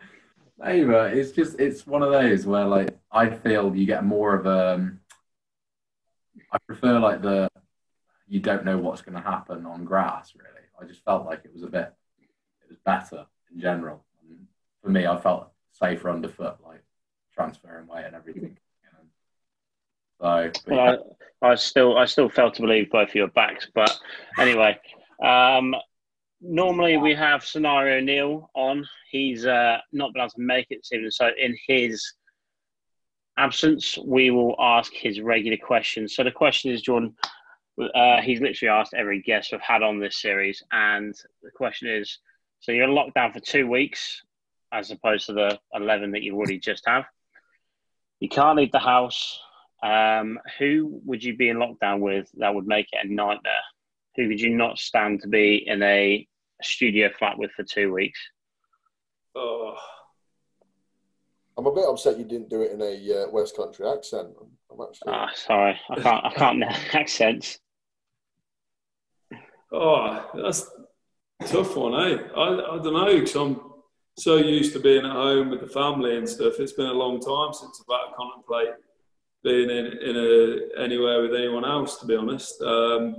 Maybe 0.57 0.93
it's 1.19 1.31
just 1.31 1.59
it's 1.59 1.85
one 1.85 2.01
of 2.01 2.11
those 2.11 2.45
where 2.45 2.65
like 2.65 2.97
I 3.11 3.29
feel 3.29 3.75
you 3.75 3.85
get 3.85 4.03
more 4.03 4.35
of 4.35 4.45
a. 4.45 4.75
Um, 4.75 4.99
I 6.51 6.57
prefer 6.65 6.99
like 6.99 7.21
the 7.21 7.49
you 8.27 8.39
don't 8.39 8.65
know 8.65 8.77
what's 8.77 9.01
going 9.01 9.15
to 9.15 9.21
happen 9.21 9.65
on 9.65 9.83
grass. 9.83 10.33
Really, 10.35 10.65
I 10.81 10.85
just 10.85 11.03
felt 11.03 11.25
like 11.25 11.41
it 11.43 11.53
was 11.53 11.63
a 11.63 11.67
bit 11.67 11.93
it 12.63 12.69
was 12.69 12.77
better 12.85 13.25
in 13.55 13.61
general 13.61 14.03
for 14.83 14.91
me, 14.91 15.07
I 15.07 15.19
felt 15.19 15.49
safer 15.71 16.11
underfoot, 16.11 16.57
like 16.63 16.83
transferring 17.33 17.87
weight 17.87 18.05
and 18.05 18.15
everything. 18.15 18.57
So, 20.21 20.51
well, 20.67 21.03
I, 21.41 21.47
I, 21.47 21.55
still, 21.55 21.97
I 21.97 22.05
still 22.05 22.29
fail 22.29 22.49
to 22.51 22.61
believe 22.61 22.89
both 22.89 23.09
of 23.09 23.15
your 23.15 23.27
backs, 23.27 23.67
but 23.73 23.99
anyway. 24.37 24.79
Um, 25.21 25.75
normally 26.39 26.97
we 26.97 27.15
have 27.15 27.43
scenario 27.43 27.99
Neil 27.99 28.49
on. 28.53 28.87
He's 29.09 29.45
uh, 29.45 29.77
not 29.91 30.13
been 30.13 30.21
able 30.21 30.29
to 30.29 30.41
make 30.41 30.67
it 30.69 30.85
so 31.13 31.29
in 31.37 31.57
his 31.67 32.13
absence, 33.37 33.97
we 33.97 34.31
will 34.31 34.55
ask 34.59 34.93
his 34.93 35.19
regular 35.19 35.57
questions. 35.57 36.15
So 36.15 36.23
the 36.23 36.31
question 36.31 36.71
is, 36.71 36.81
Jordan. 36.81 37.15
Uh, 37.93 38.21
he's 38.21 38.39
literally 38.39 38.69
asked 38.69 38.93
every 38.93 39.21
guest 39.21 39.51
we've 39.51 39.59
had 39.59 39.83
on 39.83 39.99
this 39.99 40.21
series, 40.21 40.63
and 40.71 41.13
the 41.43 41.51
question 41.51 41.89
is: 41.89 42.19
so 42.59 42.71
you're 42.71 42.87
locked 42.87 43.15
down 43.15 43.31
for 43.31 43.39
two 43.39 43.67
weeks 43.67 44.21
as 44.71 44.91
opposed 44.91 45.27
to 45.27 45.33
the 45.33 45.59
11 45.73 46.11
that 46.11 46.23
you 46.23 46.35
already 46.35 46.59
just 46.59 46.83
have. 46.87 47.05
You 48.19 48.29
can't 48.29 48.57
leave 48.57 48.71
the 48.71 48.79
house. 48.79 49.39
Um, 49.83 50.39
who 50.57 51.01
would 51.05 51.23
you 51.23 51.35
be 51.35 51.49
in 51.49 51.57
lockdown 51.57 51.99
with 51.99 52.29
that 52.37 52.53
would 52.53 52.67
make 52.67 52.87
it 52.91 53.05
a 53.05 53.13
nightmare? 53.13 53.53
Who 54.15 54.29
could 54.29 54.41
you 54.41 54.55
not 54.55 54.79
stand 54.79 55.21
to 55.21 55.27
be 55.27 55.63
in 55.67 55.83
a 55.83 56.27
studio 56.61 57.09
flat 57.17 57.37
with 57.37 57.51
for 57.51 57.63
two 57.63 57.93
weeks? 57.93 58.19
Oh. 59.35 59.75
I'm 61.57 61.65
a 61.65 61.73
bit 61.73 61.85
upset 61.87 62.17
you 62.17 62.25
didn't 62.25 62.49
do 62.49 62.61
it 62.61 62.71
in 62.71 62.81
a 62.81 63.23
uh, 63.23 63.29
West 63.29 63.55
Country 63.55 63.87
accent. 63.87 64.29
I'm 64.71 64.81
actually. 64.81 65.13
Ah, 65.13 65.29
sorry, 65.33 65.79
I 65.89 66.01
can't. 66.01 66.25
I 66.25 66.33
can't 66.33 66.63
accents. 66.93 67.59
Oh, 69.71 70.29
that's 70.33 70.69
tough 71.43 71.75
one, 71.75 71.93
eh? 71.93 72.17
I, 72.35 72.41
I 72.41 72.77
don't 72.83 72.93
know 72.93 73.19
because 73.19 73.35
I'm 73.35 73.59
so 74.17 74.37
used 74.37 74.73
to 74.73 74.79
being 74.79 75.05
at 75.05 75.11
home 75.11 75.49
with 75.49 75.61
the 75.61 75.67
family 75.67 76.17
and 76.17 76.27
stuff. 76.27 76.59
It's 76.59 76.73
been 76.73 76.85
a 76.85 76.93
long 76.93 77.19
time 77.19 77.53
since 77.53 77.81
I've 77.89 77.99
had 77.99 78.09
to 78.09 78.15
contemplate 78.15 78.69
being 79.43 79.69
in, 79.69 79.85
in 79.85 80.15
a, 80.15 80.81
anywhere 80.81 81.21
with 81.21 81.35
anyone 81.35 81.65
else, 81.65 81.99
to 81.99 82.05
be 82.05 82.15
honest. 82.15 82.61
Um, 82.61 83.15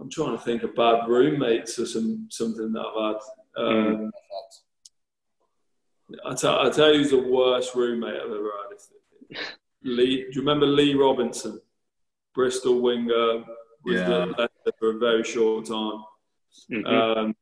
I'm 0.00 0.10
trying 0.10 0.36
to 0.36 0.42
think 0.42 0.62
of 0.62 0.74
bad 0.74 1.08
roommates 1.08 1.78
or 1.78 1.86
some 1.86 2.28
something 2.30 2.72
that 2.72 2.80
I've 2.80 3.20
had. 3.56 3.64
Um, 3.64 4.10
I, 6.24 6.34
tell, 6.34 6.70
tell 6.70 6.92
you, 6.92 6.98
who's 7.00 7.10
the 7.10 7.18
worst 7.18 7.74
roommate 7.74 8.14
I've 8.14 8.30
ever 8.30 8.50
had. 8.70 9.38
Lee, 9.82 10.22
do 10.22 10.28
you 10.32 10.40
remember 10.40 10.66
Lee 10.66 10.94
Robinson, 10.94 11.60
Bristol 12.34 12.80
winger, 12.80 13.44
was 13.84 13.94
Yeah. 13.94 14.32
at 14.38 14.50
for 14.78 14.90
a 14.90 14.98
very 14.98 15.24
short 15.24 15.66
time. 15.66 16.02
Mhm. 16.70 16.86
Um, 16.86 17.36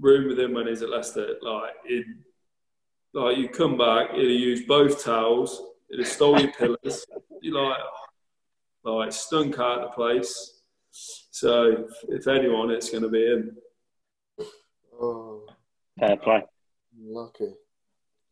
room 0.00 0.28
with 0.28 0.38
him 0.38 0.54
when 0.54 0.66
he's 0.66 0.82
at 0.82 0.88
Leicester, 0.90 1.36
like 1.42 1.74
it, 1.84 2.06
like 3.14 3.36
you 3.36 3.48
come 3.48 3.76
back, 3.76 4.12
he'd 4.12 4.22
have 4.22 4.30
used 4.30 4.66
both 4.66 5.02
towels, 5.04 5.62
he'd 5.90 5.98
have 5.98 6.08
stole 6.08 6.40
your 6.40 6.52
pillars, 6.52 7.06
you 7.42 7.52
like, 7.54 7.78
like 8.84 9.12
stunk 9.12 9.58
out 9.58 9.82
the 9.82 9.88
place. 9.88 10.60
So 10.90 11.86
if 12.08 12.26
anyone, 12.26 12.70
it's 12.70 12.90
going 12.90 13.02
to 13.02 13.08
be 13.08 13.24
him. 13.24 13.56
Oh, 15.00 15.46
Fair 15.98 16.16
play. 16.16 16.44
lucky. 16.98 17.54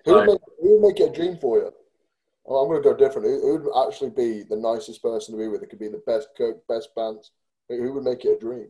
Who 0.05 0.15
would, 0.15 0.27
make, 0.27 0.41
who 0.61 0.81
would 0.81 0.89
make 0.89 1.01
it 1.01 1.11
a 1.11 1.13
dream 1.13 1.37
for 1.39 1.59
you? 1.59 1.73
Well, 2.45 2.63
I'm 2.63 2.69
going 2.69 2.83
to 2.83 2.89
go 2.89 2.97
different. 2.97 3.29
Who, 3.29 3.41
who 3.41 3.59
would 3.65 3.87
actually 3.87 4.11
be 4.11 4.43
the 4.43 4.57
nicest 4.57 5.03
person 5.03 5.35
to 5.35 5.39
be 5.39 5.49
with? 5.49 5.63
It 5.63 5.69
could 5.71 5.79
be 5.79 5.89
the 5.89 6.03
best 6.07 6.29
cook, 6.37 6.67
best 6.69 6.89
bands. 6.97 7.31
Who 7.69 7.93
would 7.95 8.05
make 8.05 8.25
it 8.25 8.37
a 8.37 8.39
dream? 8.39 8.69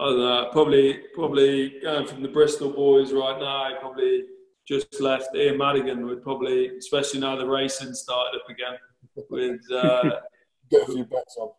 Know, 0.00 0.48
probably 0.50 1.00
probably 1.14 1.80
going 1.82 2.06
from 2.06 2.22
the 2.22 2.28
Bristol 2.28 2.70
boys 2.70 3.12
right 3.12 3.38
now, 3.38 3.78
probably 3.80 4.24
just 4.66 5.00
left. 5.00 5.34
Ian 5.36 5.58
Madigan 5.58 6.06
would 6.06 6.22
probably, 6.22 6.78
especially 6.78 7.20
now 7.20 7.36
the 7.36 7.46
racing 7.46 7.92
started 7.92 8.38
up 8.38 8.48
again, 8.48 8.78
with 9.28 9.60
uh, 9.70 10.10
Get 10.70 10.88
a 10.88 10.92
few 10.92 11.04
bets 11.04 11.36
on. 11.36 11.50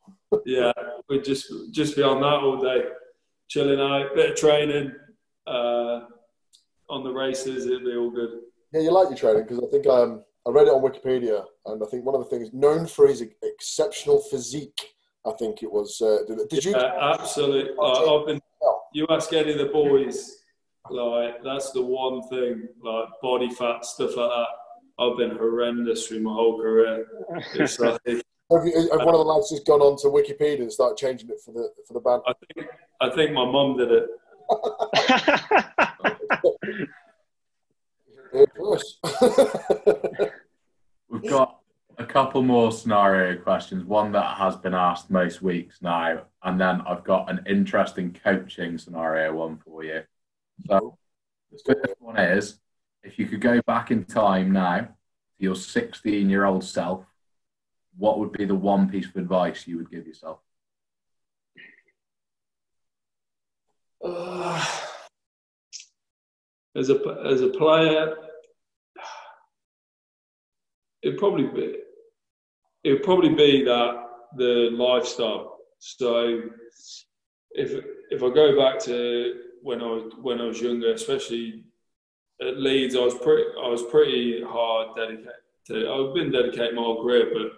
yeah, 0.45 0.71
we'd 1.09 1.25
just 1.25 1.51
just 1.71 1.95
be 1.95 2.03
on 2.03 2.21
that 2.21 2.41
all 2.41 2.61
day, 2.61 2.83
chilling 3.49 3.79
out, 3.79 4.15
bit 4.15 4.31
of 4.31 4.37
training, 4.37 4.93
uh, 5.47 6.01
on 6.89 7.03
the 7.03 7.11
races. 7.11 7.65
It'd 7.65 7.83
be 7.83 7.95
all 7.95 8.09
good. 8.09 8.29
Yeah, 8.73 8.81
you 8.81 8.91
like 8.91 9.09
your 9.09 9.17
training 9.17 9.43
because 9.43 9.59
I 9.59 9.67
think 9.69 9.85
um, 9.87 10.23
I 10.47 10.51
read 10.51 10.67
it 10.67 10.73
on 10.73 10.81
Wikipedia, 10.81 11.43
and 11.65 11.83
I 11.83 11.85
think 11.87 12.05
one 12.05 12.15
of 12.15 12.21
the 12.21 12.29
things 12.29 12.53
known 12.53 12.87
for 12.87 13.07
his 13.07 13.21
exceptional 13.43 14.19
physique. 14.31 14.79
I 15.25 15.31
think 15.37 15.63
it 15.63 15.71
was. 15.71 16.01
Uh, 16.01 16.19
did, 16.27 16.49
did 16.49 16.65
you? 16.65 16.71
Yeah, 16.71 17.15
absolutely. 17.19 17.73
Like, 17.75 17.97
I've 17.97 18.25
been. 18.27 18.41
You 18.93 19.07
ask 19.09 19.31
any 19.33 19.53
of 19.53 19.57
the 19.57 19.65
boys, 19.65 20.37
like 20.89 21.43
that's 21.43 21.71
the 21.71 21.81
one 21.81 22.21
thing, 22.29 22.67
like 22.83 23.05
body 23.21 23.49
fat 23.49 23.85
stuff 23.85 24.15
like 24.17 24.29
that. 24.29 24.47
I've 24.99 25.17
been 25.17 25.31
horrendous 25.31 26.07
through 26.07 26.21
my 26.21 26.33
whole 26.33 26.61
career. 26.61 27.07
It's 27.55 27.79
like 27.79 27.99
Have, 28.05 28.65
you, 28.65 28.89
have 28.91 29.05
one 29.05 29.15
of 29.15 29.19
the 29.19 29.25
lads 29.25 29.49
just 29.49 29.65
gone 29.65 29.81
on 29.81 29.97
to 29.99 30.07
Wikipedia 30.07 30.61
and 30.61 30.71
started 30.71 30.97
changing 30.97 31.29
it 31.29 31.39
for 31.43 31.51
the 31.53 31.71
for 31.87 31.93
the 31.93 31.99
band? 31.99 32.21
I 32.27 32.33
think 32.33 32.67
I 32.99 33.09
think 33.15 33.31
my 33.31 33.45
mum 33.45 33.77
did 33.77 33.91
it. 33.91 34.07
Of 38.33 38.53
course. 38.53 38.97
We've 41.09 41.29
got 41.29 41.60
a 41.97 42.05
couple 42.05 42.41
more 42.41 42.71
scenario 42.71 43.41
questions. 43.41 43.83
One 43.83 44.11
that 44.13 44.37
has 44.37 44.55
been 44.55 44.73
asked 44.73 45.09
most 45.09 45.41
weeks 45.41 45.81
now, 45.81 46.23
and 46.43 46.59
then 46.59 46.81
I've 46.81 47.03
got 47.03 47.29
an 47.29 47.43
interesting 47.47 48.15
coaching 48.23 48.77
scenario 48.77 49.33
one 49.33 49.57
for 49.57 49.83
you. 49.83 50.01
So 50.67 50.97
the 51.51 51.75
first 51.75 51.95
one 51.99 52.17
is: 52.17 52.59
if 53.03 53.19
you 53.19 53.27
could 53.27 53.41
go 53.41 53.61
back 53.67 53.91
in 53.91 54.05
time 54.05 54.51
now 54.51 54.79
to 54.79 54.87
your 55.37 55.55
16-year-old 55.55 56.63
self, 56.63 57.05
what 57.97 58.19
would 58.19 58.31
be 58.31 58.45
the 58.45 58.55
one 58.55 58.89
piece 58.89 59.07
of 59.07 59.15
advice 59.15 59.67
you 59.67 59.77
would 59.77 59.91
give 59.91 60.07
yourself? 60.07 60.39
Uh, 64.03 64.65
as 66.75 66.89
a 66.89 66.99
as 67.25 67.41
a 67.41 67.49
player, 67.49 68.15
it'd 71.03 71.19
probably 71.19 71.45
be 71.47 71.80
it'd 72.83 73.03
probably 73.03 73.29
be 73.29 73.63
that 73.63 74.07
the 74.37 74.69
lifestyle. 74.71 75.57
So 75.79 76.41
if 77.51 77.83
if 78.09 78.23
I 78.23 78.29
go 78.29 78.57
back 78.57 78.79
to 78.85 79.41
when 79.61 79.81
I 79.81 79.85
was 79.85 80.13
when 80.21 80.41
I 80.41 80.45
was 80.45 80.61
younger, 80.61 80.93
especially 80.93 81.63
at 82.41 82.57
Leeds, 82.57 82.95
I 82.95 82.99
was 82.99 83.15
pretty 83.15 83.43
I 83.63 83.67
was 83.67 83.83
pretty 83.83 84.43
hard 84.43 84.95
dedicated. 84.95 85.87
I've 85.87 86.13
been 86.13 86.31
dedicated 86.31 86.75
my 86.75 86.81
whole 86.81 87.03
career, 87.03 87.31
but 87.33 87.51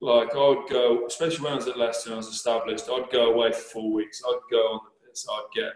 like 0.00 0.34
I 0.34 0.48
would 0.48 0.68
go, 0.68 1.06
especially 1.06 1.44
when 1.44 1.52
I 1.52 1.56
was 1.56 1.68
at 1.68 1.78
Leicester 1.78 2.10
and 2.10 2.14
I 2.14 2.16
was 2.18 2.28
established, 2.28 2.88
I'd 2.90 3.10
go 3.10 3.32
away 3.32 3.52
for 3.52 3.60
four 3.60 3.92
weeks. 3.92 4.22
I'd 4.26 4.40
go 4.50 4.58
on 4.58 4.80
the 4.84 5.08
piss, 5.08 5.26
I'd 5.30 5.46
get 5.54 5.72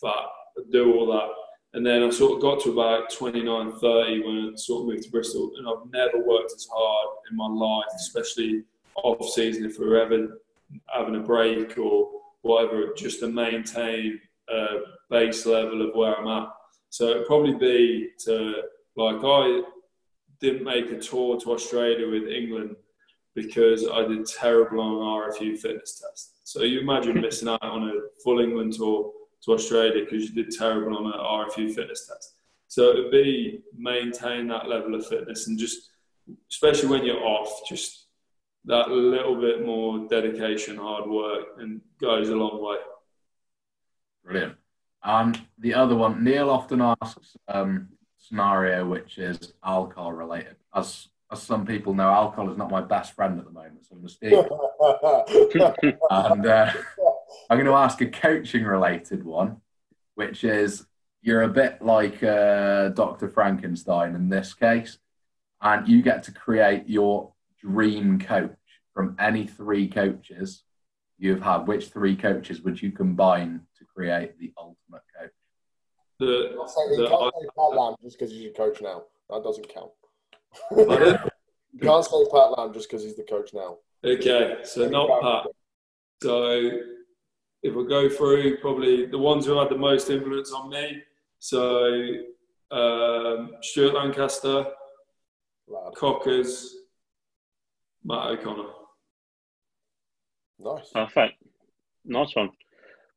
fat, 0.00 0.26
I'd 0.58 0.70
do 0.70 0.94
all 0.94 1.06
that. 1.12 1.30
And 1.74 1.84
then 1.84 2.04
I 2.04 2.10
sort 2.10 2.36
of 2.36 2.40
got 2.40 2.62
to 2.62 2.72
about 2.72 3.10
29, 3.10 3.72
30 3.80 4.22
when 4.24 4.52
I 4.52 4.56
sort 4.56 4.82
of 4.82 4.88
moved 4.88 5.02
to 5.04 5.10
Bristol. 5.10 5.50
And 5.58 5.66
I've 5.68 5.90
never 5.92 6.24
worked 6.24 6.52
as 6.54 6.68
hard 6.72 7.08
in 7.28 7.36
my 7.36 7.48
life, 7.48 7.88
especially 7.96 8.62
off 8.94 9.28
season, 9.28 9.64
if 9.64 9.78
we're 9.78 10.00
ever 10.00 10.40
having 10.86 11.16
a 11.16 11.20
break 11.20 11.76
or 11.76 12.10
whatever, 12.42 12.94
just 12.96 13.18
to 13.20 13.26
maintain 13.26 14.20
a 14.48 14.66
base 15.10 15.46
level 15.46 15.88
of 15.88 15.96
where 15.96 16.16
I'm 16.16 16.28
at. 16.28 16.48
So 16.90 17.08
it'd 17.08 17.26
probably 17.26 17.54
be 17.54 18.10
to, 18.20 18.62
like, 18.94 19.18
I 19.24 19.62
didn't 20.40 20.62
make 20.62 20.92
a 20.92 20.98
tour 21.00 21.40
to 21.40 21.54
Australia 21.54 22.08
with 22.08 22.28
England 22.28 22.76
because 23.34 23.84
I 23.92 24.06
did 24.06 24.26
terrible 24.26 24.80
on 24.80 24.92
an 24.92 25.32
RFU 25.32 25.58
fitness 25.58 26.00
test. 26.00 26.34
So 26.44 26.62
you 26.62 26.82
imagine 26.82 27.20
missing 27.20 27.48
out 27.48 27.62
on 27.62 27.88
a 27.88 28.22
full 28.22 28.38
England 28.38 28.74
tour 28.74 29.10
to 29.44 29.52
Australia 29.52 30.04
because 30.04 30.28
you 30.28 30.34
did 30.34 30.50
terrible 30.50 30.96
on 30.96 31.06
an 31.06 31.12
RFU 31.12 31.74
fitness 31.74 32.06
test. 32.06 32.34
So 32.68 32.90
it 32.90 32.96
would 32.96 33.10
be 33.10 33.60
maintain 33.76 34.48
that 34.48 34.68
level 34.68 34.94
of 34.94 35.06
fitness 35.06 35.46
and 35.46 35.58
just, 35.58 35.90
especially 36.50 36.88
when 36.88 37.04
you're 37.04 37.22
off, 37.22 37.68
just 37.68 38.06
that 38.64 38.90
little 38.90 39.40
bit 39.40 39.64
more 39.64 40.08
dedication, 40.08 40.76
hard 40.76 41.08
work, 41.08 41.44
and 41.58 41.80
goes 42.00 42.30
a 42.30 42.34
long 42.34 42.62
way. 42.62 42.76
Brilliant. 44.24 44.56
And 45.02 45.40
the 45.58 45.74
other 45.74 45.94
one, 45.94 46.24
Neil 46.24 46.48
often 46.48 46.80
asks 46.80 47.36
um, 47.46 47.90
scenario 48.16 48.88
which 48.88 49.18
is 49.18 49.52
alcohol 49.62 50.12
related. 50.12 50.56
As 50.74 51.08
as 51.30 51.42
some 51.42 51.66
people 51.66 51.94
know, 51.94 52.10
alcohol 52.10 52.50
is 52.50 52.56
not 52.56 52.70
my 52.70 52.80
best 52.80 53.14
friend 53.14 53.38
at 53.38 53.44
the 53.44 53.50
moment, 53.50 53.84
so 53.84 53.96
I'm 53.96 54.02
going 54.02 54.10
to 55.50 55.98
and 56.10 56.46
uh, 56.46 56.72
I'm 57.50 57.58
going 57.58 57.66
to 57.66 57.74
ask 57.74 58.00
a 58.00 58.06
coaching 58.06 58.64
related 58.64 59.24
one, 59.24 59.58
which 60.14 60.44
is 60.44 60.86
you're 61.22 61.42
a 61.42 61.48
bit 61.48 61.82
like 61.82 62.22
uh, 62.22 62.88
Dr. 62.90 63.28
Frankenstein 63.28 64.14
in 64.14 64.28
this 64.28 64.54
case, 64.54 64.98
and 65.60 65.86
you 65.88 66.02
get 66.02 66.22
to 66.24 66.32
create 66.32 66.88
your 66.88 67.32
dream 67.60 68.18
coach 68.18 68.50
from 68.92 69.16
any 69.18 69.46
three 69.46 69.88
coaches 69.88 70.62
you've 71.18 71.42
had. 71.42 71.66
Which 71.66 71.88
three 71.88 72.16
coaches 72.16 72.60
would 72.62 72.80
you 72.80 72.92
combine 72.92 73.62
to 73.78 73.84
create 73.84 74.38
the 74.38 74.52
ultimate 74.58 75.02
coach? 75.18 75.30
The, 76.20 76.54
Can't 76.56 76.70
say- 76.70 76.96
the, 76.96 77.08
can't 77.08 77.34
say 77.34 77.48
Pat 77.56 77.78
Lam 77.78 77.94
just 78.02 78.18
because 78.18 78.30
he's 78.32 78.42
your 78.42 78.52
coach 78.52 78.80
now. 78.80 79.02
That 79.30 79.42
doesn't 79.42 79.68
count. 79.68 79.90
You 81.76 81.80
can't 81.80 82.04
say 82.04 82.24
Pat 82.32 82.56
Lam 82.56 82.72
just 82.72 82.88
because 82.88 83.02
he's 83.02 83.16
the 83.16 83.24
coach 83.24 83.52
now. 83.52 83.78
okay, 84.04 84.58
so 84.62 84.88
not 84.88 85.08
Pat. 85.20 85.46
So 86.22 86.70
if 87.64 87.74
we 87.74 87.86
go 87.86 88.08
through 88.10 88.58
probably 88.58 89.06
the 89.06 89.18
ones 89.18 89.46
who 89.46 89.58
had 89.58 89.70
the 89.70 89.78
most 89.78 90.10
influence 90.10 90.52
on 90.52 90.68
me, 90.68 91.02
so 91.38 92.12
um, 92.70 93.52
Stuart 93.62 93.94
Lancaster, 93.94 94.66
Lad. 95.66 95.94
Cockers, 95.96 96.76
Matt 98.04 98.26
O'Connor. 98.26 98.68
Nice. 100.58 100.90
Perfect. 100.92 101.42
Nice 102.04 102.36
one. 102.36 102.50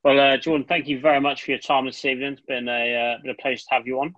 Well, 0.03 0.19
uh, 0.19 0.37
Jordan, 0.37 0.65
thank 0.65 0.87
you 0.87 1.01
very 1.01 1.19
much 1.19 1.43
for 1.43 1.51
your 1.51 1.59
time 1.59 1.85
this 1.85 2.05
evening. 2.05 2.33
It's 2.33 2.41
been 2.41 2.69
a, 2.69 2.95
uh, 2.95 3.21
been 3.21 3.31
a 3.31 3.41
pleasure 3.41 3.57
to 3.57 3.75
have 3.75 3.85
you 3.85 3.99
on. 3.99 4.15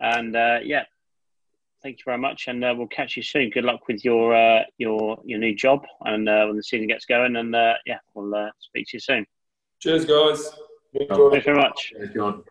And 0.00 0.34
uh, 0.34 0.58
yeah, 0.64 0.82
thank 1.84 1.98
you 1.98 2.02
very 2.04 2.18
much. 2.18 2.48
And 2.48 2.64
uh, 2.64 2.74
we'll 2.76 2.88
catch 2.88 3.16
you 3.16 3.22
soon. 3.22 3.50
Good 3.50 3.64
luck 3.64 3.86
with 3.86 4.04
your 4.04 4.34
uh, 4.34 4.64
your 4.78 5.18
your 5.24 5.38
new 5.38 5.54
job 5.54 5.84
and 6.00 6.28
uh, 6.28 6.46
when 6.46 6.56
the 6.56 6.62
season 6.64 6.88
gets 6.88 7.04
going. 7.04 7.36
And 7.36 7.54
uh, 7.54 7.74
yeah, 7.86 7.98
we'll 8.14 8.34
uh, 8.34 8.50
speak 8.58 8.88
to 8.88 8.96
you 8.96 9.00
soon. 9.00 9.26
Cheers, 9.80 10.04
guys. 10.04 10.50
Jordan. 11.08 11.30
Thanks 11.30 11.44
very 11.44 11.58
much. 11.58 11.92
Cheers, 11.92 12.10
Jordan. 12.14 12.42